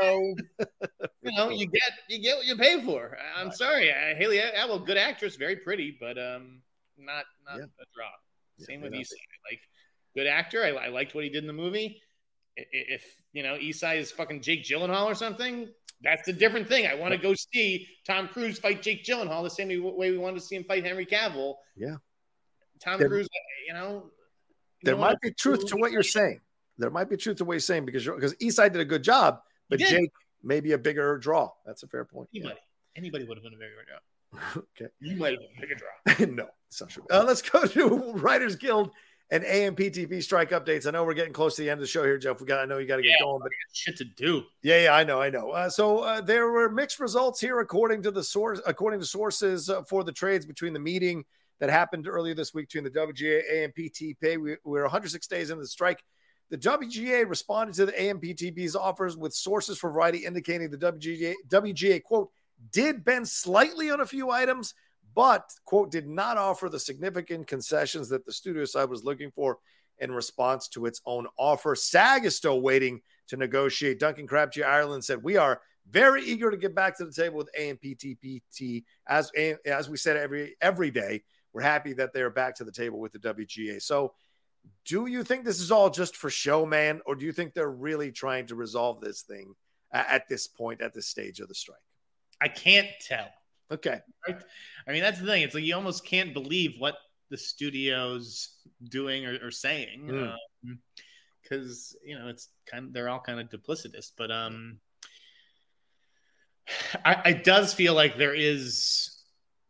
[0.00, 0.34] So
[1.22, 3.16] you know, you get you get what you pay for.
[3.36, 6.62] I'm sorry, uh, Hayley Atwell, good actress, very pretty, but um,
[6.98, 7.64] not not Yeah.
[7.64, 8.06] a draw.
[8.58, 9.12] Yeah, Same with Esai.
[9.50, 9.60] Like
[10.16, 10.64] good actor.
[10.64, 12.00] I, I liked what he did in the movie.
[12.56, 15.68] If you know Esai is fucking Jake Gyllenhaal or something,
[16.02, 16.86] that's a different thing.
[16.86, 20.40] I want to go see Tom Cruise fight Jake Gyllenhaal the same way we wanted
[20.40, 21.54] to see him fight Henry Cavill.
[21.76, 21.96] Yeah.
[22.82, 23.28] Tom There- Cruise,
[23.66, 24.10] you know,
[24.82, 26.40] There you might be truth to what you're saying.
[26.78, 29.02] There might be truth to what you're saying because you're, because Eastside did a good
[29.04, 29.78] job, but.
[29.78, 30.10] Jake
[30.42, 31.50] may be a bigger draw.
[31.64, 32.28] That's a fair point.
[32.32, 32.40] Yeah.
[32.42, 32.60] Anybody,
[32.96, 33.98] anybody would have been a bigger draw.
[34.80, 34.90] Okay.
[35.00, 36.26] You might have been a bigger draw.
[36.44, 37.04] no, it's not true.
[37.10, 38.90] Uh, let's go to Writers Guild
[39.30, 40.86] and AMPTP strike updates.
[40.86, 42.40] I know we're getting close to the end of the show here, Jeff.
[42.40, 43.24] We got, I know you got to get Yeah.
[43.24, 44.42] going, but Shit to do.
[44.62, 45.50] Yeah, yeah, I know, I know.
[45.50, 49.70] Uh, so uh, there were mixed results here, according to the source, according to sources
[49.70, 51.24] uh, for the trades between the meeting
[51.62, 54.36] that happened earlier this week between the WGA and PTP.
[54.36, 56.02] We, we're 106 days into the strike.
[56.50, 62.02] The WGA responded to the AMPTP's offers with sources for Variety indicating the WGA, WGA
[62.02, 62.30] quote
[62.72, 64.74] did bend slightly on a few items,
[65.14, 69.58] but quote did not offer the significant concessions that the studio side was looking for
[69.98, 71.76] in response to its own offer.
[71.76, 74.00] SAG is still waiting to negotiate.
[74.00, 77.50] Duncan Crabtree Ireland said, "We are very eager to get back to the table with
[77.58, 79.30] AMPTPT as
[79.64, 81.22] as we said every every day.
[81.52, 83.80] We're happy that they're back to the table with the WGA.
[83.80, 84.14] So,
[84.84, 87.70] do you think this is all just for show, man, or do you think they're
[87.70, 89.54] really trying to resolve this thing
[89.92, 91.78] at this point, at this stage of the strike?
[92.40, 93.28] I can't tell.
[93.70, 94.00] Okay.
[94.26, 94.38] Right?
[94.86, 95.42] I mean, that's the thing.
[95.42, 96.96] It's like you almost can't believe what
[97.30, 98.50] the studio's
[98.88, 100.08] doing or, or saying.
[100.64, 100.78] Mm.
[101.42, 104.78] because you know it's kind of they're all kind of duplicitous but um
[107.04, 109.18] I, it does feel like there is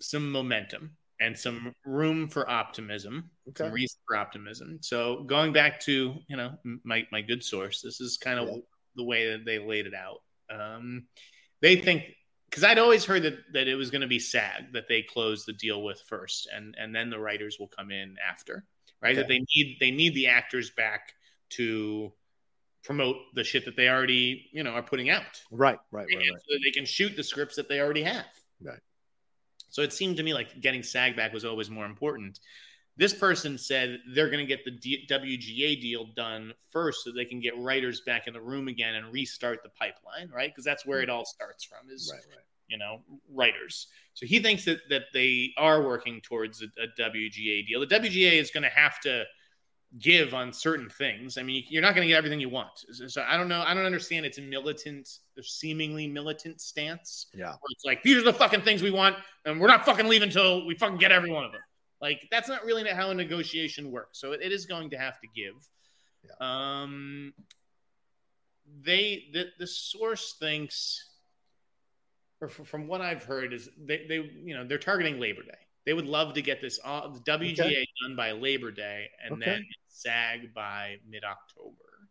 [0.00, 3.64] some momentum and some room for optimism Okay.
[3.64, 6.50] some reason for optimism so going back to you know
[6.84, 8.56] my, my good source this is kind of Yeah.
[8.96, 10.18] the way that they laid it out
[10.50, 11.06] um
[11.60, 12.04] they think
[12.50, 15.44] because i'd always heard that that it was going to be sag that they close
[15.44, 18.64] the deal with first and and then the writers will come in after
[19.00, 21.14] right that they need they need the actors back
[21.50, 22.12] to
[22.84, 26.26] promote the shit that they already you know are putting out Right, right, right, right.
[26.26, 28.26] so that they can shoot the scripts that they already have
[28.60, 28.78] Right.
[29.72, 32.38] So it seemed to me like getting sag back was always more important
[32.98, 37.24] this person said they're going to get the D- WGA deal done first so they
[37.24, 40.50] can get writers back in the room again and restart the pipeline, right?
[40.50, 42.44] Because that's where it all starts from is Right, right.
[42.68, 43.00] you know
[43.32, 43.86] writers.
[44.12, 47.80] So he thinks that that they are working towards a, a WGA deal.
[47.80, 49.24] The WGA is going to have to
[49.98, 51.36] give on certain things.
[51.36, 52.70] I mean, you're not going to get everything you want.
[53.08, 53.62] So- I don't know.
[53.66, 55.08] I don't understand its a militant,
[55.42, 57.26] seemingly militant stance.
[57.34, 57.48] Yeah.
[57.48, 60.28] Where it's like these are the fucking things we want, and we're not fucking leaving
[60.28, 61.60] until we fucking get every one of them.
[62.00, 64.18] Like that's not really how a negotiation works.
[64.20, 65.54] So it, it is going to have to give.
[66.24, 66.32] Yeah.
[66.40, 67.34] Um,
[68.82, 71.04] they the the source thinks,
[72.40, 75.58] or from what I've heard, is they they you know they're targeting Labor Day.
[75.84, 77.86] They would love to get this all, the WGA Okay.
[78.02, 79.44] done by Labor Day and Okay.
[79.44, 82.08] then SAG by mid October.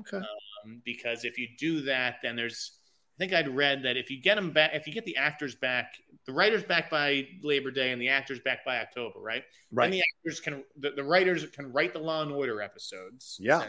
[0.00, 0.18] Okay.
[0.18, 2.78] Um, because if you do that, then there's,
[3.16, 5.56] I think I'd read that if you get them back, if you get the actors
[5.56, 5.94] back,
[6.26, 9.42] the writers back by Labor Day and the actors back by October, right?
[9.72, 9.86] Right.
[9.86, 13.36] Then the actors can, the, the writers can write the Law and Order episodes.
[13.40, 13.68] Yeah.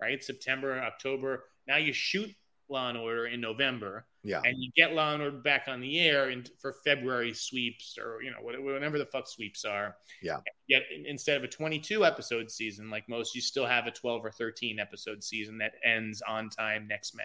[0.00, 0.24] Right.
[0.24, 1.44] September, October.
[1.68, 2.34] Now you shoot
[2.70, 4.06] Law and Order in November.
[4.22, 4.40] Yeah.
[4.44, 8.22] And you get Law and Order back on the air in, for February sweeps or,
[8.22, 9.96] you know, what- whenever the fuck sweeps are.
[10.22, 10.38] Yeah.
[10.68, 14.30] Yet instead of a 22 episode season like most, you still have a 12 or
[14.30, 17.24] 13 episode season that ends on time next May.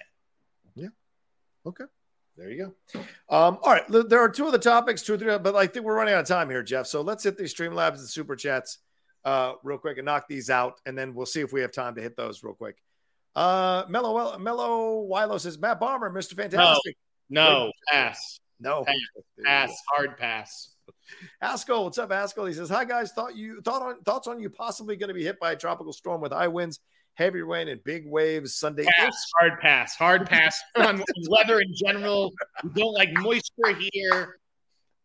[0.76, 0.90] Yeah.
[1.66, 1.86] Okay.
[2.38, 3.02] There you go.
[3.30, 3.84] Um, all right.
[3.88, 6.28] There are two other topics, two or three, but I think we're running out of
[6.28, 6.86] time here, Jeff.
[6.86, 8.80] So let's hit these Streamlabs and super chats
[9.24, 11.96] uh, real quick and knock these out, and then we'll see if we have time
[11.96, 12.78] to hit those real quick.
[13.36, 16.36] Uh, Mellow Mellow Wilo says Matt Bomer, Mr.
[16.36, 16.96] Fantastic.
[17.30, 18.40] No, pass.
[18.60, 18.86] No.
[18.86, 18.96] Pass,
[19.46, 20.70] pass, hard pass.
[21.42, 22.46] Haskell, what's up, Haskell?
[22.46, 25.24] He says, "Hi guys, thought you thought on thoughts on you possibly going to be
[25.24, 26.80] hit by a tropical storm with high winds,
[27.16, 28.86] heavy rain, and big waves Sunday.
[28.98, 32.32] Pass, hard pass, hard pass on weather in general.
[32.64, 34.40] We don't like moisture here.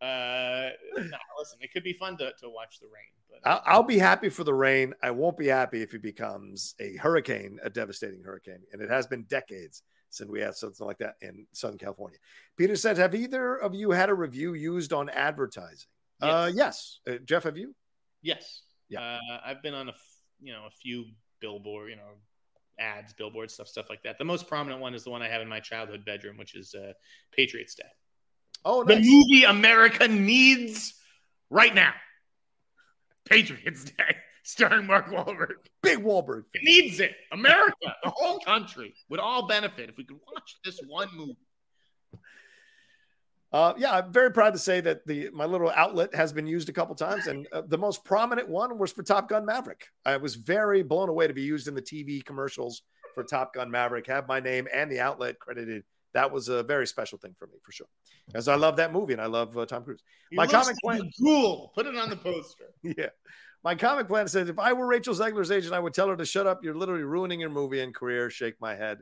[0.00, 3.82] Uh, no, listen, it could be fun to, to watch the rain, but I'll, I'll
[3.82, 4.94] be happy for the rain.
[5.02, 8.60] I won't be happy if it becomes a hurricane, a devastating hurricane.
[8.72, 12.18] And it has been decades since we had something like that in Southern California.
[12.56, 15.88] Peter said, "Have either of you had a review used on advertising?"
[16.20, 17.00] Uh, yes.
[17.06, 17.74] Uh, Jeff, have you?
[18.22, 18.62] Yes.
[18.88, 19.00] Yeah.
[19.00, 21.04] Uh, I've been on a f- you know a few
[21.40, 22.18] billboard you know
[22.78, 24.18] ads, billboard stuff, stuff like that.
[24.18, 26.74] The most prominent one is the one I have in my childhood bedroom, which is
[26.74, 26.92] uh,
[27.32, 27.84] Patriots Day.
[28.64, 30.94] Oh, The movie America needs
[31.48, 31.92] right now.
[33.28, 35.54] Patriots Day, starring Mark Wahlberg.
[35.82, 36.44] Big Wahlberg.
[36.52, 37.12] It needs it.
[37.32, 37.74] America,
[38.04, 41.36] the whole country would all benefit if we could watch this one movie.
[43.52, 46.68] Uh, yeah, I'm very proud to say that the my little outlet has been used
[46.68, 49.88] a couple times, and uh, the most prominent one was for Top Gun Maverick.
[50.04, 52.82] I was very blown away to be used in the TV commercials
[53.12, 54.06] for Top Gun Maverick.
[54.06, 55.82] Have my name and the outlet credited.
[56.14, 57.86] That was a very special thing for me, for sure,
[58.26, 60.02] because I love that movie and I love uh, Tom Cruise.
[60.30, 61.72] He My comic plan, ghoul.
[61.74, 62.64] Put it on the poster.
[62.82, 63.10] yeah.
[63.62, 66.24] My comic plan says if I were Rachel Zegler's agent, I would tell her to
[66.24, 66.64] shut up.
[66.64, 68.30] You're literally ruining your movie and career.
[68.30, 68.98] Shake my head.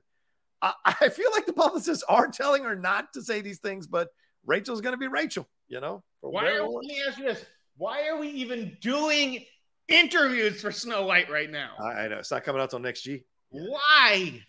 [0.60, 4.08] I, I feel like the publicists are telling her not to say these things, but
[4.44, 6.02] Rachel's going to be Rachel, you know?
[6.20, 7.44] Why are, let me ask you this.
[7.76, 9.44] Why are we even doing
[9.86, 11.70] interviews for Snow White right now?
[11.80, 13.24] I I know it's not coming out till next G.
[13.50, 14.42] Why?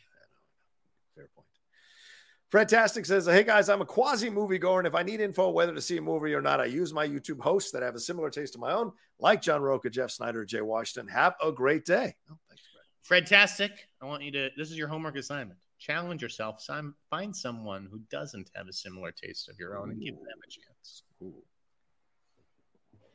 [2.49, 2.61] Fair.
[2.61, 5.81] Fantastic says, "Hey guys, I'm a quasi moviegoer, and if I need info whether to
[5.81, 8.53] see a movie or not, I use my YouTube hosts that have a similar taste
[8.53, 11.07] to my own, like John Rocha, Jeff Sneider, Jay Washington.
[11.11, 12.63] Have a great day." Oh, thanks,
[13.05, 13.25] Fred.
[13.25, 13.71] Fredtastic,
[14.01, 14.49] I want you to.
[14.57, 15.59] This is your homework assignment.
[15.77, 16.65] Challenge yourself.
[17.09, 20.49] Find someone who doesn't have a similar taste of your own and give them a
[20.49, 21.03] chance.
[21.23, 21.43] Ooh.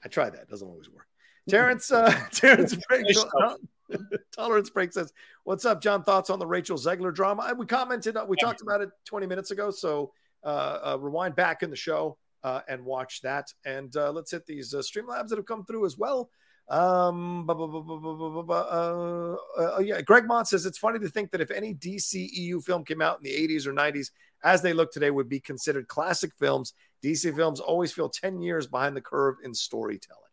[0.05, 1.07] I try that; doesn't always work.
[1.49, 3.07] Terrence, uh, Terrence Break,
[4.37, 5.13] Tolerance Break says,
[5.45, 6.03] "What's up, John?
[6.03, 7.55] Thoughts on the Rachel Zegler drama?
[7.57, 8.47] We commented, we yeah.
[8.47, 10.13] talked about it 20 minutes ago, so
[10.43, 13.53] uh, uh, rewind back in the show uh, and watch that.
[13.65, 16.31] And uh, let's hit these uh, Streamlabs that have come through as well."
[16.69, 19.37] Um, bu- bu- bu- uh,
[19.81, 23.19] yeah, Greg Mont says it's funny to think that if any DCEU film came out
[23.19, 24.11] in the 80s or 90s,
[24.43, 26.73] as they look today, would be considered classic films.
[27.03, 30.24] DC films always feel 10 years behind the curve in storytelling.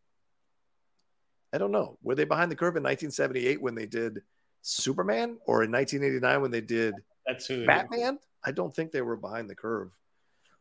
[1.53, 1.97] I don't know.
[2.01, 4.21] Were they behind the curve in 1978 when they did
[4.61, 6.93] Superman or in 1989 when they did
[7.25, 7.65] That's who.
[7.65, 8.19] Batman?
[8.43, 9.91] I don't think they were behind the curve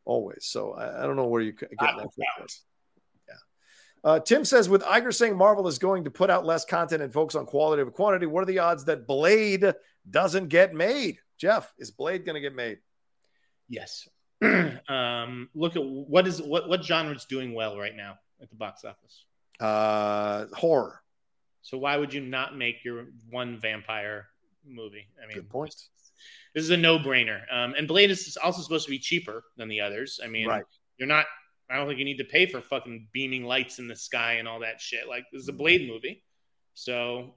[0.05, 0.45] always.
[0.47, 1.95] So I, I don't know where you get that.
[1.95, 2.11] from.
[3.29, 3.35] Yeah.
[4.03, 7.13] Uh, Tim says with Iger saying Marvel is going to put out less content and
[7.13, 9.73] focus on quality over quantity, what are the odds that Blade
[10.09, 11.19] doesn't get made?
[11.39, 12.79] Jeff, is Blade going to get made?
[13.69, 14.09] Yes.
[14.89, 18.57] um, look at what is what what genre is doing well right now at the
[18.57, 19.25] box office.
[19.61, 21.03] Uh, horror.
[21.63, 24.27] So why would you not make your one vampire
[24.67, 25.07] movie?
[25.23, 25.75] I mean, Good point.
[26.55, 27.41] this is a no-brainer.
[27.53, 30.19] Um, and Blade is also supposed to be cheaper than the others.
[30.25, 30.65] I mean, Right.
[30.99, 31.27] you're not.
[31.69, 34.49] I don't think you need to pay for fucking beaming lights in the sky and
[34.49, 35.07] all that shit.
[35.09, 36.25] Like this is a Blade movie,
[36.75, 37.37] so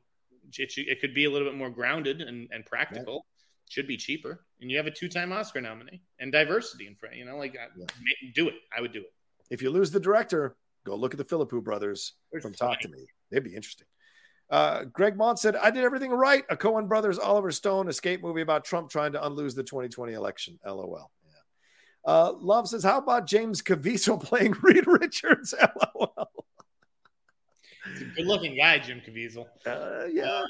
[0.57, 3.25] it, it could be a little bit more grounded and, and practical.
[3.69, 7.15] Should be cheaper, and you have a two-time Oscar nominee and diversity in front.
[7.15, 7.85] You know, like uh, ma-
[8.33, 8.55] do it.
[8.75, 9.13] I would do it.
[9.51, 10.55] If you lose the director,
[10.85, 13.05] go look at the Philippou brothers There's from Talk to Me.
[13.31, 13.87] They'd be interesting.
[14.49, 16.43] Uh, Greg Mont said, I did everything right.
[16.49, 20.59] A Coen Brothers Oliver Stone escape movie about Trump trying to unlose the 2020 election.
[20.65, 21.09] LOL.
[21.25, 22.11] Yeah.
[22.11, 25.55] Uh, Love says, How about James Caviezel playing Reed Richards?
[25.99, 26.29] LOL.
[27.93, 29.45] He's a good-looking guy, Jim Caviezel.
[29.65, 30.43] Uh, yeah.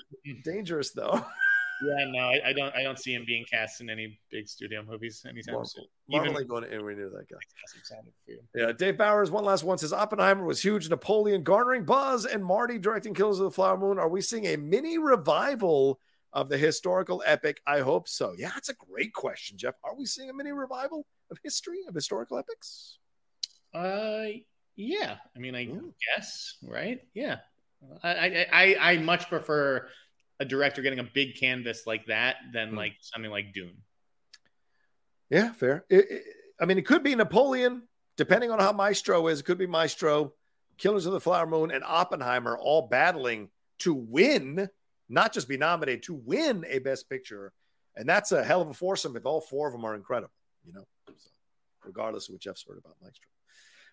[0.43, 1.26] Dangerous, though.
[1.84, 2.76] Yeah, no, I, I don't.
[2.76, 5.85] I don't see him being cast in any big studio movies anytime Marvel, soon.
[6.07, 7.38] Marvel ain't going anywhere near that guy.
[7.77, 8.39] excited for you.
[8.55, 12.77] Yeah, Dave Bowers, one last one says Oppenheimer was huge, Napoleon garnering buzz, and Marty
[12.77, 13.99] directing Killers of the Flower Moon.
[13.99, 15.99] Are we seeing a mini revival
[16.31, 17.60] of the historical epic?
[17.65, 18.34] I hope so.
[18.38, 19.76] Yeah, that's a great question, Jeff.
[19.84, 22.99] Are we seeing a mini revival of history of historical epics?
[23.73, 24.26] Uh,
[24.76, 25.15] yeah.
[25.35, 25.65] I mean, I
[26.15, 27.01] guess, right?
[27.14, 27.38] Yeah.
[28.01, 29.88] I, I, I, I much prefer
[30.39, 32.77] a director getting a big canvas like that than Hmm.
[32.77, 33.84] like something like Dune.
[35.30, 35.85] Yeah, fair.
[35.89, 37.88] It- it- I mean, it could be Napoleon,
[38.18, 39.39] depending on how Maestro is.
[39.39, 40.35] It could be Maestro,
[40.77, 44.69] Killers of the Flower Moon, and Oppenheimer all battling to win,
[45.10, 47.53] not just be nominated, to win a Best Picture.
[47.95, 50.34] And that's a hell of a foursome if all four of them are incredible,
[50.64, 51.30] you know, so,
[51.84, 53.27] regardless of what Jeff's heard about Maestro.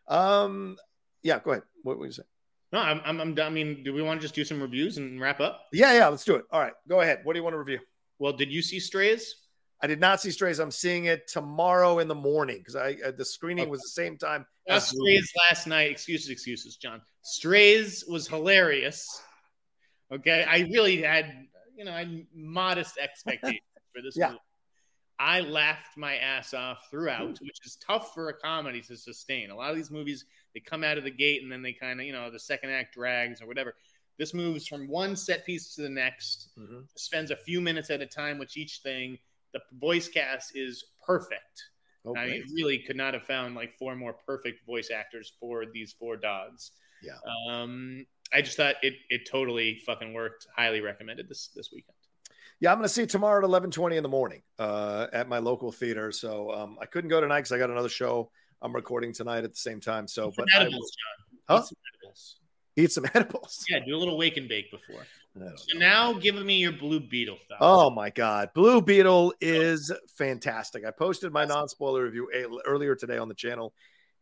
[0.08, 0.78] Um,
[1.22, 1.64] yeah, go ahead.
[1.82, 2.28] What were you saying?
[2.72, 3.46] No, I'm, I'm, I'm done.
[3.46, 5.66] I mean, do we want to just do some reviews and wrap up?
[5.72, 6.44] Yeah, yeah, let's do it.
[6.52, 7.20] All right, go ahead.
[7.24, 7.80] What do you want to review?
[8.18, 9.34] Well, did you see Strays?
[9.82, 10.58] I did not see Strays.
[10.60, 14.18] I'm seeing it tomorrow in the morning because I uh, the screening was the same
[14.18, 14.46] time.
[14.68, 15.90] As Strays last night.
[15.90, 17.00] Excuses, excuses, John.
[17.22, 19.22] Strays was hilarious.
[20.12, 21.32] Okay, I really had
[21.76, 23.60] you know I had modest expectations
[23.94, 24.28] for this Yeah.
[24.28, 24.40] movie.
[25.18, 29.50] I laughed my ass off throughout, which is tough for a comedy to sustain.
[29.50, 32.00] A lot of these movies they come out of the gate and then they kind
[32.00, 33.74] of you know the second act drags or whatever.
[34.18, 36.80] This moves from one set piece to the next, Mm-hmm.
[36.96, 39.18] spends a few minutes at a time with each thing.
[39.54, 41.64] The voice cast is perfect.
[42.04, 42.44] Oh, I great.
[42.54, 46.72] really could not have found like four more perfect voice actors for these four dogs.
[47.02, 47.16] Yeah.
[47.50, 50.46] Um, I just thought it it totally fucking worked.
[50.56, 51.96] Highly recommended this this weekend.
[52.60, 55.38] Yeah, I'm going to see it tomorrow at 11:20 in the morning uh, at my
[55.38, 56.12] local theater.
[56.12, 58.30] So um, I couldn't go tonight because I got another show
[58.62, 60.06] I'm recording tonight at the same time.
[60.06, 60.80] So, but I will John.
[61.48, 61.62] Huh?
[61.62, 62.36] Eat some edibles.
[62.76, 63.64] eat some edibles.
[63.68, 65.06] Yeah, do a little wake and bake before.
[65.56, 67.38] So now give me your Blue Beetle.
[67.60, 70.84] Oh my God, Blue Beetle is fantastic.
[70.84, 73.72] I posted my non-spoiler review a- earlier today on the channel.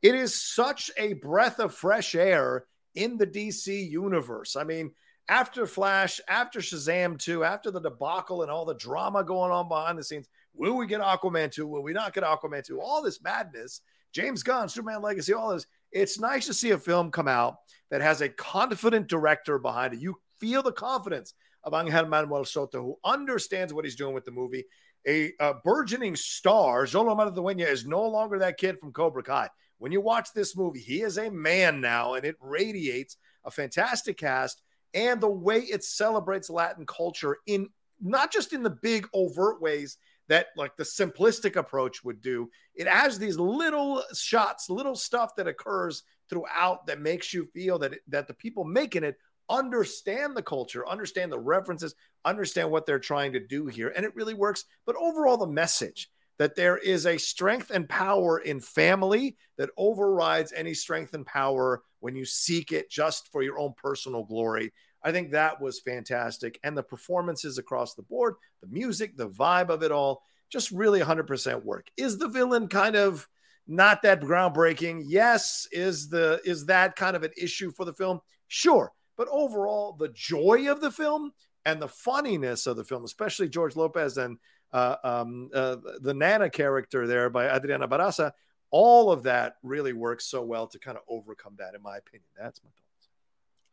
[0.03, 4.55] It is such a breath of fresh air in the DC universe.
[4.55, 4.93] I mean,
[5.29, 9.99] after Flash, after Shazam 2, after the debacle and all the drama going on behind
[9.99, 11.67] the scenes, will we get Aquaman 2?
[11.67, 12.81] Will we not get Aquaman 2?
[12.81, 13.81] All this madness,
[14.13, 15.67] James Gunn, Superman Legacy, all this.
[15.93, 17.59] It's nice to see a film come out
[17.91, 20.01] that has a confident director behind it.
[20.01, 24.31] You feel the confidence of Angel Manuel Soto, who understands what he's doing with the
[24.31, 24.65] movie.
[25.07, 29.49] A, uh burgeoning star, Jolo Dueña, is no longer that kid from Cobra Kai.
[29.79, 34.19] When you watch this movie, he is a man now, and it radiates a fantastic
[34.19, 34.63] cast
[34.95, 37.69] and the way it celebrates Latin culture in
[38.01, 39.99] not just in the big overt ways
[40.29, 42.51] that like the simplistic approach would do.
[42.75, 47.95] It has these little shots, little stuff that occurs throughout that makes you feel that
[48.09, 49.17] that the people making it
[49.51, 51.95] understand the culture, understand the references,
[52.25, 54.65] understand what they're trying to do here, and it really works.
[54.87, 60.53] But overall, the message that there is a strength and power in family that overrides
[60.53, 64.73] any strength and power when you seek it just for your own personal glory.
[65.03, 66.59] I think that was fantastic.
[66.63, 71.01] And the performances across the board, the music, the vibe of it all, just really
[71.01, 71.89] 100% work.
[71.97, 73.29] Is the villain kind of
[73.69, 75.05] not that groundbreaking.
[75.07, 78.21] Yes, is the is that kind of an issue for the film?
[78.49, 81.33] Sure, but overall, the joy of the film
[81.67, 84.39] and the funniness of the film, especially George Lopez and
[84.73, 88.33] uh, um, uh, the Nana character there by Adriana Barraza,
[88.71, 92.29] all of that really works so well to kind of overcome that, in my opinion.
[92.39, 92.88] That's my thoughts.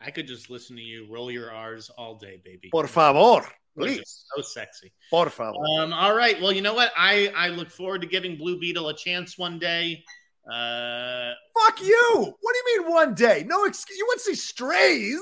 [0.05, 2.69] I could just listen to you roll your R's all day, baby.
[2.71, 3.45] Por favor,
[3.77, 4.25] please.
[4.35, 4.93] So sexy.
[5.09, 5.55] Por favor.
[5.79, 6.39] Um, all right.
[6.39, 6.91] Well, you know what?
[6.95, 10.03] I I look forward to giving Blue Beetle a chance one day.
[10.51, 12.35] Uh, Fuck you.
[12.39, 13.43] What do you mean one day?
[13.47, 13.97] No excuse.
[13.97, 15.19] You went to see Strays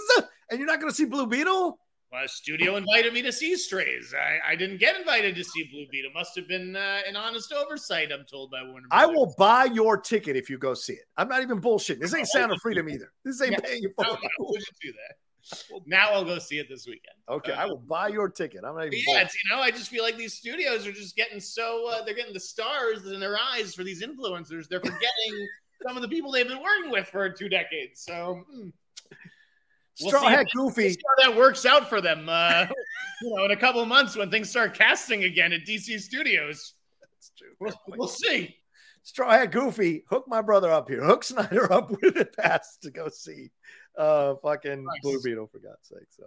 [0.50, 1.80] and you're not going to see Blue Beetle?
[2.14, 4.14] Well, studio invited me to see Strays.
[4.14, 6.12] I, I didn't get invited to see Blue Beetle.
[6.14, 8.12] Must have been uh, an honest oversight.
[8.12, 8.88] I'm told by Warner.
[8.92, 11.06] I will buy your ticket if you go see it.
[11.18, 12.00] I'm not even bullshitting.
[12.00, 13.12] This ain't Sound of Freedom either.
[13.26, 13.60] This ain't Yeah.
[13.60, 14.32] paying you No, for no, it.
[14.52, 15.16] we do that.
[15.86, 17.18] Now I'll go see it this weekend.
[17.28, 18.62] Okay, I will buy your ticket.
[18.64, 19.00] I'm not even.
[19.08, 22.06] Yeah, it's, you know, I just feel like these studios are just getting so uh,
[22.06, 24.70] they're getting the stars in their eyes for these influencers.
[24.70, 25.48] They're forgetting
[25.86, 28.04] some of the people they've been working with for two decades.
[28.06, 28.70] So hmm.
[30.02, 30.90] We'll Straw Hat Goofy.
[30.90, 32.28] how that works out for them.
[32.28, 32.68] Uh,
[33.22, 36.74] you know, in a couple months when things start casting again at DC Studios.
[37.60, 38.56] We'll, we'll see.
[39.04, 41.04] Straw Hat Goofy, hook my brother up here.
[41.04, 43.50] Hook Sneider up with a pass to go see
[43.96, 46.08] uh fucking Blue Beetle for God's sake.
[46.10, 46.26] So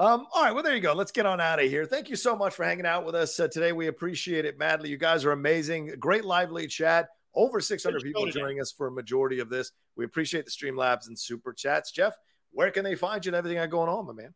[0.00, 0.94] um, all right, well, there you go.
[0.94, 1.84] Let's get on out of here.
[1.84, 3.72] Thank you so much for hanging out with us uh, today.
[3.72, 4.88] We appreciate it madly.
[4.88, 5.92] You guys are amazing.
[5.98, 7.08] Great lively chat.
[7.34, 9.72] Over 600 people joining us for a majority of this.
[9.96, 11.90] We appreciate the Streamlabs and super chats.
[11.92, 12.14] Jeff,
[12.52, 14.34] where can they find you and everything got going on, my man?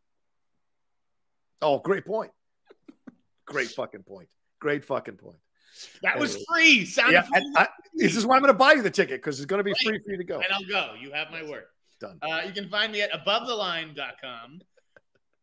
[1.61, 2.31] Oh, great point.
[3.45, 4.29] great fucking point.
[4.59, 5.37] Great fucking point.
[6.03, 6.45] That was Anyway.
[6.49, 6.85] free.
[6.85, 9.39] Sound Yeah, and I- this is why I'm going to buy you the ticket because
[9.39, 10.35] it's going to be free for you to go.
[10.39, 10.93] And I'll go.
[10.99, 11.65] You have my word.
[11.99, 12.17] Done.
[12.21, 14.61] Uh, you can find me at abovetheline.com.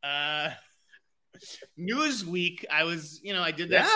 [0.03, 0.51] Uh,
[1.79, 3.91] Newsweek, I was, you know, I did that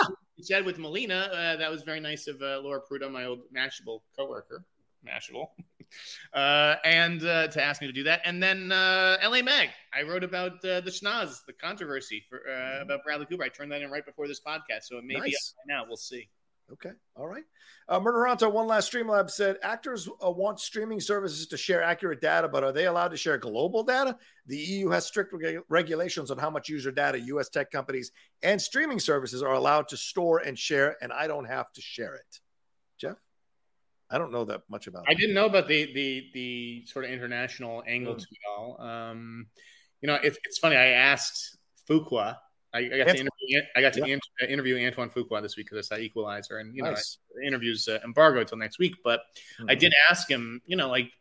[0.47, 1.29] chat with Malina.
[1.31, 4.63] Uh, that was very nice of uh, Laura Prudo, my old Mashable coworker.
[5.05, 5.47] Mashable.
[6.33, 8.19] Uh, and uh, to ask me to do that.
[8.25, 12.81] And then uh, LA Mag, I wrote about uh, the schnoz, the controversy for, uh,
[12.81, 13.43] about Bradley Cooper.
[13.43, 14.83] I turned that in right before this podcast.
[14.83, 15.53] So it may be up Nice.
[15.65, 15.85] by now.
[15.87, 16.27] We'll see.
[16.73, 16.91] Okay.
[17.15, 17.45] All right.
[17.87, 22.49] Uh, Murderanto, one last Streamlab said actors uh, want streaming services to share accurate data,
[22.49, 24.17] but are they allowed to share global data?
[24.47, 27.47] The EU has strict reg- regulations on how much user data U.S.
[27.47, 28.11] tech companies
[28.43, 32.15] and streaming services are allowed to store and share, and I don't have to share
[32.15, 32.39] it.
[34.09, 35.05] I don't know that much about.
[35.07, 35.17] I it.
[35.17, 38.19] didn't know about the the the sort of international angle Mm.
[38.19, 38.81] to it all.
[38.81, 39.47] Um,
[40.01, 40.75] you know, it's it's funny.
[40.75, 41.57] I asked
[41.89, 42.37] Fuqua.
[42.73, 43.61] I, I got to interview.
[43.75, 44.15] I got to Yeah.
[44.41, 47.17] in- interview Antoine Fuqua this week because I saw Equalizer, and you know, Nice.
[47.45, 48.95] interviews uh, embargo until next week.
[49.03, 49.21] But
[49.67, 49.79] I Mhm.
[49.79, 50.61] did ask him.
[50.65, 51.11] You know, like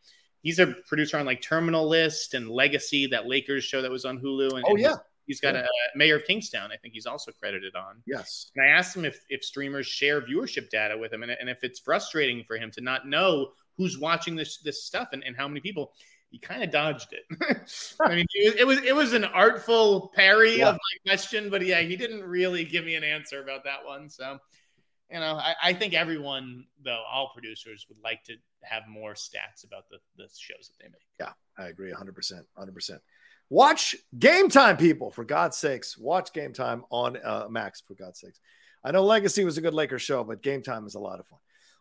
[0.43, 4.21] he's a producer on like Terminal List and Legacy, that Lakers show that was on
[4.21, 4.55] Hulu.
[4.57, 4.95] And, Oh, and yeah.
[5.27, 5.61] He's got Yeah.
[5.61, 6.71] a uh, Mayor of Kingstown.
[6.73, 8.03] I think he's also credited on.
[8.07, 8.51] Yes.
[8.57, 11.63] And I asked him if, if streamers share viewership data with him and, and if
[11.63, 15.47] it's frustrating for him to not know who's watching this this stuff and, and how
[15.49, 15.93] many people.
[16.31, 17.25] He kind of dodged it.
[18.01, 20.71] I mean, it was, it was an artful parry Yeah.
[20.71, 24.11] of my question, but yeah, he didn't really give me an answer about that one.
[24.11, 24.39] So,
[25.11, 28.35] you know, I, I think everyone, though, all producers would like to
[28.65, 31.07] have more stats about the, the shows that they make.
[31.21, 32.43] Yeah, I agree 100%.
[32.59, 32.99] 100%.
[33.49, 35.97] Watch Game Time, people, for God's sakes.
[35.97, 38.41] Watch Game Time on uh, Max, for God's sakes.
[38.83, 41.27] I know Legacy was a good Lakers show, but Game Time is a lot of
[41.27, 41.39] fun.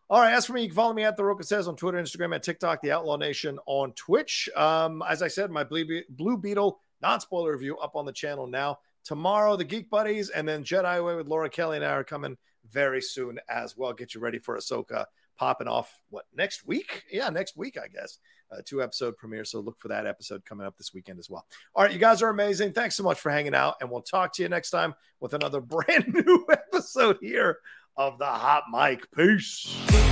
[0.08, 1.98] All right, as for me, you can follow me at The Rocha Says on Twitter,
[1.98, 4.48] Instagram, and TikTok, The Outlaw Nation on Twitch.
[4.54, 8.78] Um, as I said, my Blue Beetle non spoiler review up on the channel now.
[9.04, 12.36] Tomorrow, the Geek Buddies, and then Jedi Way with Laura Kelly and I are coming
[12.70, 13.92] very soon as well.
[13.92, 15.06] Get you ready for Ahsoka
[15.36, 17.04] popping off, what, next week?
[17.10, 18.18] Yeah, next week, I guess.
[18.52, 19.44] Uh, two episode premiere.
[19.44, 21.44] So look for that episode coming up this weekend as well.
[21.74, 22.72] All right, you guys are amazing.
[22.72, 25.60] Thanks so much for hanging out, and we'll talk to you next time with another
[25.62, 27.58] brand new episode here
[27.96, 29.10] of the Hot Mic.
[29.12, 30.05] Peace.